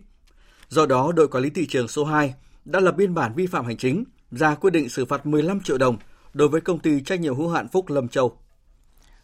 Do 0.69 0.87
đó, 0.87 1.13
đội 1.13 1.29
quản 1.29 1.45
lý 1.45 1.51
thị 1.51 1.67
trường 1.67 1.89
số 1.89 2.05
2 2.05 2.35
đã 2.65 2.81
lập 2.81 2.95
biên 2.97 3.15
bản 3.15 3.35
vi 3.35 3.47
phạm 3.47 3.65
hành 3.65 3.77
chính, 3.77 4.05
ra 4.31 4.55
quyết 4.55 4.71
định 4.71 4.89
xử 4.89 5.05
phạt 5.05 5.27
15 5.27 5.61
triệu 5.61 5.79
đồng 5.79 5.97
đối 6.35 6.49
với 6.49 6.61
công 6.61 6.79
ty 6.79 7.01
trách 7.01 7.21
nhiệm 7.21 7.35
hữu 7.35 7.49
hạn 7.49 7.69
Phúc 7.69 7.89
Lâm 7.89 8.09
Châu. 8.09 8.37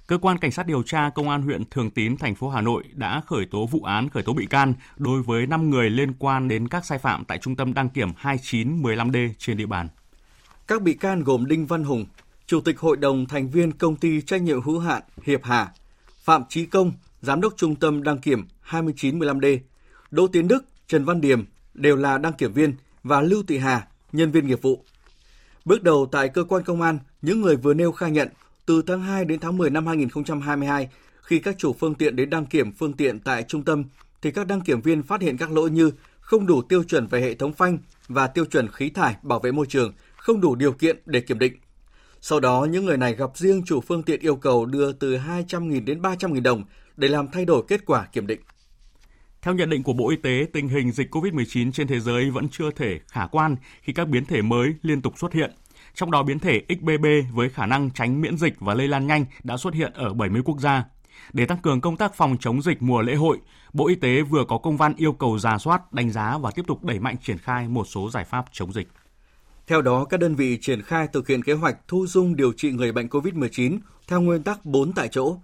Cơ 0.07 0.19
quan 0.19 0.39
cảnh 0.39 0.53
sát 0.53 0.67
điều 0.67 0.83
tra 0.83 1.11
Công 1.11 1.29
an 1.29 1.43
huyện 1.43 1.65
Thường 1.71 1.91
Tín, 1.91 2.17
thành 2.17 2.35
phố 2.35 2.49
Hà 2.49 2.61
Nội 2.61 2.85
đã 2.93 3.23
khởi 3.27 3.47
tố 3.47 3.67
vụ 3.67 3.81
án 3.81 4.09
khởi 4.09 4.23
tố 4.23 4.33
bị 4.33 4.47
can 4.47 4.75
đối 4.97 5.23
với 5.23 5.47
5 5.47 5.71
người 5.71 5.91
liên 5.91 6.13
quan 6.19 6.49
đến 6.49 6.69
các 6.69 6.85
sai 6.85 6.99
phạm 6.99 7.25
tại 7.25 7.39
trung 7.39 7.57
tâm 7.57 7.75
đăng 7.75 7.89
kiểm 7.89 8.13
2915D 8.23 9.31
trên 9.39 9.57
địa 9.57 9.67
bàn. 9.67 9.89
Các 10.67 10.83
bị 10.83 10.95
can 10.95 11.25
gồm 11.25 11.47
Đinh 11.47 11.67
Văn 11.67 11.85
Hùng, 11.85 12.05
Chủ 12.47 12.61
tịch 12.61 12.79
Hội 12.79 12.97
đồng 12.97 13.27
thành 13.27 13.51
viên 13.51 13.73
công 13.73 13.97
ty 13.97 14.21
trách 14.21 14.43
nhiệm 14.43 14.63
hữu 14.63 14.79
hạn 14.79 15.03
Hiệp 15.23 15.45
Hà, 15.45 15.73
Phạm 16.25 16.43
Chí 16.49 16.67
Công, 16.67 16.93
Giám 17.27 17.41
đốc 17.41 17.55
Trung 17.57 17.77
tâm 17.77 18.03
đăng 18.03 18.19
kiểm 18.19 18.47
2915D, 18.71 19.59
Đỗ 20.11 20.27
Tiến 20.27 20.49
Đức, 20.49 20.65
Trần 20.87 21.05
Văn 21.05 21.21
Điềm 21.21 21.45
đều 21.75 21.97
là 21.97 22.19
đăng 22.19 22.33
kiểm 22.33 22.53
viên 22.53 22.75
và 23.03 23.21
Lưu 23.21 23.43
Thị 23.49 23.59
Hà, 23.59 23.87
nhân 24.13 24.31
viên 24.31 24.47
nghiệp 24.47 24.63
vụ. 24.63 24.85
Bước 25.65 25.83
đầu 25.83 26.09
tại 26.13 26.29
cơ 26.29 26.45
quan 26.45 26.63
công 26.63 26.83
an, 26.83 26.99
những 27.23 27.41
người 27.41 27.57
vừa 27.57 27.75
nêu 27.75 27.93
khai 27.93 28.11
nhận 28.11 28.29
từ 28.67 28.83
tháng 28.83 29.03
2 29.03 29.25
đến 29.25 29.41
tháng 29.41 29.59
10 29.59 29.71
năm 29.71 29.87
2022, 29.87 30.89
khi 31.23 31.39
các 31.39 31.55
chủ 31.59 31.73
phương 31.73 31.95
tiện 31.95 32.17
đến 32.17 32.31
đăng 32.31 32.47
kiểm 32.47 32.73
phương 32.73 32.93
tiện 32.93 33.21
tại 33.21 33.43
trung 33.43 33.65
tâm, 33.65 33.85
thì 34.23 34.31
các 34.31 34.47
đăng 34.47 34.61
kiểm 34.61 34.81
viên 34.81 35.03
phát 35.03 35.21
hiện 35.21 35.37
các 35.37 35.53
lỗi 35.53 35.71
như 35.71 35.91
không 36.21 36.47
đủ 36.47 36.63
tiêu 36.63 36.83
chuẩn 36.83 37.07
về 37.07 37.21
hệ 37.21 37.35
thống 37.35 37.53
phanh 37.53 37.79
và 38.09 38.27
tiêu 38.27 38.45
chuẩn 38.45 38.69
khí 38.69 38.91
thải 38.91 39.17
bảo 39.23 39.39
vệ 39.39 39.53
môi 39.53 39.67
trường, 39.67 39.93
không 40.17 40.41
đủ 40.41 40.55
điều 40.55 40.73
kiện 40.73 40.97
để 41.07 41.21
kiểm 41.21 41.39
định. 41.39 41.53
Sau 42.21 42.41
đó, 42.41 42.67
những 42.71 42.85
người 42.85 42.97
này 42.97 43.15
gặp 43.15 43.31
riêng 43.35 43.63
chủ 43.67 43.81
phương 43.81 44.03
tiện 44.03 44.21
yêu 44.21 44.37
cầu 44.37 44.67
đưa 44.67 44.93
từ 44.93 45.17
200.000 45.17 45.85
đến 45.85 46.03
300.000 46.03 46.43
đồng 46.43 46.65
để 46.97 47.09
làm 47.09 47.29
thay 47.33 47.45
đổi 47.45 47.63
kết 47.69 47.87
quả 47.87 48.07
kiểm 48.13 48.27
định. 48.27 48.41
Theo 49.43 49.55
nhận 49.55 49.71
định 49.71 49.83
của 49.83 49.93
Bộ 49.93 50.11
Y 50.11 50.17
tế, 50.17 50.47
tình 50.53 50.69
hình 50.69 50.93
dịch 50.93 51.15
COVID-19 51.15 51.73
trên 51.73 51.87
thế 51.87 52.01
giới 52.01 52.31
vẫn 52.31 52.49
chưa 52.49 52.71
thể 52.71 53.01
khả 53.09 53.27
quan 53.27 53.57
khi 53.83 53.93
các 53.93 54.09
biến 54.09 54.25
thể 54.25 54.43
mới 54.43 54.75
liên 54.83 55.03
tục 55.03 55.19
xuất 55.19 55.33
hiện. 55.33 55.51
Trong 55.95 56.11
đó 56.11 56.23
biến 56.23 56.39
thể 56.39 56.63
XBB 56.69 57.07
với 57.33 57.49
khả 57.49 57.67
năng 57.67 57.91
tránh 57.91 58.21
miễn 58.21 58.37
dịch 58.37 58.61
và 58.61 58.75
lây 58.75 58.89
lan 58.89 59.07
nhanh 59.07 59.25
đã 59.43 59.57
xuất 59.57 59.75
hiện 59.75 59.93
ở 59.95 60.15
70 60.15 60.43
quốc 60.45 60.61
gia. 60.61 60.85
Để 61.33 61.47
tăng 61.47 61.59
cường 61.59 61.81
công 61.81 61.97
tác 61.97 62.15
phòng 62.15 62.37
chống 62.41 62.63
dịch 62.63 62.83
mùa 62.83 63.03
lễ 63.03 63.15
hội, 63.15 63.39
Bộ 63.73 63.89
Y 63.89 63.95
tế 63.95 64.23
vừa 64.23 64.45
có 64.49 64.59
công 64.59 64.77
văn 64.77 64.95
yêu 64.97 65.13
cầu 65.13 65.39
giả 65.39 65.59
soát, 65.59 65.93
đánh 65.93 66.11
giá 66.11 66.39
và 66.39 66.51
tiếp 66.51 66.65
tục 66.67 66.85
đẩy 66.85 66.99
mạnh 67.01 67.17
triển 67.23 67.39
khai 67.39 67.69
một 67.69 67.85
số 67.85 68.11
giải 68.11 68.25
pháp 68.25 68.45
chống 68.53 68.73
dịch. 68.73 68.89
Theo 69.67 69.83
đó, 69.83 70.05
các 70.05 70.21
đơn 70.21 70.35
vị 70.35 70.59
triển 70.61 70.83
khai 70.83 71.09
thực 71.13 71.29
hiện 71.29 71.43
kế 71.43 71.53
hoạch 71.53 71.77
thu 71.89 72.07
dung 72.07 72.37
điều 72.37 72.53
trị 72.53 72.71
người 72.71 72.93
bệnh 72.93 73.07
COVID-19 73.07 73.79
theo 74.09 74.21
nguyên 74.21 74.43
tắc 74.43 74.65
4 74.65 74.93
tại 74.93 75.09
chỗ, 75.09 75.37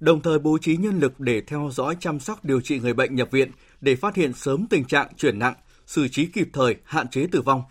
đồng 0.00 0.22
thời 0.22 0.38
bố 0.38 0.58
trí 0.58 0.76
nhân 0.76 0.98
lực 0.98 1.20
để 1.20 1.40
theo 1.40 1.70
dõi 1.72 1.96
chăm 2.00 2.20
sóc 2.20 2.44
điều 2.44 2.60
trị 2.60 2.80
người 2.80 2.94
bệnh 2.94 3.14
nhập 3.14 3.30
viện 3.30 3.50
để 3.80 3.96
phát 3.96 4.14
hiện 4.14 4.32
sớm 4.32 4.66
tình 4.70 4.84
trạng 4.84 5.08
chuyển 5.16 5.38
nặng, 5.38 5.54
xử 5.86 6.08
trí 6.08 6.26
kịp 6.26 6.48
thời, 6.52 6.76
hạn 6.84 7.08
chế 7.08 7.26
tử 7.32 7.42
vong. 7.42 7.62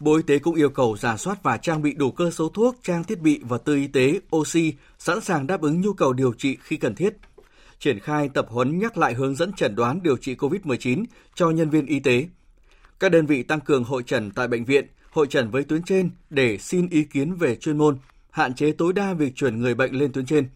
Bộ 0.00 0.16
Y 0.16 0.22
tế 0.22 0.38
cũng 0.38 0.54
yêu 0.54 0.70
cầu 0.70 0.96
giả 0.96 1.16
soát 1.16 1.42
và 1.42 1.56
trang 1.56 1.82
bị 1.82 1.92
đủ 1.92 2.10
cơ 2.10 2.30
số 2.30 2.48
thuốc, 2.48 2.76
trang 2.82 3.04
thiết 3.04 3.20
bị 3.20 3.40
và 3.42 3.58
tư 3.58 3.74
y 3.74 3.86
tế, 3.86 4.20
oxy 4.36 4.72
sẵn 4.98 5.20
sàng 5.20 5.46
đáp 5.46 5.60
ứng 5.60 5.80
nhu 5.80 5.92
cầu 5.92 6.12
điều 6.12 6.32
trị 6.32 6.56
khi 6.62 6.76
cần 6.76 6.94
thiết. 6.94 7.14
Triển 7.78 8.00
khai 8.00 8.28
tập 8.34 8.46
huấn 8.48 8.78
nhắc 8.78 8.98
lại 8.98 9.14
hướng 9.14 9.34
dẫn 9.34 9.52
chẩn 9.52 9.74
đoán 9.74 10.02
điều 10.02 10.16
trị 10.16 10.34
COVID-19 10.34 11.04
cho 11.34 11.50
nhân 11.50 11.70
viên 11.70 11.86
y 11.86 12.00
tế. 12.00 12.28
Các 13.00 13.08
đơn 13.08 13.26
vị 13.26 13.42
tăng 13.42 13.60
cường 13.60 13.84
hội 13.84 14.02
trần 14.02 14.30
tại 14.30 14.48
bệnh 14.48 14.64
viện, 14.64 14.86
hội 15.10 15.26
trần 15.26 15.50
với 15.50 15.64
tuyến 15.64 15.82
trên 15.82 16.10
để 16.30 16.58
xin 16.58 16.88
ý 16.88 17.04
kiến 17.04 17.34
về 17.34 17.56
chuyên 17.56 17.78
môn, 17.78 17.98
hạn 18.30 18.54
chế 18.54 18.72
tối 18.72 18.92
đa 18.92 19.12
việc 19.14 19.36
chuyển 19.36 19.60
người 19.60 19.74
bệnh 19.74 19.98
lên 19.98 20.12
tuyến 20.12 20.26
trên. 20.26 20.48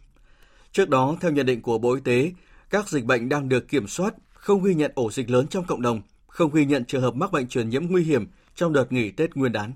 Trước 0.73 0.89
đó, 0.89 1.17
theo 1.21 1.31
nhận 1.31 1.47
định 1.47 1.63
của 1.63 1.79
Bộ 1.79 1.95
Y 1.95 2.01
tế, 2.01 2.33
các 2.71 2.89
dịch 2.89 3.05
bệnh 3.05 3.29
đang 3.29 3.49
được 3.49 3.69
kiểm 3.69 3.87
soát, 3.89 4.15
không 4.33 4.63
ghi 4.63 4.75
nhận 4.75 4.93
ổ 4.95 5.11
dịch 5.11 5.31
lớn 5.31 5.47
trong 5.51 5.65
cộng 5.65 5.83
đồng, 5.83 6.03
không 6.27 6.53
ghi 6.53 6.65
nhận 6.65 6.85
trường 6.85 7.03
hợp 7.03 7.15
mắc 7.15 7.33
bệnh 7.33 7.49
truyền 7.49 7.69
nhiễm 7.69 7.87
nguy 7.87 8.05
hiểm 8.05 8.27
trong 8.55 8.73
đợt 8.73 8.93
nghỉ 8.93 9.11
Tết 9.11 9.37
Nguyên 9.37 9.53
đán. 9.53 9.73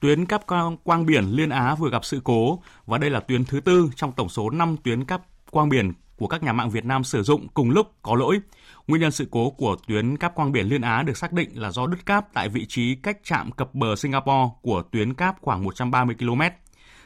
Tuyến 0.00 0.26
cáp 0.26 0.46
quang, 0.46 0.76
quang 0.76 1.06
biển 1.06 1.24
Liên 1.24 1.50
Á 1.50 1.74
vừa 1.74 1.90
gặp 1.90 2.04
sự 2.04 2.20
cố 2.24 2.62
và 2.86 2.98
đây 2.98 3.10
là 3.10 3.20
tuyến 3.20 3.44
thứ 3.44 3.60
tư 3.60 3.90
trong 3.96 4.12
tổng 4.12 4.28
số 4.28 4.50
5 4.50 4.76
tuyến 4.84 5.04
cáp 5.04 5.22
quang 5.50 5.68
biển 5.68 5.92
của 6.16 6.26
các 6.26 6.42
nhà 6.42 6.52
mạng 6.52 6.70
Việt 6.70 6.84
Nam 6.84 7.04
sử 7.04 7.22
dụng 7.22 7.48
cùng 7.48 7.70
lúc 7.70 7.86
có 8.02 8.14
lỗi. 8.14 8.40
Nguyên 8.86 9.02
nhân 9.02 9.10
sự 9.10 9.28
cố 9.30 9.50
của 9.50 9.76
tuyến 9.86 10.16
cáp 10.16 10.34
quang 10.34 10.52
biển 10.52 10.66
Liên 10.66 10.82
Á 10.82 11.02
được 11.02 11.16
xác 11.16 11.32
định 11.32 11.50
là 11.54 11.70
do 11.70 11.86
đứt 11.86 12.06
cáp 12.06 12.32
tại 12.32 12.48
vị 12.48 12.66
trí 12.68 12.94
cách 12.94 13.18
trạm 13.24 13.52
cập 13.52 13.74
bờ 13.74 13.96
Singapore 13.96 14.50
của 14.62 14.82
tuyến 14.92 15.14
cáp 15.14 15.36
khoảng 15.40 15.64
130 15.64 16.16
km. 16.18 16.40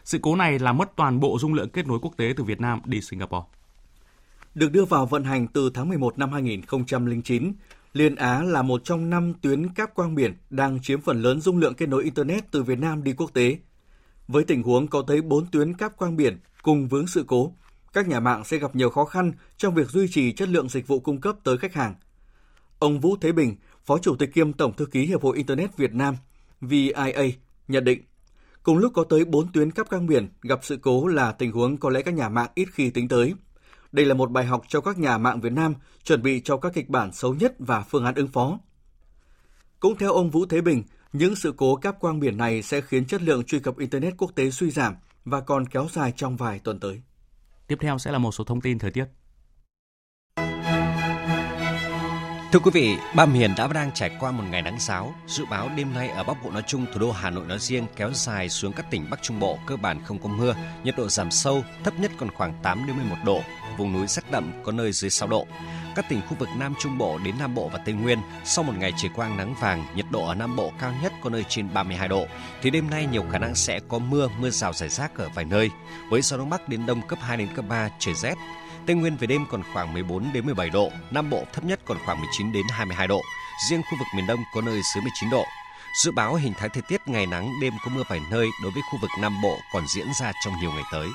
Sự 0.06 0.18
cố 0.22 0.36
này 0.36 0.58
làm 0.58 0.76
mất 0.76 0.96
toàn 0.96 1.20
bộ 1.20 1.38
dung 1.38 1.54
lượng 1.54 1.68
kết 1.68 1.86
nối 1.86 1.98
quốc 2.02 2.16
tế 2.16 2.34
từ 2.36 2.44
Việt 2.44 2.60
Nam 2.60 2.80
đi 2.84 3.00
Singapore. 3.00 3.46
Được 4.54 4.72
đưa 4.72 4.84
vào 4.84 5.06
vận 5.06 5.24
hành 5.24 5.46
từ 5.46 5.70
tháng 5.74 5.88
11 5.88 6.18
năm 6.18 6.32
2009, 6.32 7.52
Liên 7.92 8.14
Á 8.14 8.42
là 8.42 8.62
một 8.62 8.84
trong 8.84 9.10
năm 9.10 9.34
tuyến 9.42 9.68
cáp 9.68 9.94
quang 9.94 10.14
biển 10.14 10.34
đang 10.50 10.82
chiếm 10.82 11.00
phần 11.00 11.22
lớn 11.22 11.40
dung 11.40 11.58
lượng 11.58 11.74
kết 11.74 11.88
nối 11.88 12.04
Internet 12.04 12.50
từ 12.50 12.62
Việt 12.62 12.78
Nam 12.78 13.04
đi 13.04 13.12
quốc 13.12 13.30
tế. 13.34 13.58
Với 14.28 14.44
tình 14.44 14.62
huống 14.62 14.86
có 14.86 15.02
tới 15.06 15.22
4 15.22 15.46
tuyến 15.46 15.74
cáp 15.74 15.96
quang 15.96 16.16
biển 16.16 16.38
cùng 16.62 16.88
vướng 16.88 17.06
sự 17.06 17.24
cố, 17.26 17.52
các 17.92 18.08
nhà 18.08 18.20
mạng 18.20 18.44
sẽ 18.44 18.58
gặp 18.58 18.76
nhiều 18.76 18.90
khó 18.90 19.04
khăn 19.04 19.32
trong 19.56 19.74
việc 19.74 19.90
duy 19.90 20.08
trì 20.08 20.32
chất 20.32 20.48
lượng 20.48 20.68
dịch 20.68 20.86
vụ 20.86 21.00
cung 21.00 21.20
cấp 21.20 21.36
tới 21.44 21.58
khách 21.58 21.74
hàng. 21.74 21.94
Ông 22.78 23.00
Vũ 23.00 23.16
Thế 23.20 23.32
Bình, 23.32 23.56
Phó 23.84 23.98
Chủ 23.98 24.16
tịch 24.16 24.34
kiêm 24.34 24.52
Tổng 24.52 24.76
Thư 24.76 24.86
ký 24.86 25.06
Hiệp 25.06 25.22
hội 25.22 25.36
Internet 25.36 25.76
Việt 25.76 25.94
Nam, 25.94 26.16
VIA, 26.60 27.22
nhận 27.68 27.84
định, 27.84 28.02
cùng 28.66 28.78
lúc 28.78 28.92
có 28.94 29.04
tới 29.04 29.24
4 29.24 29.52
tuyến 29.52 29.70
cáp 29.70 29.90
quang 29.90 30.06
biển 30.06 30.28
gặp 30.42 30.58
sự 30.62 30.76
cố 30.76 31.06
là 31.06 31.32
tình 31.32 31.52
huống 31.52 31.76
có 31.76 31.90
lẽ 31.90 32.02
các 32.02 32.14
nhà 32.14 32.28
mạng 32.28 32.50
ít 32.54 32.68
khi 32.72 32.90
tính 32.90 33.08
tới– 33.08 33.34
đây 33.96 34.06
là 34.06 34.14
một 34.14 34.30
bài 34.30 34.44
học 34.44 34.62
cho 34.68 34.80
các 34.80 34.98
nhà 34.98 35.18
mạng 35.18 35.40
Việt 35.40 35.52
Nam 35.52 35.74
chuẩn 36.04 36.22
bị 36.22 36.40
cho 36.44 36.56
các 36.56 36.72
kịch 36.74 36.88
bản 36.88 37.12
xấu 37.12 37.34
nhất 37.34 37.54
và 37.58 37.80
phương 37.82 38.04
án 38.04 38.14
ứng 38.14 38.28
phó. 38.28 38.58
Cũng 39.80 39.96
theo 39.96 40.12
ông 40.12 40.30
Vũ 40.30 40.46
Thế 40.46 40.60
Bình, 40.60 40.82
những 41.12 41.36
sự 41.36 41.54
cố 41.56 41.76
cáp 41.76 42.00
quang 42.00 42.20
biển 42.20 42.36
này 42.36 42.62
sẽ 42.62 42.80
khiến 42.80 43.06
chất 43.06 43.22
lượng 43.22 43.44
truy 43.44 43.58
cập 43.58 43.78
Internet 43.78 44.14
quốc 44.18 44.32
tế 44.34 44.50
suy 44.50 44.70
giảm 44.70 44.94
và 45.24 45.40
còn 45.40 45.66
kéo 45.66 45.86
dài 45.92 46.12
trong 46.16 46.36
vài 46.36 46.58
tuần 46.58 46.80
tới. 46.80 47.00
Tiếp 47.66 47.78
theo 47.80 47.98
sẽ 47.98 48.12
là 48.12 48.18
một 48.18 48.32
số 48.32 48.44
thông 48.44 48.60
tin 48.60 48.78
thời 48.78 48.90
tiết. 48.90 49.04
Thưa 52.52 52.58
quý 52.58 52.70
vị, 52.74 52.96
ba 53.14 53.26
miền 53.26 53.54
đã 53.56 53.66
và 53.66 53.72
đang 53.72 53.92
trải 53.92 54.10
qua 54.20 54.30
một 54.30 54.44
ngày 54.50 54.62
nắng 54.62 54.76
giáo. 54.80 55.14
Dự 55.26 55.44
báo 55.50 55.68
đêm 55.76 55.94
nay 55.94 56.08
ở 56.08 56.24
Bắc 56.24 56.44
Bộ 56.44 56.50
nói 56.50 56.62
chung, 56.66 56.86
thủ 56.92 57.00
đô 57.00 57.12
Hà 57.12 57.30
Nội 57.30 57.46
nói 57.46 57.58
riêng 57.58 57.86
kéo 57.96 58.10
dài 58.12 58.48
xuống 58.48 58.72
các 58.72 58.90
tỉnh 58.90 59.10
Bắc 59.10 59.22
Trung 59.22 59.40
Bộ 59.40 59.58
cơ 59.66 59.76
bản 59.76 60.04
không 60.04 60.18
có 60.18 60.28
mưa, 60.28 60.54
nhiệt 60.84 60.96
độ 60.96 61.08
giảm 61.08 61.30
sâu, 61.30 61.64
thấp 61.84 62.00
nhất 62.00 62.10
còn 62.18 62.30
khoảng 62.30 62.54
8 62.62 62.86
đến 62.86 62.96
11 62.96 63.16
độ, 63.24 63.42
vùng 63.78 63.92
núi 63.92 64.06
rất 64.06 64.30
đậm 64.30 64.52
có 64.64 64.72
nơi 64.72 64.92
dưới 64.92 65.10
6 65.10 65.28
độ. 65.28 65.46
Các 65.94 66.08
tỉnh 66.08 66.20
khu 66.28 66.36
vực 66.38 66.48
Nam 66.56 66.74
Trung 66.78 66.98
Bộ 66.98 67.18
đến 67.24 67.34
Nam 67.38 67.54
Bộ 67.54 67.68
và 67.68 67.78
Tây 67.78 67.94
Nguyên 67.94 68.18
sau 68.44 68.64
một 68.64 68.72
ngày 68.78 68.92
trời 68.96 69.10
quang 69.14 69.36
nắng 69.36 69.54
vàng, 69.60 69.86
nhiệt 69.94 70.06
độ 70.10 70.26
ở 70.26 70.34
Nam 70.34 70.56
Bộ 70.56 70.72
cao 70.80 70.92
nhất 71.02 71.12
có 71.22 71.30
nơi 71.30 71.44
trên 71.48 71.74
32 71.74 72.08
độ. 72.08 72.26
Thì 72.62 72.70
đêm 72.70 72.90
nay 72.90 73.06
nhiều 73.06 73.24
khả 73.32 73.38
năng 73.38 73.54
sẽ 73.54 73.80
có 73.88 73.98
mưa, 73.98 74.28
mưa 74.40 74.50
rào 74.50 74.72
rải 74.72 74.88
rác 74.88 75.16
ở 75.16 75.28
vài 75.34 75.44
nơi. 75.44 75.70
Với 76.10 76.22
gió 76.22 76.36
đông 76.36 76.50
bắc 76.50 76.68
đến 76.68 76.86
đông 76.86 77.02
cấp 77.02 77.18
2 77.22 77.36
đến 77.36 77.48
cấp 77.54 77.64
3 77.68 77.88
trời 77.98 78.14
rét. 78.14 78.34
Tây 78.86 78.96
Nguyên 78.96 79.16
về 79.16 79.26
đêm 79.26 79.44
còn 79.50 79.62
khoảng 79.72 79.92
14 79.92 80.32
đến 80.34 80.44
17 80.46 80.70
độ, 80.70 80.90
Nam 81.10 81.30
Bộ 81.30 81.44
thấp 81.52 81.64
nhất 81.64 81.80
còn 81.84 81.98
khoảng 82.04 82.20
19 82.20 82.52
đến 82.52 82.62
22 82.70 83.06
độ. 83.06 83.20
Riêng 83.70 83.82
khu 83.82 83.98
vực 83.98 84.06
miền 84.16 84.26
Đông 84.26 84.40
có 84.54 84.60
nơi 84.60 84.80
dưới 84.94 85.02
19 85.02 85.30
độ. 85.30 85.44
Dự 86.04 86.12
báo 86.12 86.34
hình 86.34 86.52
thái 86.58 86.68
thời 86.68 86.82
tiết 86.88 87.00
ngày 87.06 87.26
nắng, 87.26 87.52
đêm 87.62 87.72
có 87.84 87.90
mưa 87.94 88.02
vài 88.08 88.20
nơi 88.30 88.48
đối 88.62 88.72
với 88.72 88.82
khu 88.92 88.98
vực 89.02 89.10
Nam 89.20 89.32
Bộ 89.42 89.58
còn 89.72 89.82
diễn 89.94 90.06
ra 90.20 90.32
trong 90.44 90.54
nhiều 90.60 90.70
ngày 90.70 90.84
tới. 90.92 91.08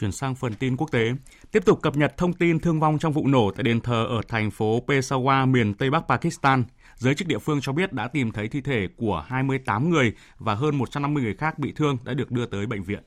Chuyển 0.00 0.12
sang 0.12 0.34
phần 0.34 0.54
tin 0.54 0.76
quốc 0.76 0.90
tế. 0.90 1.12
Tiếp 1.52 1.64
tục 1.66 1.82
cập 1.82 1.96
nhật 1.96 2.16
thông 2.16 2.32
tin 2.32 2.60
thương 2.60 2.80
vong 2.80 2.98
trong 2.98 3.12
vụ 3.12 3.26
nổ 3.26 3.50
tại 3.56 3.62
đền 3.62 3.80
thờ 3.80 4.06
ở 4.08 4.20
thành 4.28 4.50
phố 4.50 4.82
Peshawar, 4.86 5.50
miền 5.50 5.74
Tây 5.74 5.90
Bắc 5.90 6.02
Pakistan. 6.08 6.64
Giới 7.00 7.14
chức 7.14 7.28
địa 7.28 7.38
phương 7.38 7.60
cho 7.60 7.72
biết 7.72 7.92
đã 7.92 8.08
tìm 8.08 8.32
thấy 8.32 8.48
thi 8.48 8.60
thể 8.60 8.88
của 8.96 9.24
28 9.26 9.90
người 9.90 10.12
và 10.38 10.54
hơn 10.54 10.76
150 10.76 11.22
người 11.22 11.34
khác 11.34 11.58
bị 11.58 11.72
thương 11.72 11.98
đã 12.04 12.14
được 12.14 12.30
đưa 12.30 12.46
tới 12.46 12.66
bệnh 12.66 12.82
viện. 12.82 13.02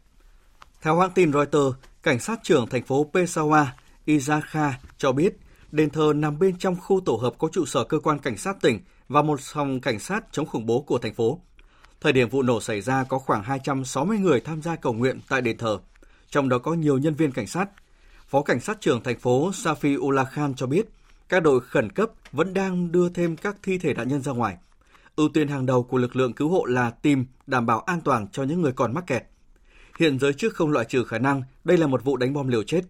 Theo 0.81 0.99
hãng 0.99 1.11
tin 1.11 1.33
Reuters, 1.33 1.77
cảnh 2.03 2.19
sát 2.19 2.39
trưởng 2.43 2.67
thành 2.67 2.83
phố 2.83 3.09
Peshawar, 3.13 3.65
Izakha 4.05 4.71
cho 4.97 5.11
biết 5.11 5.37
đền 5.71 5.89
thờ 5.89 6.13
nằm 6.15 6.39
bên 6.39 6.57
trong 6.57 6.75
khu 6.75 7.01
tổ 7.05 7.15
hợp 7.15 7.33
có 7.37 7.47
trụ 7.51 7.65
sở 7.65 7.83
cơ 7.83 7.99
quan 7.99 8.19
cảnh 8.19 8.37
sát 8.37 8.61
tỉnh 8.61 8.79
và 9.07 9.21
một 9.21 9.39
phòng 9.39 9.81
cảnh 9.81 9.99
sát 9.99 10.25
chống 10.31 10.45
khủng 10.45 10.65
bố 10.65 10.81
của 10.81 10.97
thành 10.97 11.13
phố. 11.13 11.39
Thời 12.01 12.13
điểm 12.13 12.29
vụ 12.29 12.41
nổ 12.41 12.61
xảy 12.61 12.81
ra 12.81 13.03
có 13.03 13.19
khoảng 13.19 13.43
260 13.43 14.17
người 14.17 14.41
tham 14.41 14.61
gia 14.61 14.75
cầu 14.75 14.93
nguyện 14.93 15.19
tại 15.29 15.41
đền 15.41 15.57
thờ, 15.57 15.79
trong 16.29 16.49
đó 16.49 16.57
có 16.57 16.73
nhiều 16.73 16.97
nhân 16.97 17.15
viên 17.15 17.31
cảnh 17.31 17.47
sát. 17.47 17.69
Phó 18.27 18.41
cảnh 18.41 18.59
sát 18.59 18.81
trưởng 18.81 19.03
thành 19.03 19.19
phố 19.19 19.51
Safi 19.51 19.99
Ula 19.99 20.25
Khan 20.25 20.55
cho 20.55 20.67
biết, 20.67 20.85
các 21.29 21.43
đội 21.43 21.61
khẩn 21.61 21.91
cấp 21.91 22.09
vẫn 22.31 22.53
đang 22.53 22.91
đưa 22.91 23.09
thêm 23.09 23.37
các 23.37 23.55
thi 23.63 23.77
thể 23.77 23.93
nạn 23.93 24.07
nhân 24.07 24.21
ra 24.21 24.31
ngoài. 24.31 24.57
Ưu 25.15 25.29
tiên 25.29 25.47
hàng 25.47 25.65
đầu 25.65 25.83
của 25.83 25.97
lực 25.97 26.15
lượng 26.15 26.33
cứu 26.33 26.49
hộ 26.49 26.65
là 26.65 26.89
tìm 26.89 27.25
đảm 27.47 27.65
bảo 27.65 27.79
an 27.79 28.01
toàn 28.01 28.27
cho 28.31 28.43
những 28.43 28.61
người 28.61 28.73
còn 28.73 28.93
mắc 28.93 29.03
kẹt. 29.07 29.23
Hiện 29.99 30.19
giới 30.19 30.33
chức 30.33 30.53
không 30.53 30.71
loại 30.71 30.85
trừ 30.85 31.03
khả 31.03 31.17
năng 31.17 31.43
đây 31.63 31.77
là 31.77 31.87
một 31.87 32.03
vụ 32.03 32.17
đánh 32.17 32.33
bom 32.33 32.47
liều 32.47 32.63
chết. 32.63 32.81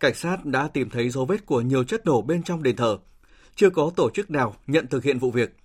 Cảnh 0.00 0.14
sát 0.14 0.44
đã 0.44 0.68
tìm 0.68 0.90
thấy 0.90 1.10
dấu 1.10 1.24
vết 1.24 1.46
của 1.46 1.60
nhiều 1.60 1.84
chất 1.84 2.06
nổ 2.06 2.22
bên 2.22 2.42
trong 2.42 2.62
đền 2.62 2.76
thờ. 2.76 2.98
Chưa 3.54 3.70
có 3.70 3.90
tổ 3.96 4.10
chức 4.10 4.30
nào 4.30 4.54
nhận 4.66 4.86
thực 4.86 5.04
hiện 5.04 5.18
vụ 5.18 5.30
việc. 5.30 5.56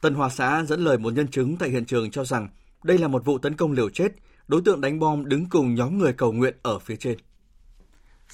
Tân 0.00 0.14
Hòa 0.14 0.28
xã 0.28 0.64
dẫn 0.68 0.84
lời 0.84 0.98
một 0.98 1.12
nhân 1.12 1.28
chứng 1.28 1.56
tại 1.56 1.68
hiện 1.68 1.84
trường 1.84 2.10
cho 2.10 2.24
rằng 2.24 2.48
đây 2.84 2.98
là 2.98 3.08
một 3.08 3.24
vụ 3.24 3.38
tấn 3.38 3.56
công 3.56 3.72
liều 3.72 3.90
chết, 3.90 4.12
đối 4.48 4.62
tượng 4.62 4.80
đánh 4.80 4.98
bom 4.98 5.28
đứng 5.28 5.48
cùng 5.48 5.74
nhóm 5.74 5.98
người 5.98 6.12
cầu 6.12 6.32
nguyện 6.32 6.54
ở 6.62 6.78
phía 6.78 6.96
trên. 6.96 7.18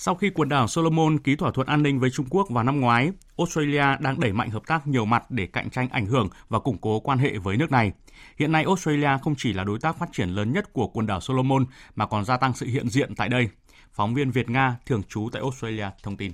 Sau 0.00 0.14
khi 0.14 0.30
quần 0.34 0.48
đảo 0.48 0.68
Solomon 0.68 1.18
ký 1.18 1.36
thỏa 1.36 1.50
thuận 1.50 1.66
an 1.66 1.82
ninh 1.82 2.00
với 2.00 2.10
Trung 2.10 2.26
Quốc 2.30 2.46
vào 2.50 2.64
năm 2.64 2.80
ngoái, 2.80 3.10
Australia 3.38 3.84
đang 4.00 4.20
đẩy 4.20 4.32
mạnh 4.32 4.50
hợp 4.50 4.66
tác 4.66 4.86
nhiều 4.86 5.04
mặt 5.04 5.30
để 5.30 5.46
cạnh 5.46 5.70
tranh 5.70 5.88
ảnh 5.92 6.06
hưởng 6.06 6.28
và 6.48 6.58
củng 6.58 6.78
cố 6.78 7.00
quan 7.00 7.18
hệ 7.18 7.38
với 7.38 7.56
nước 7.56 7.70
này. 7.70 7.92
Hiện 8.38 8.52
nay 8.52 8.64
Australia 8.64 9.08
không 9.22 9.34
chỉ 9.38 9.52
là 9.52 9.64
đối 9.64 9.78
tác 9.78 9.98
phát 9.98 10.08
triển 10.12 10.28
lớn 10.28 10.52
nhất 10.52 10.72
của 10.72 10.86
quần 10.86 11.06
đảo 11.06 11.20
Solomon 11.20 11.66
mà 11.94 12.06
còn 12.06 12.24
gia 12.24 12.36
tăng 12.36 12.52
sự 12.54 12.66
hiện 12.66 12.88
diện 12.88 13.14
tại 13.14 13.28
đây. 13.28 13.48
Phóng 13.92 14.14
viên 14.14 14.30
Việt 14.30 14.50
Nga 14.50 14.76
thường 14.86 15.02
trú 15.08 15.28
tại 15.32 15.42
Australia 15.42 15.86
thông 16.02 16.16
tin. 16.16 16.32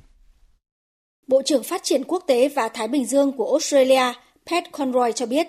Bộ 1.27 1.43
trưởng 1.45 1.63
Phát 1.63 1.81
triển 1.85 2.05
Quốc 2.05 2.25
tế 2.27 2.49
và 2.49 2.69
Thái 2.69 2.89
Bình 2.89 3.07
Dương 3.07 3.33
của 3.33 3.51
Australia 3.51 4.13
Pat 4.51 4.65
Conroy 4.73 5.13
cho 5.15 5.27
biết, 5.27 5.47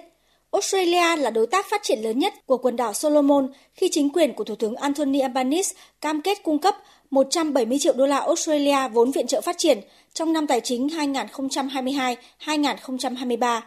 Australia 0.52 1.16
là 1.16 1.30
đối 1.30 1.48
tác 1.48 1.66
phát 1.70 1.82
triển 1.84 2.00
lớn 2.00 2.20
nhất 2.20 2.34
của 2.46 2.58
quần 2.58 2.76
đảo 2.76 2.94
Solomon 2.94 3.48
khi 3.74 3.88
chính 3.92 4.10
quyền 4.10 4.34
của 4.34 4.44
Thủ 4.44 4.56
tướng 4.56 4.76
Anthony 4.76 5.20
Albanese 5.20 5.76
cam 6.02 6.22
kết 6.22 6.38
cung 6.44 6.60
cấp 6.60 6.76
170 7.10 7.80
triệu 7.80 7.94
đô 7.94 8.06
la 8.06 8.20
Australia 8.20 8.88
vốn 8.94 9.12
viện 9.12 9.28
trợ 9.28 9.42
phát 9.42 9.58
triển 9.58 9.80
trong 10.14 10.34
năm 10.34 10.48
tài 10.48 10.62
chính 10.62 10.88
2022-2023. 10.88 13.62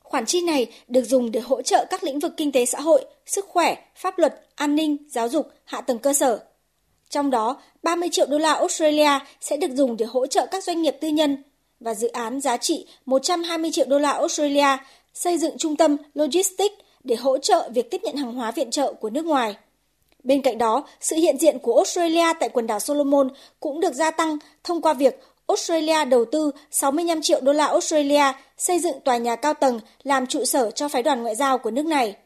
Khoản 0.00 0.26
chi 0.26 0.40
này 0.40 0.66
được 0.88 1.02
dùng 1.02 1.30
để 1.30 1.40
hỗ 1.40 1.62
trợ 1.62 1.86
các 1.90 2.04
lĩnh 2.04 2.18
vực 2.18 2.32
kinh 2.36 2.52
tế 2.52 2.64
xã 2.64 2.80
hội, 2.80 3.04
sức 3.26 3.46
khỏe, 3.48 3.76
pháp 3.96 4.18
luật, 4.18 4.46
an 4.54 4.76
ninh, 4.76 4.96
giáo 5.08 5.28
dục, 5.28 5.46
hạ 5.64 5.80
tầng 5.80 5.98
cơ 5.98 6.12
sở. 6.12 6.40
Trong 7.08 7.30
đó, 7.30 7.60
30 7.82 8.08
triệu 8.12 8.26
đô 8.26 8.38
la 8.38 8.52
Australia 8.52 9.18
sẽ 9.40 9.56
được 9.56 9.70
dùng 9.74 9.96
để 9.96 10.06
hỗ 10.06 10.26
trợ 10.26 10.46
các 10.50 10.64
doanh 10.64 10.82
nghiệp 10.82 10.96
tư 11.00 11.08
nhân 11.08 11.42
và 11.80 11.94
dự 11.94 12.08
án 12.08 12.40
giá 12.40 12.56
trị 12.56 12.86
120 13.06 13.70
triệu 13.70 13.86
đô 13.88 13.98
la 13.98 14.12
Australia 14.12 14.76
xây 15.14 15.38
dựng 15.38 15.58
trung 15.58 15.76
tâm 15.76 15.96
logistics 16.14 16.74
để 17.04 17.16
hỗ 17.16 17.38
trợ 17.38 17.70
việc 17.74 17.90
tiếp 17.90 18.00
nhận 18.02 18.16
hàng 18.16 18.34
hóa 18.34 18.50
viện 18.50 18.70
trợ 18.70 18.92
của 18.92 19.10
nước 19.10 19.24
ngoài. 19.24 19.54
Bên 20.24 20.42
cạnh 20.42 20.58
đó, 20.58 20.84
sự 21.00 21.16
hiện 21.16 21.38
diện 21.38 21.58
của 21.58 21.76
Australia 21.76 22.32
tại 22.40 22.48
quần 22.48 22.66
đảo 22.66 22.80
Solomon 22.80 23.28
cũng 23.60 23.80
được 23.80 23.92
gia 23.92 24.10
tăng 24.10 24.38
thông 24.64 24.82
qua 24.82 24.94
việc 24.94 25.20
Australia 25.46 26.04
đầu 26.04 26.24
tư 26.24 26.50
65 26.70 27.22
triệu 27.22 27.40
đô 27.40 27.52
la 27.52 27.66
Australia 27.66 28.32
xây 28.58 28.78
dựng 28.78 29.00
tòa 29.00 29.16
nhà 29.16 29.36
cao 29.36 29.54
tầng 29.54 29.80
làm 30.02 30.26
trụ 30.26 30.44
sở 30.44 30.70
cho 30.70 30.88
phái 30.88 31.02
đoàn 31.02 31.22
ngoại 31.22 31.34
giao 31.34 31.58
của 31.58 31.70
nước 31.70 31.86
này. 31.86 32.16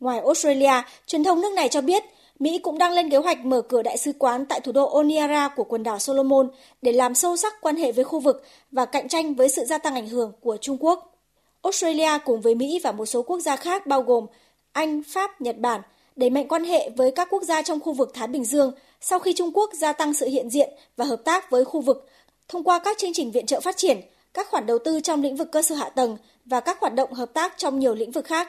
Ngoài 0.00 0.20
Australia, 0.20 0.82
truyền 1.06 1.24
thông 1.24 1.40
nước 1.40 1.52
này 1.52 1.68
cho 1.68 1.80
biết 1.80 2.02
Mỹ 2.38 2.58
cũng 2.58 2.78
đang 2.78 2.92
lên 2.92 3.10
kế 3.10 3.16
hoạch 3.16 3.44
mở 3.44 3.60
cửa 3.60 3.82
đại 3.82 3.98
sứ 3.98 4.12
quán 4.18 4.46
tại 4.46 4.60
thủ 4.60 4.72
đô 4.72 4.88
Oniara 4.88 5.48
của 5.48 5.64
quần 5.64 5.82
đảo 5.82 5.98
Solomon 5.98 6.48
để 6.82 6.92
làm 6.92 7.14
sâu 7.14 7.36
sắc 7.36 7.54
quan 7.60 7.76
hệ 7.76 7.92
với 7.92 8.04
khu 8.04 8.20
vực 8.20 8.44
và 8.72 8.84
cạnh 8.84 9.08
tranh 9.08 9.34
với 9.34 9.48
sự 9.48 9.64
gia 9.64 9.78
tăng 9.78 9.94
ảnh 9.94 10.08
hưởng 10.08 10.32
của 10.40 10.56
Trung 10.60 10.76
Quốc. 10.80 11.14
Australia 11.62 12.18
cùng 12.24 12.40
với 12.40 12.54
Mỹ 12.54 12.80
và 12.82 12.92
một 12.92 13.06
số 13.06 13.22
quốc 13.22 13.40
gia 13.40 13.56
khác 13.56 13.86
bao 13.86 14.02
gồm 14.02 14.26
Anh, 14.72 15.02
Pháp, 15.02 15.40
Nhật 15.40 15.58
Bản 15.58 15.80
đẩy 16.18 16.30
mạnh 16.30 16.48
quan 16.48 16.64
hệ 16.64 16.90
với 16.96 17.10
các 17.10 17.28
quốc 17.30 17.42
gia 17.42 17.62
trong 17.62 17.80
khu 17.80 17.92
vực 17.92 18.10
Thái 18.14 18.28
Bình 18.28 18.44
Dương 18.44 18.72
sau 19.00 19.18
khi 19.18 19.32
Trung 19.32 19.50
Quốc 19.54 19.70
gia 19.74 19.92
tăng 19.92 20.14
sự 20.14 20.26
hiện 20.26 20.50
diện 20.50 20.70
và 20.96 21.04
hợp 21.04 21.20
tác 21.24 21.50
với 21.50 21.64
khu 21.64 21.80
vực 21.80 22.08
thông 22.48 22.64
qua 22.64 22.78
các 22.78 22.98
chương 22.98 23.12
trình 23.14 23.30
viện 23.30 23.46
trợ 23.46 23.60
phát 23.60 23.76
triển, 23.76 24.00
các 24.34 24.48
khoản 24.50 24.66
đầu 24.66 24.78
tư 24.78 25.00
trong 25.00 25.22
lĩnh 25.22 25.36
vực 25.36 25.48
cơ 25.52 25.62
sở 25.62 25.74
hạ 25.74 25.88
tầng 25.88 26.16
và 26.44 26.60
các 26.60 26.80
hoạt 26.80 26.94
động 26.94 27.12
hợp 27.12 27.32
tác 27.34 27.54
trong 27.56 27.78
nhiều 27.78 27.94
lĩnh 27.94 28.10
vực 28.10 28.24
khác. 28.24 28.48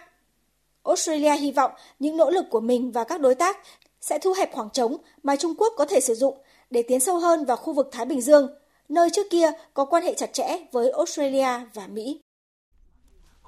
Australia 0.84 1.36
hy 1.36 1.52
vọng 1.52 1.72
những 2.00 2.18
nỗ 2.18 2.30
lực 2.30 2.46
của 2.50 2.60
mình 2.60 2.92
và 2.92 3.04
các 3.04 3.22
đối 3.22 3.36
tác 3.36 3.58
sẽ 4.02 4.20
thu 4.20 4.34
hẹp 4.34 4.54
khoảng 4.54 4.70
trống 4.70 4.98
mà 5.24 5.36
Trung 5.36 5.56
Quốc 5.58 5.74
có 5.78 5.86
thể 5.86 6.00
sử 6.00 6.16
dụng 6.16 6.38
để 6.70 6.84
tiến 6.84 7.00
sâu 7.00 7.20
hơn 7.20 7.46
vào 7.46 7.58
khu 7.58 7.74
vực 7.74 7.90
Thái 7.92 8.06
Bình 8.06 8.22
Dương, 8.22 8.50
nơi 8.90 9.10
trước 9.10 9.30
kia 9.30 9.52
có 9.74 9.86
quan 9.86 10.04
hệ 10.04 10.14
chặt 10.14 10.34
chẽ 10.34 10.58
với 10.72 10.92
Australia 10.92 11.66
và 11.74 11.88
Mỹ. 11.88 12.22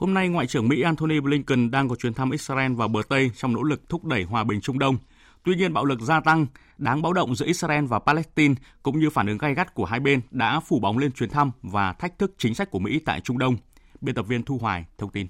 Hôm 0.01 0.13
nay, 0.13 0.29
Ngoại 0.29 0.47
trưởng 0.47 0.67
Mỹ 0.67 0.81
Antony 0.81 1.19
Blinken 1.19 1.71
đang 1.71 1.89
có 1.89 1.95
chuyến 1.95 2.13
thăm 2.13 2.31
Israel 2.31 2.73
và 2.73 2.87
bờ 2.87 3.01
Tây 3.09 3.31
trong 3.35 3.53
nỗ 3.53 3.63
lực 3.63 3.89
thúc 3.89 4.05
đẩy 4.05 4.23
hòa 4.23 4.43
bình 4.43 4.61
Trung 4.61 4.79
Đông. 4.79 4.97
Tuy 5.43 5.55
nhiên, 5.55 5.73
bạo 5.73 5.85
lực 5.85 6.01
gia 6.01 6.19
tăng, 6.19 6.45
đáng 6.77 7.01
báo 7.01 7.13
động 7.13 7.35
giữa 7.35 7.45
Israel 7.45 7.85
và 7.85 7.99
Palestine 7.99 8.55
cũng 8.83 8.99
như 8.99 9.09
phản 9.09 9.27
ứng 9.27 9.37
gay 9.37 9.55
gắt 9.55 9.73
của 9.73 9.85
hai 9.85 9.99
bên 9.99 10.21
đã 10.31 10.59
phủ 10.59 10.79
bóng 10.79 10.97
lên 10.97 11.11
chuyến 11.11 11.29
thăm 11.29 11.51
và 11.61 11.93
thách 11.93 12.19
thức 12.19 12.33
chính 12.37 12.55
sách 12.55 12.71
của 12.71 12.79
Mỹ 12.79 12.99
tại 13.05 13.21
Trung 13.21 13.37
Đông. 13.37 13.55
Biên 14.01 14.15
tập 14.15 14.25
viên 14.27 14.43
Thu 14.43 14.57
Hoài 14.57 14.85
thông 14.97 15.11
tin. 15.11 15.27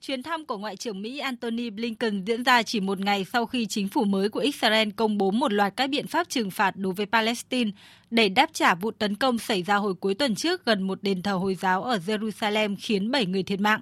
Chuyến 0.00 0.22
thăm 0.22 0.44
của 0.44 0.58
Ngoại 0.58 0.76
trưởng 0.76 1.02
Mỹ 1.02 1.18
Antony 1.18 1.70
Blinken 1.70 2.24
diễn 2.24 2.44
ra 2.44 2.62
chỉ 2.62 2.80
một 2.80 3.00
ngày 3.00 3.26
sau 3.32 3.46
khi 3.46 3.66
chính 3.66 3.88
phủ 3.88 4.04
mới 4.04 4.28
của 4.28 4.40
Israel 4.40 4.88
công 4.96 5.18
bố 5.18 5.30
một 5.30 5.52
loạt 5.52 5.76
các 5.76 5.90
biện 5.90 6.06
pháp 6.06 6.28
trừng 6.28 6.50
phạt 6.50 6.76
đối 6.76 6.92
với 6.92 7.06
Palestine 7.06 7.70
để 8.10 8.28
đáp 8.28 8.50
trả 8.52 8.74
vụ 8.74 8.90
tấn 8.90 9.14
công 9.14 9.38
xảy 9.38 9.62
ra 9.62 9.74
hồi 9.74 9.94
cuối 9.94 10.14
tuần 10.14 10.34
trước 10.34 10.64
gần 10.64 10.82
một 10.82 11.02
đền 11.02 11.22
thờ 11.22 11.32
Hồi 11.32 11.54
giáo 11.54 11.82
ở 11.82 11.98
Jerusalem 12.06 12.76
khiến 12.80 13.10
7 13.10 13.26
người 13.26 13.42
thiệt 13.42 13.60
mạng. 13.60 13.80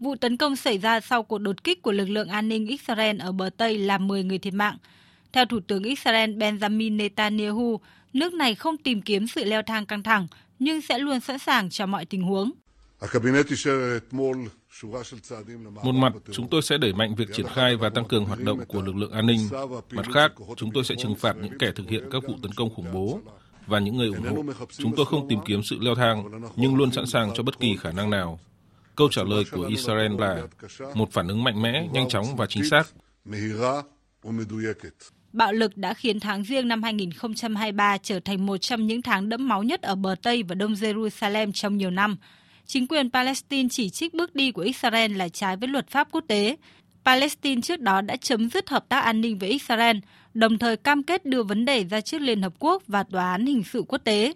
Vụ 0.00 0.14
tấn 0.16 0.36
công 0.36 0.56
xảy 0.56 0.78
ra 0.78 1.00
sau 1.00 1.22
cuộc 1.22 1.38
đột 1.38 1.64
kích 1.64 1.82
của 1.82 1.92
lực 1.92 2.08
lượng 2.08 2.28
an 2.28 2.48
ninh 2.48 2.66
Israel 2.66 3.20
ở 3.20 3.32
bờ 3.32 3.50
Tây 3.56 3.78
làm 3.78 4.08
10 4.08 4.24
người 4.24 4.38
thiệt 4.38 4.54
mạng. 4.54 4.76
Theo 5.32 5.44
Thủ 5.44 5.60
tướng 5.60 5.82
Israel 5.82 6.30
Benjamin 6.30 6.96
Netanyahu, 6.96 7.80
nước 8.12 8.34
này 8.34 8.54
không 8.54 8.76
tìm 8.76 9.02
kiếm 9.02 9.26
sự 9.26 9.44
leo 9.44 9.62
thang 9.62 9.86
căng 9.86 10.02
thẳng, 10.02 10.26
nhưng 10.58 10.80
sẽ 10.80 10.98
luôn 10.98 11.20
sẵn 11.20 11.38
sàng 11.38 11.70
cho 11.70 11.86
mọi 11.86 12.04
tình 12.04 12.22
huống. 12.22 12.50
Một 15.82 15.92
mặt, 15.92 16.12
chúng 16.32 16.48
tôi 16.48 16.62
sẽ 16.62 16.78
đẩy 16.78 16.92
mạnh 16.92 17.14
việc 17.14 17.28
triển 17.32 17.46
khai 17.54 17.76
và 17.76 17.90
tăng 17.90 18.04
cường 18.04 18.24
hoạt 18.24 18.40
động 18.40 18.60
của 18.68 18.82
lực 18.82 18.96
lượng 18.96 19.12
an 19.12 19.26
ninh. 19.26 19.48
Mặt 19.90 20.06
khác, 20.14 20.32
chúng 20.56 20.70
tôi 20.72 20.84
sẽ 20.84 20.94
trừng 20.98 21.14
phạt 21.14 21.36
những 21.42 21.58
kẻ 21.58 21.72
thực 21.76 21.88
hiện 21.88 22.08
các 22.10 22.22
vụ 22.28 22.34
tấn 22.42 22.52
công 22.52 22.74
khủng 22.74 22.92
bố 22.92 23.20
và 23.66 23.78
những 23.78 23.96
người 23.96 24.08
ủng 24.08 24.22
hộ. 24.22 24.42
Chúng 24.78 24.96
tôi 24.96 25.06
không 25.06 25.28
tìm 25.28 25.38
kiếm 25.46 25.62
sự 25.62 25.78
leo 25.80 25.94
thang, 25.94 26.42
nhưng 26.56 26.76
luôn 26.76 26.90
sẵn 26.90 27.06
sàng 27.06 27.30
cho 27.34 27.42
bất 27.42 27.58
kỳ 27.60 27.76
khả 27.76 27.92
năng 27.92 28.10
nào. 28.10 28.40
Câu 28.96 29.08
trả 29.10 29.22
lời 29.22 29.44
của 29.52 29.62
Israel 29.62 30.12
là 30.18 30.42
một 30.94 31.12
phản 31.12 31.28
ứng 31.28 31.44
mạnh 31.44 31.62
mẽ, 31.62 31.88
nhanh 31.92 32.08
chóng 32.08 32.36
và 32.36 32.46
chính 32.46 32.64
xác. 32.64 32.88
Bạo 35.32 35.52
lực 35.52 35.76
đã 35.76 35.94
khiến 35.94 36.20
tháng 36.20 36.42
riêng 36.42 36.68
năm 36.68 36.82
2023 36.82 37.98
trở 37.98 38.20
thành 38.20 38.46
một 38.46 38.56
trong 38.56 38.86
những 38.86 39.02
tháng 39.02 39.28
đẫm 39.28 39.48
máu 39.48 39.62
nhất 39.62 39.82
ở 39.82 39.94
bờ 39.94 40.14
Tây 40.22 40.42
và 40.42 40.54
Đông 40.54 40.72
Jerusalem 40.72 41.52
trong 41.52 41.76
nhiều 41.76 41.90
năm. 41.90 42.16
Chính 42.66 42.86
quyền 42.86 43.10
Palestine 43.10 43.68
chỉ 43.68 43.90
trích 43.90 44.14
bước 44.14 44.34
đi 44.34 44.52
của 44.52 44.62
Israel 44.62 45.16
là 45.16 45.28
trái 45.28 45.56
với 45.56 45.68
luật 45.68 45.88
pháp 45.88 46.08
quốc 46.10 46.24
tế. 46.26 46.56
Palestine 47.04 47.60
trước 47.60 47.80
đó 47.80 48.00
đã 48.00 48.16
chấm 48.16 48.50
dứt 48.50 48.70
hợp 48.70 48.88
tác 48.88 49.00
an 49.00 49.20
ninh 49.20 49.38
với 49.38 49.48
Israel, 49.48 49.96
đồng 50.34 50.58
thời 50.58 50.76
cam 50.76 51.02
kết 51.02 51.26
đưa 51.26 51.42
vấn 51.42 51.64
đề 51.64 51.84
ra 51.84 52.00
trước 52.00 52.20
Liên 52.20 52.42
Hợp 52.42 52.52
Quốc 52.58 52.82
và 52.86 53.02
Tòa 53.02 53.30
án 53.32 53.46
Hình 53.46 53.62
sự 53.64 53.82
Quốc 53.88 53.98
tế. 54.04 54.32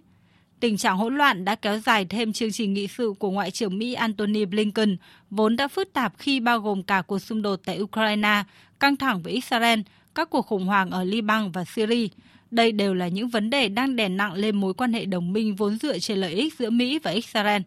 Tình 0.61 0.77
trạng 0.77 0.97
hỗn 0.97 1.17
loạn 1.17 1.45
đã 1.45 1.55
kéo 1.55 1.79
dài 1.79 2.05
thêm 2.05 2.33
chương 2.33 2.53
trình 2.53 2.75
nghị 2.75 2.87
sự 2.87 3.13
của 3.19 3.31
Ngoại 3.31 3.51
trưởng 3.51 3.79
Mỹ 3.79 3.93
Antony 3.95 4.45
Blinken, 4.45 4.97
vốn 5.31 5.57
đã 5.57 5.69
phức 5.69 5.93
tạp 5.93 6.13
khi 6.19 6.41
bao 6.41 6.61
gồm 6.61 6.83
cả 6.83 7.03
cuộc 7.03 7.19
xung 7.19 7.43
đột 7.43 7.61
tại 7.65 7.81
Ukraine, 7.81 8.43
căng 8.81 8.97
thẳng 8.97 9.23
với 9.23 9.33
Israel, 9.33 9.81
các 10.15 10.31
cuộc 10.31 10.47
khủng 10.47 10.67
hoảng 10.67 10.91
ở 10.91 11.05
Liban 11.05 11.51
và 11.51 11.65
Syria. 11.65 12.09
Đây 12.51 12.73
đều 12.73 12.95
là 12.95 13.09
những 13.09 13.29
vấn 13.29 13.51
đề 13.51 13.69
đang 13.69 13.97
đè 13.97 14.09
nặng 14.09 14.33
lên 14.33 14.57
mối 14.57 14.75
quan 14.75 14.93
hệ 14.93 15.05
đồng 15.05 15.33
minh 15.33 15.57
vốn 15.57 15.79
dựa 15.79 15.99
trên 15.99 16.19
lợi 16.19 16.33
ích 16.33 16.55
giữa 16.59 16.71
Mỹ 16.71 16.99
và 16.99 17.11
Israel. 17.11 17.63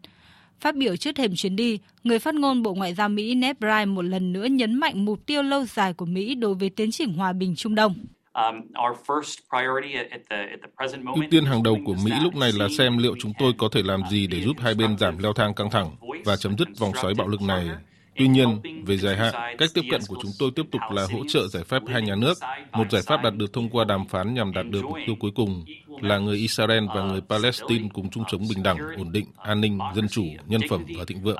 Phát 0.61 0.75
biểu 0.75 0.95
trước 0.95 1.15
thềm 1.15 1.35
chuyến 1.35 1.55
đi, 1.55 1.79
người 2.03 2.19
phát 2.19 2.35
ngôn 2.35 2.63
Bộ 2.63 2.73
Ngoại 2.73 2.93
giao 2.93 3.09
Mỹ 3.09 3.35
Ned 3.35 3.57
Price 3.57 3.85
một 3.85 4.01
lần 4.01 4.33
nữa 4.33 4.45
nhấn 4.45 4.73
mạnh 4.73 5.05
mục 5.05 5.25
tiêu 5.25 5.43
lâu 5.43 5.65
dài 5.65 5.93
của 5.93 6.05
Mỹ 6.05 6.35
đối 6.35 6.53
với 6.53 6.69
tiến 6.69 6.91
trình 6.91 7.13
hòa 7.13 7.33
bình 7.33 7.55
Trung 7.55 7.75
Đông. 7.75 7.95
Um, 8.33 8.55
ưu 11.15 11.23
tiên 11.31 11.45
hàng 11.45 11.63
đầu 11.63 11.77
của 11.85 11.95
Mỹ 12.05 12.11
lúc 12.23 12.35
này 12.35 12.51
là 12.53 12.67
xem 12.77 12.97
liệu 12.97 13.15
chúng 13.19 13.33
tôi 13.39 13.53
có 13.57 13.69
thể 13.71 13.81
làm 13.83 14.01
gì 14.09 14.27
để 14.27 14.41
giúp 14.41 14.55
hai 14.59 14.75
bên 14.75 14.97
giảm 14.97 15.17
leo 15.17 15.33
thang 15.33 15.53
căng 15.53 15.69
thẳng 15.71 15.95
và 16.25 16.35
chấm 16.35 16.57
dứt 16.57 16.67
vòng 16.79 16.91
xoáy 17.01 17.13
bạo 17.17 17.27
lực 17.27 17.41
này. 17.41 17.69
Tuy 18.19 18.27
nhiên, 18.27 18.61
về 18.85 18.97
dài 18.97 19.17
hạn, 19.17 19.33
cách 19.57 19.69
tiếp 19.73 19.81
cận 19.91 20.01
của 20.07 20.15
chúng 20.21 20.31
tôi 20.39 20.51
tiếp 20.55 20.63
tục 20.71 20.81
là 20.91 21.07
hỗ 21.11 21.19
trợ 21.27 21.47
giải 21.47 21.63
pháp 21.63 21.83
hai 21.87 22.01
nhà 22.01 22.15
nước, 22.15 22.33
một 22.71 22.91
giải 22.91 23.01
pháp 23.05 23.23
đạt 23.23 23.35
được 23.35 23.53
thông 23.53 23.69
qua 23.69 23.85
đàm 23.85 24.07
phán 24.07 24.33
nhằm 24.33 24.53
đạt 24.53 24.65
được 24.69 24.81
mục 24.85 24.97
tiêu 25.05 25.15
cuối 25.19 25.31
cùng 25.35 25.65
là 26.01 26.17
người 26.17 26.37
Israel 26.37 26.83
và 26.95 27.03
người 27.03 27.21
Palestine 27.29 27.89
cùng 27.93 28.09
chung 28.09 28.23
sống 28.31 28.41
bình 28.49 28.63
đẳng, 28.63 28.77
ổn 28.97 29.11
định, 29.11 29.25
an 29.37 29.61
ninh, 29.61 29.79
dân 29.95 30.07
chủ, 30.07 30.23
nhân 30.47 30.61
phẩm 30.69 30.85
và 30.97 31.05
thịnh 31.07 31.21
vượng. 31.21 31.37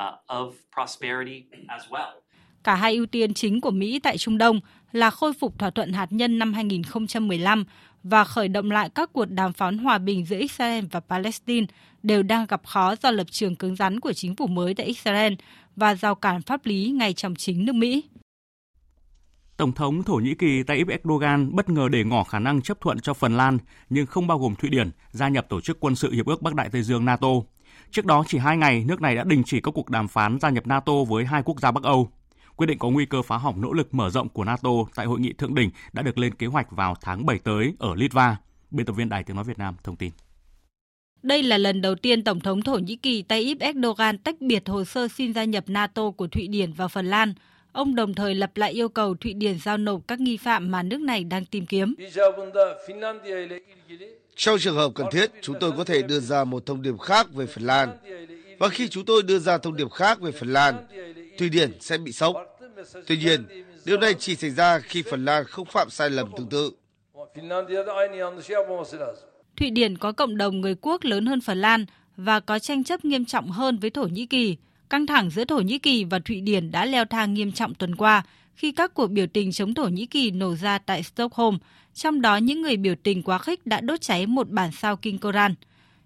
Cả 2.64 2.76
hai 2.76 2.96
ưu 2.96 3.06
tiên 3.06 3.34
chính 3.34 3.62
của 3.62 3.72
Mỹ 3.72 4.00
tại 4.00 4.18
Trung 4.18 4.38
Đông 4.38 4.60
là 4.92 5.10
khôi 5.10 5.34
phục 5.34 5.60
thỏa 5.60 5.70
thuận 5.70 5.94
hạt 5.94 6.08
nhân 6.12 6.40
năm 6.40 6.54
2015 6.54 7.64
và 8.04 8.24
khởi 8.24 8.48
động 8.48 8.72
lại 8.72 8.90
các 8.96 9.10
cuộc 9.14 9.26
đàm 9.26 9.54
phán 9.54 9.78
hòa 9.78 9.98
bình 9.98 10.26
giữa 10.26 10.38
Israel 10.38 10.86
và 10.92 11.00
Palestine 11.00 11.68
đều 12.04 12.24
đang 12.24 12.46
gặp 12.46 12.62
khó 12.66 12.96
do 12.96 13.12
lập 13.12 13.28
trường 13.32 13.56
cứng 13.56 13.76
rắn 13.76 14.00
của 14.00 14.14
chính 14.14 14.36
phủ 14.36 14.48
mới 14.48 14.74
tại 14.74 14.86
Israel 14.86 15.34
và 15.76 15.96
rào 15.96 16.16
cản 16.16 16.42
pháp 16.42 16.66
lý 16.66 16.92
ngay 16.92 17.14
trong 17.14 17.36
chính 17.36 17.66
nước 17.66 17.76
Mỹ. 17.76 18.04
Tổng 19.58 19.72
thống 19.72 20.04
Thổ 20.04 20.16
Nhĩ 20.16 20.36
Kỳ 20.36 20.64
Tayyip 20.64 20.88
Erdogan 20.88 21.56
bất 21.56 21.70
ngờ 21.70 21.90
để 21.90 22.04
ngỏ 22.04 22.24
khả 22.24 22.40
năng 22.40 22.62
chấp 22.62 22.82
thuận 22.82 23.00
cho 23.00 23.14
Phần 23.14 23.38
Lan, 23.38 23.58
nhưng 23.90 24.06
không 24.06 24.28
bao 24.28 24.40
gồm 24.40 24.56
Thụy 24.56 24.70
Điển, 24.70 24.92
gia 25.12 25.30
nhập 25.30 25.46
Tổ 25.50 25.62
chức 25.62 25.80
Quân 25.80 25.96
sự 25.96 26.12
Hiệp 26.12 26.26
ước 26.26 26.42
Bắc 26.42 26.56
Đại 26.56 26.70
Tây 26.70 26.84
Dương 26.84 27.06
NATO. 27.06 27.28
Trước 27.92 28.06
đó 28.06 28.24
chỉ 28.28 28.38
hai 28.38 28.58
ngày, 28.58 28.84
nước 28.88 29.02
này 29.02 29.16
đã 29.16 29.24
đình 29.24 29.44
chỉ 29.46 29.62
các 29.62 29.72
cuộc 29.72 29.90
đàm 29.90 30.08
phán 30.08 30.40
gia 30.40 30.50
nhập 30.50 30.68
NATO 30.68 30.94
với 31.08 31.26
hai 31.26 31.44
quốc 31.44 31.60
gia 31.60 31.72
Bắc 31.72 31.84
Âu. 31.84 32.10
Quyết 32.56 32.68
định 32.68 32.80
có 32.80 32.90
nguy 32.90 33.06
cơ 33.06 33.22
phá 33.22 33.38
hỏng 33.38 33.62
nỗ 33.62 33.74
lực 33.74 33.94
mở 33.94 34.10
rộng 34.10 34.30
của 34.30 34.44
NATO 34.44 34.70
tại 34.96 35.06
hội 35.06 35.20
nghị 35.20 35.34
thượng 35.34 35.56
đỉnh 35.56 35.70
đã 35.94 36.02
được 36.02 36.18
lên 36.18 36.34
kế 36.34 36.48
hoạch 36.48 36.72
vào 36.72 36.96
tháng 37.02 37.26
7 37.26 37.40
tới 37.40 37.74
ở 37.80 37.96
Litva. 37.96 38.38
Biên 38.72 38.86
tập 38.86 38.94
viên 38.94 39.10
Đài 39.10 39.24
Tiếng 39.24 39.36
Nói 39.36 39.46
Việt 39.46 39.58
Nam 39.58 39.76
thông 39.84 39.96
tin. 39.96 40.12
Đây 41.24 41.44
là 41.44 41.58
lần 41.58 41.82
đầu 41.82 41.96
tiên 41.96 42.24
Tổng 42.24 42.40
thống 42.40 42.62
Thổ 42.62 42.76
Nhĩ 42.76 42.96
Kỳ 42.96 43.22
Tayyip 43.22 43.60
Erdogan 43.60 44.18
tách 44.18 44.42
biệt 44.42 44.70
hồ 44.70 44.86
sơ 44.86 45.08
xin 45.08 45.34
gia 45.34 45.44
nhập 45.44 45.64
NATO 45.68 46.12
của 46.12 46.28
Thụy 46.28 46.48
Điển 46.48 46.74
và 46.74 46.88
Phần 46.88 47.06
Lan. 47.06 47.34
Ông 47.72 47.96
đồng 47.96 48.14
thời 48.14 48.36
lập 48.36 48.58
lại 48.58 48.72
yêu 48.72 48.90
cầu 48.90 49.16
Thụy 49.16 49.34
Điển 49.34 49.60
giao 49.60 49.78
nộp 49.78 50.08
các 50.08 50.20
nghi 50.20 50.38
phạm 50.38 50.72
mà 50.72 50.84
nước 50.84 51.02
này 51.02 51.24
đang 51.24 51.46
tìm 51.46 51.66
kiếm. 51.66 51.96
Trong 54.36 54.60
trường 54.60 54.76
hợp 54.76 54.92
cần 54.96 55.08
thiết, 55.12 55.32
chúng 55.42 55.56
tôi 55.60 55.72
có 55.78 55.84
thể 55.84 56.02
đưa 56.02 56.20
ra 56.20 56.44
một 56.44 56.66
thông 56.66 56.82
điệp 56.82 57.00
khác 57.00 57.28
về 57.34 57.46
Phần 57.46 57.64
Lan. 57.64 57.90
Và 58.60 58.70
khi 58.70 58.88
chúng 58.88 59.06
tôi 59.06 59.24
đưa 59.24 59.40
ra 59.40 59.58
thông 59.58 59.76
điệp 59.76 59.92
khác 59.92 60.22
về 60.22 60.32
Phần 60.32 60.54
Lan, 60.54 60.76
Thụy 61.38 61.50
Điển 61.50 61.72
sẽ 61.80 61.98
bị 61.98 62.12
sốc. 62.12 62.36
Tuy 63.08 63.18
nhiên, 63.18 63.46
điều 63.86 63.98
này 63.98 64.14
chỉ 64.20 64.36
xảy 64.36 64.50
ra 64.50 64.80
khi 64.80 65.04
Phần 65.12 65.26
Lan 65.26 65.44
không 65.46 65.66
phạm 65.66 65.90
sai 65.90 66.10
lầm 66.10 66.32
tương 66.38 66.50
tự. 66.50 66.72
Thụy 69.60 69.70
Điển 69.70 69.98
có 69.98 70.12
cộng 70.12 70.38
đồng 70.38 70.62
người 70.62 70.76
quốc 70.82 71.04
lớn 71.04 71.26
hơn 71.26 71.42
Phần 71.42 71.62
Lan 71.62 71.86
và 72.18 72.40
có 72.40 72.60
tranh 72.60 72.84
chấp 72.84 73.06
nghiêm 73.06 73.26
trọng 73.26 73.52
hơn 73.52 73.78
với 73.78 73.90
Thổ 73.90 74.04
Nhĩ 74.04 74.26
Kỳ. 74.26 74.58
Căng 74.90 75.06
thẳng 75.06 75.30
giữa 75.30 75.46
Thổ 75.46 75.60
Nhĩ 75.60 75.80
Kỳ 75.80 76.04
và 76.04 76.20
Thụy 76.20 76.42
Điển 76.42 76.72
đã 76.72 76.86
leo 76.86 77.06
thang 77.06 77.34
nghiêm 77.34 77.52
trọng 77.52 77.74
tuần 77.74 77.96
qua 77.96 78.24
khi 78.56 78.72
các 78.72 78.94
cuộc 78.94 79.08
biểu 79.08 79.28
tình 79.28 79.52
chống 79.52 79.74
Thổ 79.74 79.88
Nhĩ 79.88 80.06
Kỳ 80.06 80.32
nổ 80.32 80.56
ra 80.56 80.78
tại 80.78 81.04
Stockholm, 81.04 81.58
trong 81.94 82.22
đó 82.22 82.38
những 82.38 82.62
người 82.62 82.78
biểu 82.78 82.96
tình 83.04 83.24
quá 83.24 83.38
khích 83.38 83.66
đã 83.66 83.82
đốt 83.82 84.02
cháy 84.02 84.26
một 84.26 84.50
bản 84.50 84.72
sao 84.72 84.96
kinh 84.96 85.18
Koran. 85.18 85.56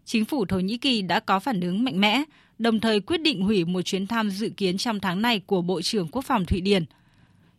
Chính 0.06 0.26
phủ 0.26 0.46
Thổ 0.46 0.60
Nhĩ 0.60 0.78
Kỳ 0.78 1.02
đã 1.02 1.20
có 1.20 1.40
phản 1.40 1.62
ứng 1.62 1.84
mạnh 1.84 2.02
mẽ, 2.02 2.24
đồng 2.60 2.80
thời 2.80 3.00
quyết 3.00 3.22
định 3.22 3.42
hủy 3.42 3.66
một 3.66 3.82
chuyến 3.82 4.08
thăm 4.08 4.30
dự 4.30 4.50
kiến 4.58 4.78
trong 4.78 5.00
tháng 5.00 5.22
này 5.22 5.40
của 5.40 5.62
Bộ 5.62 5.82
trưởng 5.82 6.08
Quốc 6.08 6.26
phòng 6.26 6.46
Thụy 6.46 6.62
Điển. 6.62 6.86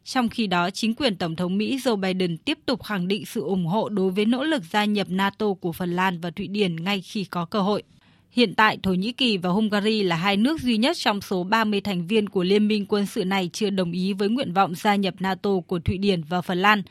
Trong 0.04 0.28
khi 0.28 0.46
đó, 0.46 0.70
chính 0.70 0.94
quyền 0.94 1.16
Tổng 1.16 1.36
thống 1.36 1.58
Mỹ 1.58 1.76
Joe 1.76 1.96
Biden 1.96 2.36
tiếp 2.36 2.58
tục 2.66 2.82
khẳng 2.82 3.08
định 3.08 3.26
sự 3.26 3.40
ủng 3.40 3.66
hộ 3.66 3.88
đối 3.88 4.10
với 4.10 4.24
nỗ 4.24 4.44
lực 4.44 4.62
gia 4.70 4.84
nhập 4.84 5.06
NATO 5.10 5.54
của 5.60 5.72
Phần 5.72 5.96
Lan 5.96 6.20
và 6.20 6.30
Thụy 6.30 6.48
Điển 6.48 6.76
ngay 6.76 7.00
khi 7.00 7.24
có 7.24 7.44
cơ 7.44 7.60
hội. 7.60 7.82
Hiện 8.30 8.54
tại, 8.54 8.78
Thổ 8.82 8.92
Nhĩ 8.92 9.12
Kỳ 9.12 9.36
và 9.36 9.50
Hungary 9.50 10.02
là 10.02 10.16
hai 10.16 10.36
nước 10.36 10.60
duy 10.60 10.76
nhất 10.76 10.96
trong 10.96 11.20
số 11.20 11.44
30 11.44 11.80
thành 11.80 12.06
viên 12.06 12.28
của 12.28 12.42
Liên 12.42 12.68
minh 12.68 12.86
quân 12.86 13.06
sự 13.06 13.24
này 13.24 13.50
chưa 13.52 13.70
đồng 13.70 13.92
ý 13.92 14.12
với 14.12 14.28
nguyện 14.28 14.52
vọng 14.52 14.74
gia 14.74 14.94
nhập 14.94 15.14
NATO 15.20 15.50
của 15.66 15.78
Thụy 15.78 15.98
Điển 15.98 16.22
và 16.22 16.40
Phần 16.40 16.58
Lan. 16.58 16.82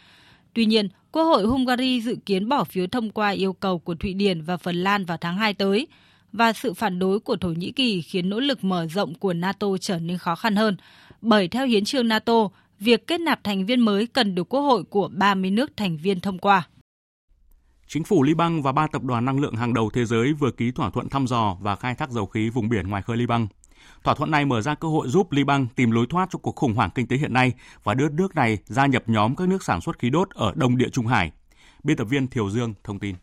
Tuy 0.53 0.66
nhiên, 0.66 0.88
Quốc 1.11 1.24
hội 1.24 1.43
Hungary 1.43 2.01
dự 2.01 2.16
kiến 2.26 2.49
bỏ 2.49 2.64
phiếu 2.64 2.88
thông 2.88 3.09
qua 3.09 3.30
yêu 3.30 3.53
cầu 3.53 3.80
của 3.80 3.95
Thụy 3.95 4.14
Điển 4.14 4.41
và 4.41 4.57
Phần 4.57 4.76
Lan 4.76 5.05
vào 5.05 5.18
tháng 5.18 5.38
2 5.38 5.53
tới, 5.53 5.88
và 6.32 6.53
sự 6.53 6.74
phản 6.74 6.99
đối 6.99 7.20
của 7.20 7.36
Thổ 7.36 7.49
Nhĩ 7.49 7.72
Kỳ 7.72 8.01
khiến 8.01 8.30
nỗ 8.30 8.39
lực 8.39 8.64
mở 8.64 8.88
rộng 8.88 9.14
của 9.14 9.34
NATO 9.34 9.68
trở 9.82 9.99
nên 9.99 10.18
khó 10.18 10.36
khăn 10.36 10.55
hơn, 10.55 10.78
bởi 11.22 11.47
theo 11.47 11.66
hiến 11.66 11.86
trương 11.86 12.07
NATO, 12.07 12.49
việc 12.84 13.07
kết 13.07 13.21
nạp 13.21 13.43
thành 13.43 13.65
viên 13.65 13.79
mới 13.79 14.07
cần 14.07 14.36
được 14.36 14.49
Quốc 14.49 14.61
hội 14.61 14.84
của 14.84 15.09
30 15.13 15.51
nước 15.51 15.77
thành 15.77 15.97
viên 15.97 16.19
thông 16.19 16.39
qua. 16.39 16.67
Chính 17.88 18.03
phủ 18.03 18.23
Liban 18.23 18.61
và 18.61 18.71
ba 18.71 18.88
tập 18.88 19.03
đoàn 19.03 19.25
năng 19.25 19.39
lượng 19.39 19.55
hàng 19.55 19.73
đầu 19.73 19.89
thế 19.93 20.05
giới 20.05 20.34
vừa 20.34 20.51
ký 20.51 20.71
thỏa 20.71 20.89
thuận 20.89 21.09
thăm 21.09 21.27
dò 21.27 21.57
và 21.61 21.75
khai 21.75 21.95
thác 21.95 22.09
dầu 22.09 22.25
khí 22.25 22.49
vùng 22.49 22.69
biển 22.69 22.88
ngoài 22.88 23.01
khơi 23.01 23.17
Liban. 23.17 23.47
Thỏa 24.03 24.15
thuận 24.15 24.31
này 24.31 24.45
mở 24.45 24.61
ra 24.61 24.75
cơ 24.75 24.88
hội 24.88 25.07
giúp 25.07 25.31
Liban 25.31 25.67
tìm 25.75 25.91
lối 25.91 26.05
thoát 26.09 26.29
cho 26.31 26.39
cuộc 26.39 26.55
khủng 26.55 26.73
hoảng 26.73 26.89
kinh 26.95 27.07
tế 27.07 27.17
hiện 27.17 27.34
nay 27.34 27.53
và 27.84 27.93
đưa 27.93 28.09
nước 28.09 28.36
này 28.36 28.57
gia 28.65 28.86
nhập 28.86 29.03
nhóm 29.07 29.36
các 29.36 29.47
nước 29.47 29.63
sản 29.63 29.81
xuất 29.81 29.99
khí 29.99 30.09
đốt 30.09 30.29
ở 30.29 30.53
Đông 30.55 30.77
Địa 30.77 30.89
Trung 30.89 31.07
Hải. 31.07 31.31
Biên 31.84 31.97
tập 31.97 32.05
viên 32.05 32.27
Thiều 32.27 32.49
Dương 32.49 32.73
thông 32.84 32.99
tin. 32.99 33.15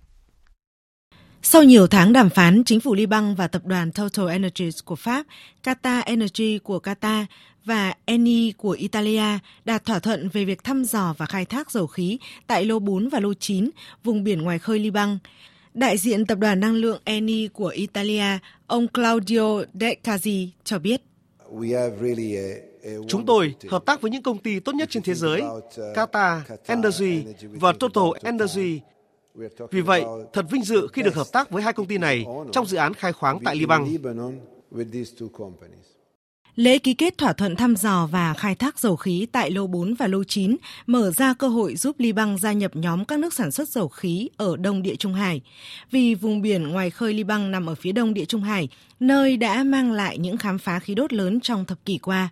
Sau 1.43 1.63
nhiều 1.63 1.87
tháng 1.87 2.13
đàm 2.13 2.31
phán, 2.31 2.65
chính 2.65 2.81
phủ 2.81 2.95
Liban 2.95 3.35
và 3.35 3.49
tập 3.49 3.67
đoàn 3.67 3.93
Total 3.93 4.29
Energies 4.29 4.85
của 4.85 4.97
Pháp, 4.97 5.27
Qatar 5.65 6.03
Energy 6.07 6.59
của 6.59 6.79
Qatar 6.79 7.25
và 7.65 7.95
Eni 8.11 8.53
của 8.57 8.71
Italia 8.71 9.39
đạt 9.65 9.85
thỏa 9.85 9.99
thuận 9.99 10.29
về 10.29 10.45
việc 10.45 10.65
thăm 10.65 10.85
dò 10.85 11.15
và 11.19 11.27
khai 11.27 11.45
thác 11.45 11.71
dầu 11.71 11.87
khí 11.87 12.19
tại 12.47 12.65
lô 12.65 12.79
4 12.79 13.09
và 13.09 13.21
lô 13.21 13.35
9, 13.35 13.71
vùng 14.05 14.25
biển 14.25 14.43
ngoài 14.43 14.59
khơi 14.59 14.79
Liban. 14.79 15.19
Đại 15.75 15.99
diện 15.99 16.27
tập 16.27 16.39
đoàn 16.39 16.61
năng 16.61 16.75
lượng 16.75 17.01
Eni 17.05 17.49
của 17.49 17.67
Italia, 17.67 18.25
ông 18.67 18.89
Claudio 18.89 19.63
De 19.81 19.95
Casi 19.95 20.51
cho 20.65 20.79
biết. 20.79 21.03
Chúng 23.09 23.27
tôi 23.27 23.55
hợp 23.69 23.85
tác 23.87 24.01
với 24.01 24.11
những 24.11 24.23
công 24.23 24.39
ty 24.39 24.61
tốt 24.61 24.75
nhất 24.75 24.89
trên 24.91 25.03
thế 25.03 25.15
giới, 25.15 25.43
Qatar 25.77 26.41
Energy 26.67 27.25
và 27.43 27.73
Total 27.73 28.05
Energy 28.23 28.81
vì 29.71 29.81
vậy, 29.81 30.05
thật 30.33 30.47
vinh 30.51 30.65
dự 30.65 30.89
khi 30.93 31.03
được 31.03 31.15
hợp 31.15 31.27
tác 31.33 31.51
với 31.51 31.63
hai 31.63 31.73
công 31.73 31.87
ty 31.87 31.99
này 31.99 32.27
trong 32.53 32.67
dự 32.67 32.77
án 32.77 32.95
khai 32.95 33.13
khoáng 33.13 33.39
tại 33.45 33.57
Liban. 33.57 33.99
Lễ 36.61 36.79
ký 36.79 36.95
kết 36.95 37.19
thỏa 37.19 37.33
thuận 37.33 37.57
thăm 37.57 37.77
dò 37.77 38.07
và 38.07 38.35
khai 38.35 38.55
thác 38.55 38.79
dầu 38.79 38.97
khí 38.97 39.27
tại 39.33 39.51
lô 39.51 39.67
4 39.67 39.95
và 39.95 40.07
lô 40.07 40.25
9 40.25 40.57
mở 40.87 41.11
ra 41.11 41.35
cơ 41.35 41.49
hội 41.49 41.77
giúp 41.77 41.97
Liban 41.99 42.37
gia 42.39 42.53
nhập 42.53 42.77
nhóm 42.77 43.05
các 43.05 43.19
nước 43.19 43.35
sản 43.35 43.51
xuất 43.51 43.69
dầu 43.69 43.89
khí 43.89 44.29
ở 44.37 44.57
Đông 44.57 44.83
Địa 44.83 44.97
Trung 44.97 45.15
Hải. 45.15 45.41
Vì 45.91 46.15
vùng 46.15 46.43
biển 46.43 46.69
ngoài 46.69 46.91
khơi 46.91 47.15
Liban 47.15 47.51
nằm 47.51 47.67
ở 47.67 47.75
phía 47.75 47.93
đông 47.93 48.15
Địa 48.15 48.25
Trung 48.25 48.43
Hải, 48.43 48.69
nơi 49.01 49.37
đã 49.37 49.65
mang 49.65 49.93
lại 49.93 50.19
những 50.19 50.37
khám 50.37 50.59
phá 50.59 50.79
khí 50.79 50.95
đốt 50.95 51.13
lớn 51.13 51.41
trong 51.41 51.65
thập 51.65 51.85
kỷ 51.85 51.99
qua. 51.99 52.29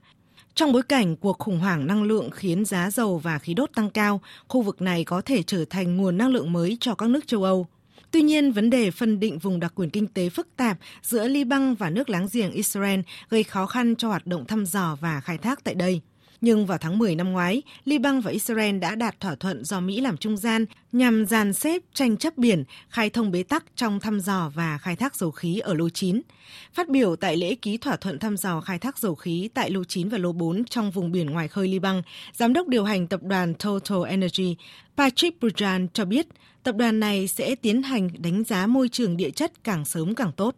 Trong 0.55 0.73
bối 0.73 0.83
cảnh 0.83 1.17
cuộc 1.17 1.39
khủng 1.39 1.59
hoảng 1.59 1.87
năng 1.87 2.03
lượng 2.03 2.31
khiến 2.31 2.65
giá 2.65 2.91
dầu 2.91 3.19
và 3.19 3.39
khí 3.39 3.55
đốt 3.55 3.71
tăng 3.75 3.91
cao, 3.91 4.21
khu 4.49 4.63
vực 4.63 4.83
này 4.83 5.05
có 5.05 5.21
thể 5.21 5.43
trở 5.43 5.65
thành 5.65 5.97
nguồn 5.97 6.19
năng 6.19 6.31
lượng 6.31 6.53
mới 6.53 6.77
cho 6.81 6.95
các 6.95 7.09
nước 7.09 7.27
châu 7.27 7.43
Âu. 7.43 7.67
Tuy 8.11 8.23
nhiên, 8.23 8.53
vấn 8.53 8.71
đề 8.71 8.91
phân 8.91 9.21
định 9.21 9.39
vùng 9.39 9.61
đặc 9.61 9.73
quyền 9.75 9.91
kinh 9.91 10.07
tế 10.07 10.29
phức 10.29 10.57
tạp 10.57 10.79
giữa 11.03 11.29
Liban 11.29 11.75
và 11.75 11.91
nước 11.91 12.11
láng 12.11 12.27
giềng 12.33 12.51
Israel 12.51 13.01
gây 13.29 13.43
khó 13.43 13.67
khăn 13.67 13.97
cho 13.97 14.09
hoạt 14.09 14.27
động 14.27 14.45
thăm 14.47 14.67
dò 14.67 14.97
và 15.01 15.21
khai 15.21 15.39
thác 15.39 15.65
tại 15.65 15.75
đây. 15.75 16.01
Nhưng 16.41 16.67
vào 16.67 16.79
tháng 16.79 16.99
10 16.99 17.15
năm 17.15 17.33
ngoái, 17.33 17.63
Liban 17.85 18.21
và 18.21 18.31
Israel 18.31 18.79
đã 18.79 18.95
đạt 18.95 19.21
thỏa 19.21 19.35
thuận 19.35 19.65
do 19.65 19.81
Mỹ 19.81 20.01
làm 20.01 20.17
trung 20.17 20.37
gian 20.37 20.67
nhằm 20.93 21.27
dàn 21.27 21.53
xếp 21.53 21.83
tranh 21.95 22.17
chấp 22.17 22.39
biển, 22.39 22.65
khai 22.89 23.11
thông 23.11 23.31
bế 23.31 23.43
tắc 23.43 23.65
trong 23.77 24.01
thăm 24.01 24.21
dò 24.21 24.51
và 24.55 24.79
khai 24.79 24.97
thác 24.97 25.17
dầu 25.17 25.31
khí 25.31 25.59
ở 25.59 25.75
lô 25.75 25.89
9. 25.89 26.21
Phát 26.75 26.89
biểu 26.89 27.17
tại 27.17 27.37
lễ 27.37 27.55
ký 27.55 27.77
thỏa 27.77 27.97
thuận 27.97 28.19
thăm 28.19 28.37
dò 28.37 28.61
khai 28.61 28.79
thác 28.79 28.99
dầu 28.99 29.15
khí 29.15 29.49
tại 29.55 29.71
lô 29.71 29.85
9 29.85 30.09
và 30.09 30.19
lô 30.19 30.33
4 30.33 30.65
trong 30.65 30.91
vùng 30.91 31.13
biển 31.13 31.27
ngoài 31.27 31.49
khơi 31.49 31.69
Liban, 31.69 32.03
Giám 32.33 32.53
đốc 32.53 32.69
điều 32.69 32.85
hành 32.85 33.07
tập 33.07 33.21
đoàn 33.23 33.55
Total 33.55 34.11
Energy 34.11 34.57
Patrick 34.97 35.41
Brujan 35.41 35.87
cho 35.93 36.05
biết 36.05 36.27
tập 36.63 36.77
đoàn 36.77 37.01
này 37.01 37.29
sẽ 37.29 37.55
tiến 37.55 37.83
hành 37.83 38.09
đánh 38.19 38.45
giá 38.45 38.67
môi 38.67 38.89
trường 38.89 39.17
địa 39.17 39.31
chất 39.31 39.65
càng 39.65 39.85
sớm 39.85 40.15
càng 40.15 40.33
tốt. 40.33 40.55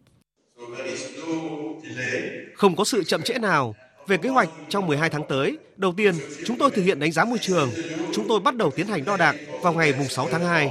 Không 2.55 2.75
có 2.75 2.83
sự 2.83 3.03
chậm 3.03 3.21
trễ 3.21 3.33
nào, 3.33 3.75
về 4.07 4.17
kế 4.17 4.29
hoạch 4.29 4.49
trong 4.69 4.87
12 4.87 5.09
tháng 5.09 5.23
tới, 5.29 5.57
đầu 5.77 5.93
tiên, 5.97 6.15
chúng 6.45 6.57
tôi 6.57 6.71
thực 6.71 6.83
hiện 6.83 6.99
đánh 6.99 7.11
giá 7.11 7.25
môi 7.25 7.37
trường. 7.37 7.69
Chúng 8.13 8.27
tôi 8.27 8.39
bắt 8.39 8.55
đầu 8.55 8.71
tiến 8.75 8.87
hành 8.87 9.05
đo 9.05 9.17
đạc 9.17 9.35
vào 9.61 9.73
ngày 9.73 9.93
6 10.09 10.27
tháng 10.31 10.45
2. 10.45 10.69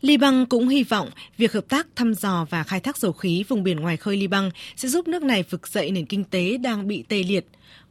Liban 0.00 0.46
cũng 0.46 0.68
hy 0.68 0.84
vọng 0.84 1.10
việc 1.36 1.52
hợp 1.52 1.64
tác 1.68 1.86
thăm 1.96 2.14
dò 2.14 2.46
và 2.50 2.62
khai 2.62 2.80
thác 2.80 2.98
dầu 2.98 3.12
khí 3.12 3.44
vùng 3.48 3.62
biển 3.62 3.80
ngoài 3.80 3.96
khơi 3.96 4.16
Liban 4.16 4.50
sẽ 4.76 4.88
giúp 4.88 5.08
nước 5.08 5.22
này 5.22 5.44
vực 5.50 5.68
dậy 5.68 5.90
nền 5.90 6.06
kinh 6.06 6.24
tế 6.24 6.56
đang 6.58 6.88
bị 6.88 7.04
tê 7.08 7.22
liệt. 7.22 7.46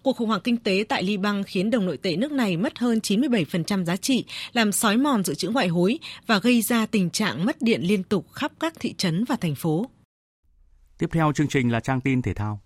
Cuộc 0.07 0.17
khủng 0.17 0.27
hoảng 0.27 0.41
kinh 0.43 0.57
tế 0.57 0.83
tại 0.89 1.03
Liban 1.03 1.43
khiến 1.43 1.69
đồng 1.69 1.85
nội 1.85 1.97
tệ 1.97 2.15
nước 2.15 2.31
này 2.31 2.57
mất 2.57 2.79
hơn 2.79 2.99
97% 3.03 3.85
giá 3.85 3.95
trị, 3.95 4.25
làm 4.53 4.71
sói 4.71 4.97
mòn 4.97 5.23
dự 5.23 5.35
trữ 5.35 5.49
ngoại 5.49 5.67
hối 5.67 5.99
và 6.27 6.39
gây 6.39 6.61
ra 6.61 6.85
tình 6.85 7.09
trạng 7.09 7.45
mất 7.45 7.61
điện 7.61 7.81
liên 7.81 8.03
tục 8.03 8.25
khắp 8.33 8.51
các 8.59 8.73
thị 8.79 8.93
trấn 8.97 9.23
và 9.23 9.35
thành 9.35 9.55
phố. 9.55 9.89
Tiếp 10.97 11.09
theo 11.11 11.31
chương 11.33 11.47
trình 11.47 11.71
là 11.71 11.79
trang 11.79 12.01
tin 12.01 12.21
thể 12.21 12.33
thao. 12.33 12.61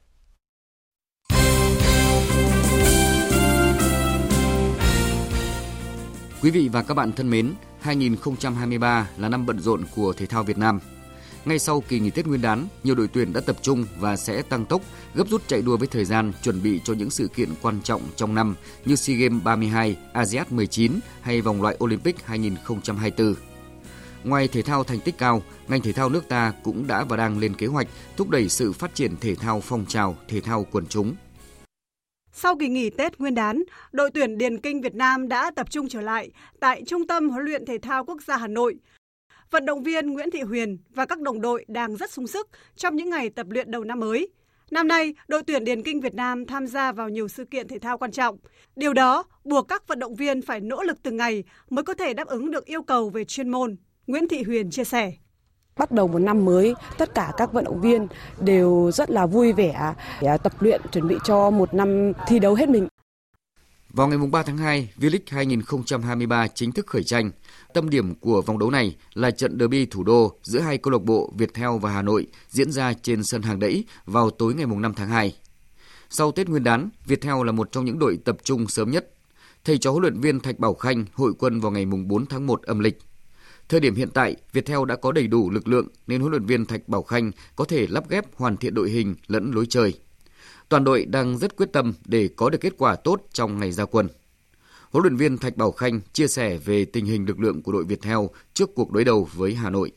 Quý 6.42 6.52
vị 6.52 6.70
và 6.72 6.84
các 6.84 6.94
bạn 6.94 7.12
thân 7.12 7.30
mến, 7.30 7.54
2023 7.80 9.10
là 9.18 9.30
năm 9.30 9.46
bận 9.46 9.60
rộn 9.60 9.84
của 9.96 10.14
thể 10.14 10.26
thao 10.26 10.44
Việt 10.44 10.58
Nam. 10.58 10.80
Ngay 11.46 11.60
sau 11.60 11.82
kỳ 11.82 12.00
nghỉ 12.00 12.10
Tết 12.10 12.28
Nguyên 12.28 12.42
đán, 12.42 12.68
nhiều 12.84 12.96
đội 12.96 13.08
tuyển 13.14 13.34
đã 13.34 13.42
tập 13.42 13.56
trung 13.62 13.86
và 14.00 14.16
sẽ 14.16 14.42
tăng 14.42 14.66
tốc, 14.66 14.82
gấp 15.16 15.28
rút 15.30 15.48
chạy 15.48 15.62
đua 15.62 15.78
với 15.78 15.88
thời 15.88 16.06
gian 16.06 16.32
chuẩn 16.44 16.64
bị 16.64 16.82
cho 16.84 16.94
những 16.94 17.10
sự 17.10 17.28
kiện 17.28 17.50
quan 17.62 17.82
trọng 17.84 18.02
trong 18.16 18.36
năm 18.36 18.56
như 18.86 18.96
SEA 18.96 19.16
Games 19.16 19.44
32, 19.44 19.98
ASEAN 20.14 20.48
19 20.50 20.92
hay 21.22 21.42
vòng 21.42 21.62
loại 21.62 21.78
Olympic 21.84 22.26
2024. 22.26 23.36
Ngoài 24.24 24.48
thể 24.48 24.62
thao 24.62 24.84
thành 24.84 25.00
tích 25.00 25.18
cao, 25.18 25.42
ngành 25.68 25.82
thể 25.82 25.92
thao 25.92 26.10
nước 26.10 26.28
ta 26.28 26.54
cũng 26.64 26.88
đã 26.88 27.04
và 27.04 27.18
đang 27.18 27.40
lên 27.40 27.54
kế 27.54 27.68
hoạch 27.68 27.88
thúc 28.18 28.30
đẩy 28.30 28.50
sự 28.50 28.74
phát 28.74 28.96
triển 28.96 29.16
thể 29.22 29.36
thao 29.36 29.62
phong 29.62 29.86
trào, 29.86 30.16
thể 30.28 30.42
thao 30.42 30.66
quần 30.72 30.86
chúng. 30.88 31.16
Sau 32.34 32.56
kỳ 32.60 32.68
nghỉ 32.68 32.90
Tết 32.90 33.20
Nguyên 33.20 33.36
đán, 33.36 33.64
đội 33.92 34.12
tuyển 34.14 34.38
điền 34.38 34.62
kinh 34.62 34.82
Việt 34.82 34.96
Nam 34.96 35.28
đã 35.28 35.52
tập 35.56 35.72
trung 35.72 35.90
trở 35.90 36.02
lại 36.02 36.32
tại 36.60 36.84
Trung 36.88 37.08
tâm 37.08 37.30
huấn 37.30 37.46
luyện 37.46 37.66
thể 37.66 37.78
thao 37.78 38.06
quốc 38.06 38.22
gia 38.28 38.38
Hà 38.38 38.48
Nội. 38.48 38.76
Vận 39.52 39.66
động 39.66 39.84
viên 39.84 40.14
Nguyễn 40.14 40.32
Thị 40.32 40.42
Huyền 40.42 40.78
và 40.90 41.06
các 41.06 41.20
đồng 41.22 41.42
đội 41.42 41.66
đang 41.68 41.96
rất 41.96 42.12
sung 42.12 42.28
sức 42.28 42.48
trong 42.76 42.96
những 42.96 43.10
ngày 43.10 43.30
tập 43.30 43.48
luyện 43.50 43.72
đầu 43.72 43.84
năm 43.84 44.00
mới. 44.00 44.30
Năm 44.72 44.88
nay, 44.88 45.14
đội 45.28 45.44
tuyển 45.44 45.64
điền 45.64 45.84
kinh 45.84 46.02
Việt 46.02 46.16
Nam 46.16 46.46
tham 46.46 46.68
gia 46.68 46.92
vào 46.92 47.10
nhiều 47.10 47.28
sự 47.28 47.46
kiện 47.46 47.68
thể 47.68 47.80
thao 47.80 47.98
quan 47.98 48.12
trọng. 48.12 48.38
Điều 48.76 48.94
đó 48.94 49.24
buộc 49.44 49.68
các 49.68 49.88
vận 49.88 50.00
động 50.00 50.16
viên 50.16 50.42
phải 50.42 50.60
nỗ 50.60 50.84
lực 50.84 50.98
từng 51.04 51.18
ngày 51.18 51.44
mới 51.70 51.84
có 51.84 51.94
thể 51.94 52.14
đáp 52.14 52.28
ứng 52.28 52.52
được 52.52 52.66
yêu 52.66 52.84
cầu 52.84 53.10
về 53.10 53.24
chuyên 53.24 53.50
môn. 53.50 53.76
Nguyễn 54.08 54.28
Thị 54.28 54.44
Huyền 54.44 54.72
chia 54.72 54.84
sẻ. 54.84 55.12
Bắt 55.78 55.92
đầu 55.92 56.08
một 56.08 56.20
năm 56.20 56.46
mới, 56.46 56.74
tất 56.98 57.16
cả 57.16 57.32
các 57.38 57.54
vận 57.54 57.64
động 57.64 57.82
viên 57.82 58.08
đều 58.40 58.92
rất 58.94 59.10
là 59.10 59.26
vui 59.26 59.54
vẻ 59.54 59.94
để 60.22 60.38
tập 60.44 60.54
luyện 60.60 60.82
chuẩn 60.92 61.08
bị 61.08 61.16
cho 61.24 61.50
một 61.50 61.74
năm 61.74 62.12
thi 62.28 62.40
đấu 62.40 62.56
hết 62.56 62.70
mình. 62.70 62.88
Vào 63.94 64.08
ngày 64.08 64.18
3 64.32 64.44
tháng 64.44 64.58
2, 64.58 64.90
V-League 64.98 65.20
2023 65.28 66.48
chính 66.48 66.72
thức 66.72 66.88
khởi 66.88 67.04
tranh. 67.04 67.32
Tâm 67.74 67.90
điểm 67.90 68.16
của 68.16 68.42
vòng 68.42 68.60
đấu 68.60 68.70
này 68.70 68.96
là 69.14 69.32
trận 69.32 69.60
derby 69.60 69.86
thủ 69.86 70.04
đô 70.04 70.40
giữa 70.44 70.60
hai 70.60 70.78
câu 70.78 70.92
lạc 70.92 71.04
bộ 71.04 71.34
Viettel 71.38 71.70
và 71.82 71.92
Hà 71.92 72.02
Nội 72.02 72.28
diễn 72.50 72.72
ra 72.72 72.94
trên 72.94 73.24
sân 73.24 73.42
hàng 73.42 73.60
đẫy 73.60 73.86
vào 74.06 74.30
tối 74.30 74.54
ngày 74.54 74.66
5 74.66 74.94
tháng 74.94 75.10
2. 75.10 75.36
Sau 76.10 76.32
Tết 76.32 76.50
Nguyên 76.50 76.64
đán, 76.64 76.90
Viettel 77.06 77.46
là 77.46 77.52
một 77.52 77.72
trong 77.72 77.86
những 77.86 78.00
đội 78.00 78.20
tập 78.26 78.38
trung 78.44 78.68
sớm 78.68 78.92
nhất. 78.92 79.14
Thầy 79.66 79.78
trò 79.78 79.92
huấn 79.92 80.02
luyện 80.02 80.20
viên 80.20 80.40
Thạch 80.40 80.60
Bảo 80.60 80.74
Khanh 80.74 81.06
hội 81.14 81.34
quân 81.40 81.60
vào 81.60 81.72
ngày 81.72 81.86
4 81.86 82.26
tháng 82.26 82.48
1 82.48 82.62
âm 82.62 82.80
lịch. 82.80 82.98
Thời 83.70 83.80
điểm 83.80 83.96
hiện 83.96 84.10
tại, 84.14 84.36
Viettel 84.54 84.80
đã 84.88 84.96
có 84.96 85.12
đầy 85.12 85.28
đủ 85.28 85.50
lực 85.50 85.68
lượng 85.68 85.88
nên 86.08 86.22
huấn 86.22 86.32
luyện 86.32 86.46
viên 86.46 86.66
Thạch 86.66 86.88
Bảo 86.88 87.04
Khanh 87.04 87.32
có 87.56 87.66
thể 87.66 87.88
lắp 87.88 88.10
ghép 88.10 88.36
hoàn 88.36 88.58
thiện 88.58 88.74
đội 88.74 88.90
hình 88.90 89.16
lẫn 89.28 89.52
lối 89.52 89.66
chơi. 89.70 89.94
Toàn 90.72 90.84
đội 90.84 91.06
đang 91.06 91.38
rất 91.38 91.56
quyết 91.56 91.74
tâm 91.74 91.94
để 92.06 92.30
có 92.36 92.50
được 92.50 92.58
kết 92.62 92.74
quả 92.78 92.96
tốt 92.96 93.22
trong 93.34 93.60
ngày 93.60 93.72
ra 93.72 93.86
quân. 93.86 94.08
Huấn 94.92 95.04
luyện 95.04 95.16
viên 95.16 95.38
Thạch 95.38 95.58
Bảo 95.58 95.72
Khanh 95.72 96.00
chia 96.14 96.28
sẻ 96.28 96.58
về 96.66 96.86
tình 96.86 97.06
hình 97.06 97.26
lực 97.26 97.40
lượng 97.40 97.62
của 97.62 97.72
đội 97.72 97.84
Viettel 97.84 98.18
trước 98.54 98.76
cuộc 98.76 98.92
đối 98.92 99.04
đầu 99.04 99.28
với 99.34 99.54
Hà 99.54 99.70
Nội. 99.70 99.92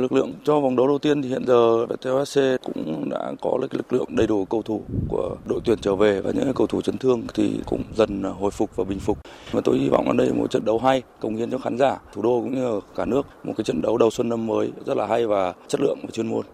Lực 0.00 0.12
lượng 0.12 0.32
cho 0.44 0.60
vòng 0.60 0.76
đấu 0.76 0.86
đầu 0.86 0.98
tiên 0.98 1.22
thì 1.22 1.28
hiện 1.28 1.44
giờ 1.46 1.86
Viettel 1.86 2.24
SC 2.24 2.40
cũng 2.64 3.08
đã 3.10 3.32
có 3.42 3.58
lực 3.60 3.92
lượng 3.92 4.16
đầy 4.16 4.26
đủ 4.26 4.44
cầu 4.44 4.62
thủ 4.62 4.82
của 5.08 5.36
đội 5.48 5.60
tuyển 5.64 5.78
trở 5.80 5.96
về 5.96 6.20
và 6.20 6.30
những 6.30 6.54
cầu 6.54 6.66
thủ 6.66 6.80
chấn 6.80 6.98
thương 6.98 7.22
thì 7.34 7.60
cũng 7.66 7.82
dần 7.96 8.22
hồi 8.22 8.50
phục 8.50 8.76
và 8.76 8.84
bình 8.84 9.00
phục. 9.00 9.18
Và 9.50 9.60
tôi 9.60 9.78
hy 9.78 9.88
vọng 9.88 10.08
ở 10.08 10.14
đây 10.14 10.32
một 10.32 10.50
trận 10.50 10.64
đấu 10.64 10.78
hay, 10.78 11.02
cống 11.20 11.36
hiến 11.36 11.50
cho 11.50 11.58
khán 11.58 11.78
giả 11.78 11.98
thủ 12.12 12.22
đô 12.22 12.40
cũng 12.40 12.54
như 12.54 12.80
cả 12.96 13.04
nước 13.04 13.26
một 13.44 13.52
cái 13.56 13.64
trận 13.64 13.82
đấu 13.82 13.98
đầu 13.98 14.10
xuân 14.10 14.28
năm 14.28 14.46
mới 14.46 14.72
rất 14.86 14.96
là 14.96 15.06
hay 15.06 15.26
và 15.26 15.54
chất 15.68 15.80
lượng 15.80 15.98
và 16.02 16.10
chuyên 16.12 16.26
môn. 16.26 16.44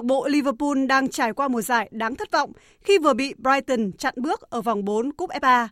Lạc 0.00 0.04
bộ 0.04 0.28
Liverpool 0.28 0.86
đang 0.86 1.08
trải 1.08 1.32
qua 1.32 1.48
mùa 1.48 1.62
giải 1.62 1.88
đáng 1.92 2.14
thất 2.14 2.30
vọng 2.32 2.52
khi 2.80 2.98
vừa 2.98 3.14
bị 3.14 3.34
Brighton 3.38 3.92
chặn 3.92 4.14
bước 4.16 4.40
ở 4.40 4.60
vòng 4.60 4.84
4 4.84 5.12
Cúp 5.12 5.30
FA. 5.30 5.68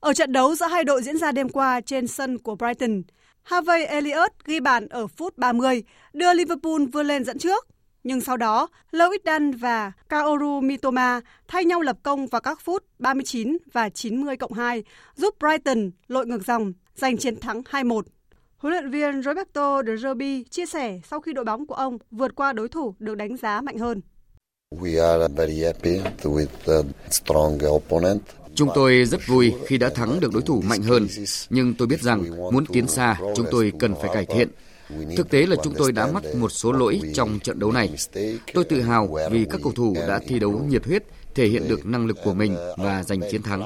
Ở 0.00 0.12
trận 0.12 0.32
đấu 0.32 0.54
giữa 0.54 0.66
hai 0.66 0.84
đội 0.84 1.02
diễn 1.02 1.18
ra 1.18 1.32
đêm 1.32 1.48
qua 1.48 1.80
trên 1.80 2.06
sân 2.06 2.38
của 2.38 2.54
Brighton, 2.54 3.02
Harvey 3.42 3.84
Elliott 3.84 4.32
ghi 4.44 4.60
bàn 4.60 4.88
ở 4.88 5.06
phút 5.06 5.38
30, 5.38 5.82
đưa 6.12 6.34
Liverpool 6.34 6.84
vươn 6.92 7.06
lên 7.06 7.24
dẫn 7.24 7.38
trước. 7.38 7.66
Nhưng 8.04 8.20
sau 8.20 8.36
đó, 8.36 8.68
Lewis 8.92 9.18
Dan 9.24 9.50
và 9.50 9.92
Kaoru 10.08 10.60
Mitoma 10.60 11.20
thay 11.48 11.64
nhau 11.64 11.80
lập 11.80 11.96
công 12.02 12.26
vào 12.26 12.40
các 12.40 12.60
phút 12.60 12.84
39 12.98 13.56
và 13.72 13.88
90 13.88 14.36
cộng 14.36 14.52
2, 14.52 14.84
giúp 15.16 15.34
Brighton 15.40 15.90
lội 16.08 16.26
ngược 16.26 16.46
dòng, 16.46 16.72
giành 16.94 17.16
chiến 17.16 17.40
thắng 17.40 17.62
2-1. 17.62 18.02
Huấn 18.62 18.72
luyện 18.72 18.90
viên 18.90 19.22
Roberto 19.22 19.82
De 19.86 19.92
Zerbi 19.92 20.42
chia 20.50 20.66
sẻ 20.66 21.00
sau 21.10 21.20
khi 21.20 21.32
đội 21.32 21.44
bóng 21.44 21.66
của 21.66 21.74
ông 21.74 21.98
vượt 22.10 22.34
qua 22.34 22.52
đối 22.52 22.68
thủ 22.68 22.94
được 22.98 23.14
đánh 23.14 23.36
giá 23.36 23.60
mạnh 23.60 23.78
hơn. 23.78 24.00
Chúng 28.54 28.68
tôi 28.74 29.04
rất 29.04 29.20
vui 29.26 29.54
khi 29.66 29.78
đã 29.78 29.88
thắng 29.88 30.20
được 30.20 30.32
đối 30.32 30.42
thủ 30.42 30.62
mạnh 30.66 30.82
hơn, 30.82 31.08
nhưng 31.50 31.74
tôi 31.74 31.88
biết 31.88 32.00
rằng 32.00 32.30
muốn 32.52 32.66
tiến 32.66 32.88
xa, 32.88 33.20
chúng 33.36 33.46
tôi 33.50 33.72
cần 33.78 33.94
phải 34.00 34.10
cải 34.14 34.26
thiện. 34.26 34.48
Thực 35.16 35.30
tế 35.30 35.46
là 35.46 35.56
chúng 35.62 35.74
tôi 35.74 35.92
đã 35.92 36.06
mắc 36.06 36.22
một 36.34 36.48
số 36.48 36.72
lỗi 36.72 37.00
trong 37.14 37.38
trận 37.38 37.58
đấu 37.58 37.72
này. 37.72 37.94
Tôi 38.54 38.64
tự 38.64 38.80
hào 38.80 39.16
vì 39.30 39.46
các 39.50 39.60
cầu 39.62 39.72
thủ 39.72 39.94
đã 40.08 40.20
thi 40.26 40.38
đấu 40.38 40.64
nhiệt 40.68 40.86
huyết, 40.86 41.04
thể 41.34 41.46
hiện 41.46 41.68
được 41.68 41.86
năng 41.86 42.06
lực 42.06 42.16
của 42.24 42.34
mình 42.34 42.56
và 42.76 43.02
giành 43.02 43.20
chiến 43.30 43.42
thắng. 43.42 43.62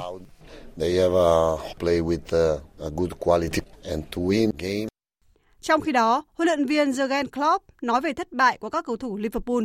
Trong 5.60 5.80
khi 5.80 5.92
đó, 5.92 6.24
huấn 6.34 6.46
luyện 6.46 6.66
viên 6.66 6.90
Jurgen 6.90 7.26
Klopp 7.26 7.64
nói 7.82 8.00
về 8.00 8.12
thất 8.12 8.32
bại 8.32 8.58
của 8.58 8.70
các 8.70 8.84
cầu 8.84 8.96
thủ 8.96 9.16
Liverpool. 9.16 9.64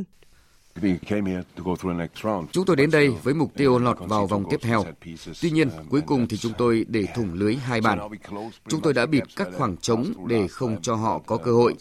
Chúng 2.51 2.65
tôi 2.65 2.75
đến 2.75 2.91
đây 2.91 3.09
với 3.23 3.33
mục 3.33 3.51
tiêu 3.55 3.79
lọt 3.79 3.97
vào 3.99 4.27
vòng 4.27 4.43
tiếp 4.49 4.59
theo. 4.61 4.85
Tuy 5.41 5.51
nhiên, 5.51 5.69
cuối 5.89 6.01
cùng 6.01 6.27
thì 6.27 6.37
chúng 6.37 6.51
tôi 6.57 6.85
để 6.87 7.05
thủng 7.15 7.33
lưới 7.33 7.55
hai 7.55 7.81
bàn. 7.81 7.99
Chúng 8.67 8.81
tôi 8.81 8.93
đã 8.93 9.05
bịt 9.05 9.23
các 9.35 9.47
khoảng 9.57 9.77
trống 9.77 10.05
để 10.27 10.47
không 10.47 10.81
cho 10.81 10.95
họ 10.95 11.19
có 11.25 11.37
cơ 11.37 11.51
hội. 11.51 11.75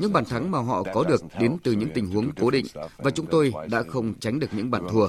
Những 0.00 0.12
bàn 0.12 0.24
thắng 0.24 0.50
mà 0.50 0.58
họ 0.58 0.82
có 0.94 1.04
được 1.04 1.22
đến 1.40 1.56
từ 1.62 1.72
những 1.72 1.88
tình 1.94 2.06
huống 2.06 2.30
cố 2.40 2.50
định 2.50 2.66
và 2.96 3.10
chúng 3.10 3.26
tôi 3.26 3.52
đã 3.70 3.82
không 3.82 4.14
tránh 4.20 4.38
được 4.38 4.48
những 4.52 4.70
bàn 4.70 4.86
thua. 4.90 5.08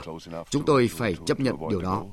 Chúng 0.50 0.66
tôi 0.66 0.90
phải 0.94 1.16
chấp 1.26 1.40
nhận 1.40 1.56
điều 1.70 1.82
đó. 1.82 2.06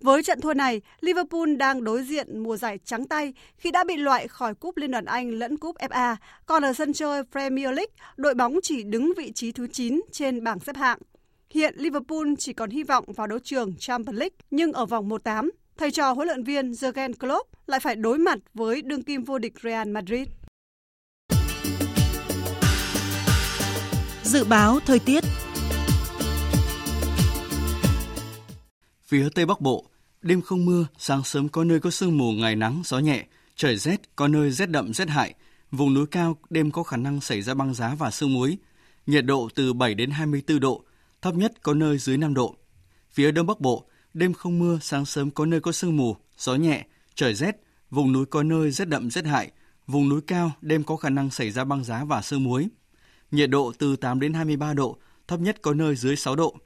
Với 0.00 0.22
trận 0.22 0.40
thua 0.40 0.54
này, 0.54 0.80
Liverpool 1.00 1.54
đang 1.56 1.84
đối 1.84 2.02
diện 2.02 2.38
mùa 2.38 2.56
giải 2.56 2.78
trắng 2.84 3.08
tay 3.08 3.34
khi 3.56 3.70
đã 3.70 3.84
bị 3.84 3.96
loại 3.96 4.28
khỏi 4.28 4.54
cúp 4.54 4.76
Liên 4.76 4.90
đoàn 4.90 5.04
Anh 5.04 5.30
lẫn 5.30 5.56
cúp 5.56 5.76
FA, 5.76 6.16
còn 6.46 6.64
ở 6.64 6.72
sân 6.72 6.92
chơi 6.92 7.22
Premier 7.32 7.66
League, 7.66 7.92
đội 8.16 8.34
bóng 8.34 8.58
chỉ 8.62 8.82
đứng 8.82 9.12
vị 9.16 9.32
trí 9.34 9.52
thứ 9.52 9.66
9 9.66 10.00
trên 10.12 10.44
bảng 10.44 10.60
xếp 10.60 10.76
hạng. 10.76 10.98
Hiện 11.50 11.74
Liverpool 11.76 12.26
chỉ 12.38 12.52
còn 12.52 12.70
hy 12.70 12.82
vọng 12.82 13.04
vào 13.12 13.26
đấu 13.26 13.38
trường 13.38 13.74
Champions 13.78 14.18
League, 14.18 14.36
nhưng 14.50 14.72
ở 14.72 14.86
vòng 14.86 15.08
1/8, 15.08 15.50
thầy 15.76 15.90
trò 15.90 16.12
huấn 16.12 16.28
luyện 16.28 16.44
viên 16.44 16.70
Jurgen 16.70 17.12
Klopp 17.12 17.50
lại 17.66 17.80
phải 17.80 17.96
đối 17.96 18.18
mặt 18.18 18.38
với 18.54 18.82
đương 18.82 19.02
kim 19.02 19.24
vô 19.24 19.38
địch 19.38 19.54
Real 19.62 19.88
Madrid. 19.88 20.28
Dự 24.22 24.44
báo 24.44 24.78
thời 24.86 24.98
tiết 24.98 25.24
Phía 29.08 29.28
Tây 29.34 29.46
Bắc 29.46 29.60
Bộ, 29.60 29.84
đêm 30.22 30.42
không 30.42 30.64
mưa, 30.64 30.86
sáng 30.98 31.24
sớm 31.24 31.48
có 31.48 31.64
nơi 31.64 31.80
có 31.80 31.90
sương 31.90 32.18
mù, 32.18 32.32
ngày 32.32 32.56
nắng, 32.56 32.82
gió 32.84 32.98
nhẹ, 32.98 33.26
trời 33.56 33.76
rét, 33.76 34.16
có 34.16 34.28
nơi 34.28 34.50
rét 34.50 34.70
đậm 34.70 34.94
rét 34.94 35.08
hại. 35.08 35.34
Vùng 35.70 35.94
núi 35.94 36.06
cao 36.06 36.36
đêm 36.50 36.70
có 36.70 36.82
khả 36.82 36.96
năng 36.96 37.20
xảy 37.20 37.42
ra 37.42 37.54
băng 37.54 37.74
giá 37.74 37.94
và 37.94 38.10
sương 38.10 38.34
muối. 38.34 38.58
Nhiệt 39.06 39.24
độ 39.24 39.48
từ 39.54 39.72
7 39.72 39.94
đến 39.94 40.10
24 40.10 40.60
độ, 40.60 40.84
thấp 41.22 41.34
nhất 41.34 41.52
có 41.62 41.74
nơi 41.74 41.98
dưới 41.98 42.18
5 42.18 42.34
độ. 42.34 42.56
Phía 43.12 43.32
Đông 43.32 43.46
Bắc 43.46 43.60
Bộ, 43.60 43.84
đêm 44.14 44.32
không 44.32 44.58
mưa, 44.58 44.78
sáng 44.82 45.06
sớm 45.06 45.30
có 45.30 45.46
nơi 45.46 45.60
có 45.60 45.72
sương 45.72 45.96
mù, 45.96 46.16
gió 46.38 46.54
nhẹ, 46.54 46.86
trời 47.14 47.34
rét, 47.34 47.56
vùng 47.90 48.12
núi 48.12 48.26
có 48.26 48.42
nơi 48.42 48.70
rét 48.70 48.88
đậm 48.88 49.10
rét 49.10 49.24
hại. 49.24 49.50
Vùng 49.86 50.08
núi 50.08 50.20
cao 50.26 50.52
đêm 50.60 50.84
có 50.84 50.96
khả 50.96 51.10
năng 51.10 51.30
xảy 51.30 51.50
ra 51.50 51.64
băng 51.64 51.84
giá 51.84 52.04
và 52.04 52.22
sương 52.22 52.44
muối. 52.44 52.68
Nhiệt 53.30 53.50
độ 53.50 53.72
từ 53.78 53.96
8 53.96 54.20
đến 54.20 54.32
23 54.32 54.74
độ, 54.74 54.98
thấp 55.28 55.40
nhất 55.40 55.62
có 55.62 55.74
nơi 55.74 55.96
dưới 55.96 56.16
6 56.16 56.36
độ. 56.36 56.56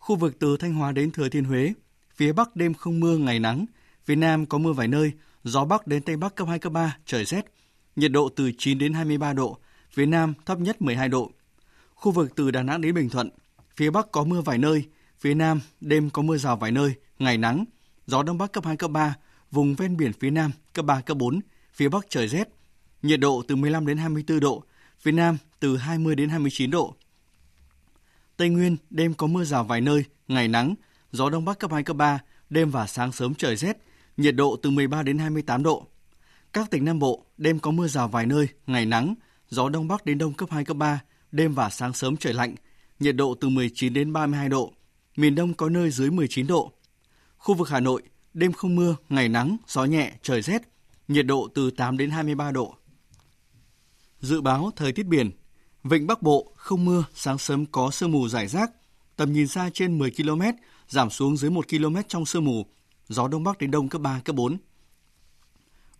Khu 0.00 0.16
vực 0.16 0.38
từ 0.38 0.56
Thanh 0.56 0.74
Hóa 0.74 0.92
đến 0.92 1.10
Thừa 1.10 1.28
Thiên 1.28 1.44
Huế, 1.44 1.72
phía 2.14 2.32
Bắc 2.32 2.56
đêm 2.56 2.74
không 2.74 3.00
mưa, 3.00 3.16
ngày 3.16 3.38
nắng, 3.38 3.66
phía 4.04 4.16
Nam 4.16 4.46
có 4.46 4.58
mưa 4.58 4.72
vài 4.72 4.88
nơi, 4.88 5.12
gió 5.44 5.64
Bắc 5.64 5.86
đến 5.86 6.02
Tây 6.02 6.16
Bắc 6.16 6.34
cấp 6.34 6.48
2, 6.48 6.58
cấp 6.58 6.72
3, 6.72 6.96
trời 7.06 7.24
rét. 7.24 7.52
Nhiệt 7.96 8.12
độ 8.12 8.28
từ 8.36 8.52
9 8.58 8.78
đến 8.78 8.92
23 8.92 9.32
độ, 9.32 9.58
phía 9.90 10.06
Nam 10.06 10.34
thấp 10.46 10.58
nhất 10.58 10.82
12 10.82 11.08
độ. 11.08 11.30
Khu 11.94 12.12
vực 12.12 12.36
từ 12.36 12.50
Đà 12.50 12.62
Nẵng 12.62 12.80
đến 12.80 12.94
Bình 12.94 13.08
Thuận, 13.08 13.30
phía 13.76 13.90
Bắc 13.90 14.12
có 14.12 14.24
mưa 14.24 14.40
vài 14.40 14.58
nơi, 14.58 14.84
phía 15.18 15.34
Nam 15.34 15.60
đêm 15.80 16.10
có 16.10 16.22
mưa 16.22 16.36
rào 16.36 16.56
vài 16.56 16.72
nơi, 16.72 16.94
ngày 17.18 17.38
nắng, 17.38 17.64
gió 18.06 18.22
Đông 18.22 18.38
Bắc 18.38 18.52
cấp 18.52 18.64
2, 18.66 18.76
cấp 18.76 18.90
3, 18.90 19.14
vùng 19.50 19.74
ven 19.74 19.96
biển 19.96 20.12
phía 20.20 20.30
Nam 20.30 20.50
cấp 20.72 20.84
3, 20.84 21.00
cấp 21.00 21.16
4, 21.16 21.40
phía 21.74 21.88
Bắc 21.88 22.06
trời 22.08 22.28
rét. 22.28 22.48
Nhiệt 23.02 23.20
độ 23.20 23.42
từ 23.48 23.56
15 23.56 23.86
đến 23.86 23.98
24 23.98 24.40
độ, 24.40 24.64
phía 25.00 25.12
Nam 25.12 25.36
từ 25.60 25.76
20 25.76 26.14
đến 26.14 26.28
29 26.28 26.70
độ. 26.70 26.96
Tây 28.40 28.48
Nguyên 28.48 28.76
đêm 28.90 29.14
có 29.14 29.26
mưa 29.26 29.44
rào 29.44 29.64
vài 29.64 29.80
nơi, 29.80 30.04
ngày 30.28 30.48
nắng, 30.48 30.74
gió 31.12 31.30
đông 31.30 31.44
bắc 31.44 31.58
cấp 31.58 31.72
2 31.72 31.82
cấp 31.82 31.96
3, 31.96 32.18
đêm 32.50 32.70
và 32.70 32.86
sáng 32.86 33.12
sớm 33.12 33.34
trời 33.34 33.56
rét, 33.56 33.76
nhiệt 34.16 34.34
độ 34.34 34.56
từ 34.62 34.70
13 34.70 35.02
đến 35.02 35.18
28 35.18 35.62
độ. 35.62 35.86
Các 36.52 36.70
tỉnh 36.70 36.84
Nam 36.84 36.98
Bộ 36.98 37.26
đêm 37.36 37.58
có 37.58 37.70
mưa 37.70 37.88
rào 37.88 38.08
vài 38.08 38.26
nơi, 38.26 38.48
ngày 38.66 38.86
nắng, 38.86 39.14
gió 39.48 39.68
đông 39.68 39.88
bắc 39.88 40.04
đến 40.04 40.18
đông 40.18 40.32
cấp 40.32 40.50
2 40.50 40.64
cấp 40.64 40.76
3, 40.76 41.00
đêm 41.32 41.54
và 41.54 41.70
sáng 41.70 41.92
sớm 41.92 42.16
trời 42.16 42.32
lạnh, 42.32 42.54
nhiệt 43.00 43.16
độ 43.16 43.34
từ 43.40 43.48
19 43.48 43.92
đến 43.92 44.12
32 44.12 44.48
độ. 44.48 44.72
Miền 45.16 45.34
Đông 45.34 45.54
có 45.54 45.68
nơi 45.68 45.90
dưới 45.90 46.10
19 46.10 46.46
độ. 46.46 46.72
Khu 47.38 47.54
vực 47.54 47.68
Hà 47.68 47.80
Nội, 47.80 48.02
đêm 48.34 48.52
không 48.52 48.76
mưa, 48.76 48.96
ngày 49.08 49.28
nắng, 49.28 49.56
gió 49.66 49.84
nhẹ, 49.84 50.12
trời 50.22 50.42
rét, 50.42 50.62
nhiệt 51.08 51.26
độ 51.26 51.48
từ 51.54 51.70
8 51.70 51.96
đến 51.96 52.10
23 52.10 52.50
độ. 52.50 52.74
Dự 54.20 54.40
báo 54.40 54.70
thời 54.76 54.92
tiết 54.92 55.06
biển, 55.06 55.30
vịnh 55.84 56.06
Bắc 56.06 56.22
Bộ 56.22 56.52
không 56.56 56.84
mưa, 56.84 57.04
sáng 57.14 57.38
sớm 57.38 57.66
có 57.66 57.90
sương 57.90 58.10
mù 58.12 58.28
rải 58.28 58.48
rác, 58.48 58.70
tầm 59.16 59.32
nhìn 59.32 59.48
xa 59.48 59.70
trên 59.74 59.98
10 59.98 60.10
km, 60.10 60.42
giảm 60.88 61.10
xuống 61.10 61.36
dưới 61.36 61.50
1 61.50 61.68
km 61.68 61.96
trong 62.08 62.26
sương 62.26 62.44
mù, 62.44 62.66
gió 63.08 63.28
đông 63.28 63.44
bắc 63.44 63.58
đến 63.58 63.70
đông 63.70 63.88
cấp 63.88 64.00
3, 64.00 64.20
cấp 64.24 64.36
4. 64.36 64.58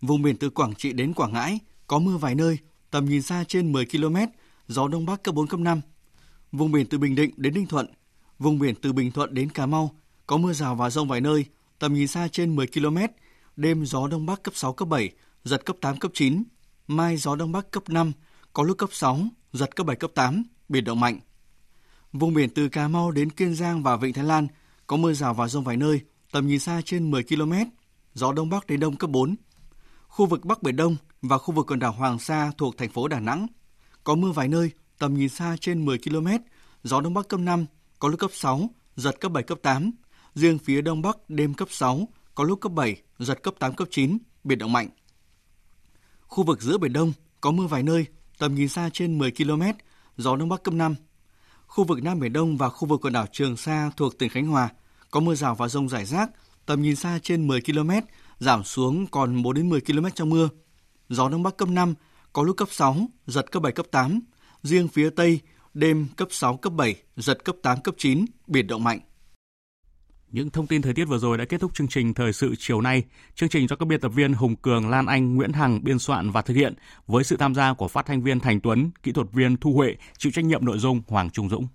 Vùng 0.01 0.21
biển 0.21 0.37
từ 0.37 0.49
Quảng 0.49 0.75
Trị 0.75 0.93
đến 0.93 1.13
Quảng 1.13 1.33
Ngãi 1.33 1.59
có 1.87 1.99
mưa 1.99 2.17
vài 2.17 2.35
nơi, 2.35 2.57
tầm 2.91 3.05
nhìn 3.05 3.21
xa 3.21 3.43
trên 3.47 3.71
10 3.71 3.85
km, 3.85 4.15
gió 4.67 4.87
đông 4.87 5.05
bắc 5.05 5.23
cấp 5.23 5.35
4, 5.35 5.47
cấp 5.47 5.59
5. 5.59 5.81
Vùng 6.51 6.71
biển 6.71 6.85
từ 6.87 6.97
Bình 6.97 7.15
Định 7.15 7.31
đến 7.37 7.53
Ninh 7.53 7.67
Thuận, 7.67 7.87
vùng 8.39 8.59
biển 8.59 8.75
từ 8.75 8.93
Bình 8.93 9.11
Thuận 9.11 9.33
đến 9.33 9.49
Cà 9.49 9.65
Mau 9.65 9.95
có 10.27 10.37
mưa 10.37 10.53
rào 10.53 10.75
và 10.75 10.89
rông 10.89 11.07
vài 11.07 11.21
nơi, 11.21 11.45
tầm 11.79 11.93
nhìn 11.93 12.07
xa 12.07 12.27
trên 12.27 12.55
10 12.55 12.67
km, 12.67 12.97
đêm 13.55 13.85
gió 13.85 14.07
đông 14.07 14.25
bắc 14.25 14.43
cấp 14.43 14.55
6, 14.55 14.73
cấp 14.73 14.87
7, 14.87 15.09
giật 15.43 15.65
cấp 15.65 15.75
8, 15.81 15.97
cấp 15.97 16.11
9. 16.13 16.43
Mai 16.87 17.17
gió 17.17 17.35
đông 17.35 17.51
bắc 17.51 17.71
cấp 17.71 17.89
5, 17.89 18.11
có 18.53 18.63
lúc 18.63 18.77
cấp 18.77 18.89
6, 18.93 19.19
giật 19.53 19.75
cấp 19.75 19.87
7, 19.87 19.95
cấp 19.95 20.11
8, 20.15 20.43
biển 20.69 20.83
động 20.83 20.99
mạnh. 20.99 21.19
Vùng 22.13 22.33
biển 22.33 22.49
từ 22.49 22.69
Cà 22.69 22.87
Mau 22.87 23.11
đến 23.11 23.29
Kiên 23.29 23.55
Giang 23.55 23.83
và 23.83 23.95
Vịnh 23.95 24.13
Thái 24.13 24.25
Lan 24.25 24.47
có 24.87 24.97
mưa 24.97 25.13
rào 25.13 25.33
và 25.33 25.47
rông 25.47 25.63
vài 25.63 25.77
nơi, 25.77 26.01
tầm 26.31 26.47
nhìn 26.47 26.59
xa 26.59 26.81
trên 26.85 27.11
10 27.11 27.23
km, 27.23 27.53
gió 28.13 28.33
đông 28.33 28.49
bắc 28.49 28.67
đến 28.67 28.79
đông 28.79 28.95
cấp 28.95 29.09
4. 29.09 29.35
Khu 30.07 30.25
vực 30.25 30.45
Bắc 30.45 30.63
Biển 30.63 30.75
Đông 30.75 30.95
và 31.21 31.37
khu 31.37 31.53
vực 31.53 31.67
quần 31.67 31.79
đảo 31.79 31.91
Hoàng 31.91 32.19
Sa 32.19 32.51
thuộc 32.57 32.77
thành 32.77 32.89
phố 32.89 33.07
Đà 33.07 33.19
Nẵng 33.19 33.47
có 34.03 34.15
mưa 34.15 34.31
vài 34.31 34.47
nơi, 34.47 34.71
tầm 34.99 35.13
nhìn 35.13 35.29
xa 35.29 35.55
trên 35.59 35.85
10 35.85 35.97
km, 35.97 36.27
gió 36.83 37.01
đông 37.01 37.13
bắc 37.13 37.27
cấp 37.27 37.39
5, 37.39 37.65
có 37.99 38.07
lúc 38.07 38.19
cấp 38.19 38.31
6, 38.33 38.69
giật 38.95 39.19
cấp 39.19 39.31
7, 39.31 39.43
cấp 39.43 39.57
8. 39.61 39.91
Riêng 40.35 40.59
phía 40.59 40.81
đông 40.81 41.01
bắc 41.01 41.17
đêm 41.29 41.53
cấp 41.53 41.67
6, 41.71 42.07
có 42.35 42.43
lúc 42.43 42.61
cấp 42.61 42.71
7, 42.71 43.01
giật 43.19 43.43
cấp 43.43 43.53
8, 43.59 43.75
cấp 43.75 43.87
9, 43.91 44.17
biển 44.43 44.57
động 44.57 44.73
mạnh. 44.73 44.89
Khu 46.21 46.43
vực 46.43 46.61
giữa 46.61 46.77
Biển 46.77 46.93
Đông 46.93 47.13
có 47.41 47.51
mưa 47.51 47.67
vài 47.67 47.83
nơi, 47.83 48.05
tầm 48.41 48.55
nhìn 48.55 48.69
xa 48.69 48.89
trên 48.93 49.17
10 49.17 49.31
km, 49.31 49.61
gió 50.17 50.35
đông 50.35 50.49
bắc 50.49 50.63
cấp 50.63 50.73
5. 50.73 50.95
Khu 51.67 51.83
vực 51.83 52.03
Nam 52.03 52.19
Biển 52.19 52.33
Đông 52.33 52.57
và 52.57 52.69
khu 52.69 52.87
vực 52.87 53.01
quần 53.01 53.13
đảo 53.13 53.25
Trường 53.31 53.57
Sa 53.57 53.91
thuộc 53.97 54.17
tỉnh 54.17 54.29
Khánh 54.29 54.47
Hòa 54.47 54.69
có 55.11 55.19
mưa 55.19 55.35
rào 55.35 55.55
và 55.55 55.67
rông 55.67 55.89
rải 55.89 56.05
rác, 56.05 56.29
tầm 56.65 56.81
nhìn 56.81 56.95
xa 56.95 57.19
trên 57.23 57.47
10 57.47 57.61
km, 57.61 57.91
giảm 58.39 58.63
xuống 58.63 59.07
còn 59.07 59.43
4 59.43 59.53
đến 59.53 59.69
10 59.69 59.81
km 59.81 60.05
trong 60.15 60.29
mưa. 60.29 60.49
Gió 61.09 61.29
đông 61.29 61.43
bắc 61.43 61.57
cấp 61.57 61.69
5, 61.69 61.93
có 62.33 62.43
lúc 62.43 62.57
cấp 62.57 62.67
6, 62.71 62.95
giật 63.27 63.51
cấp 63.51 63.63
7 63.63 63.71
cấp 63.71 63.85
8. 63.91 64.19
Riêng 64.63 64.87
phía 64.87 65.09
Tây, 65.09 65.39
đêm 65.73 66.07
cấp 66.15 66.27
6 66.31 66.57
cấp 66.57 66.73
7, 66.73 66.95
giật 67.17 67.45
cấp 67.45 67.55
8 67.61 67.81
cấp 67.81 67.95
9, 67.97 68.25
biển 68.47 68.67
động 68.67 68.83
mạnh. 68.83 68.99
Những 70.31 70.49
thông 70.49 70.67
tin 70.67 70.81
thời 70.81 70.93
tiết 70.93 71.05
vừa 71.05 71.17
rồi 71.17 71.37
đã 71.37 71.45
kết 71.45 71.61
thúc 71.61 71.73
chương 71.73 71.87
trình 71.87 72.13
thời 72.13 72.33
sự 72.33 72.55
chiều 72.59 72.81
nay. 72.81 73.03
Chương 73.35 73.49
trình 73.49 73.67
do 73.67 73.75
các 73.75 73.85
biên 73.85 73.99
tập 73.99 74.09
viên 74.09 74.33
Hùng 74.33 74.55
Cường, 74.55 74.89
Lan 74.89 75.05
Anh, 75.05 75.35
Nguyễn 75.35 75.53
Hằng 75.53 75.83
biên 75.83 75.99
soạn 75.99 76.31
và 76.31 76.41
thực 76.41 76.53
hiện 76.53 76.73
với 77.07 77.23
sự 77.23 77.37
tham 77.37 77.55
gia 77.55 77.73
của 77.73 77.87
phát 77.87 78.05
thanh 78.05 78.21
viên 78.23 78.39
Thành 78.39 78.59
Tuấn, 78.59 78.91
kỹ 79.03 79.11
thuật 79.11 79.27
viên 79.31 79.57
Thu 79.57 79.73
Huệ, 79.73 79.95
chịu 80.17 80.31
trách 80.31 80.45
nhiệm 80.45 80.65
nội 80.65 80.77
dung 80.77 81.01
Hoàng 81.07 81.29
Trung 81.29 81.49
Dũng. 81.49 81.67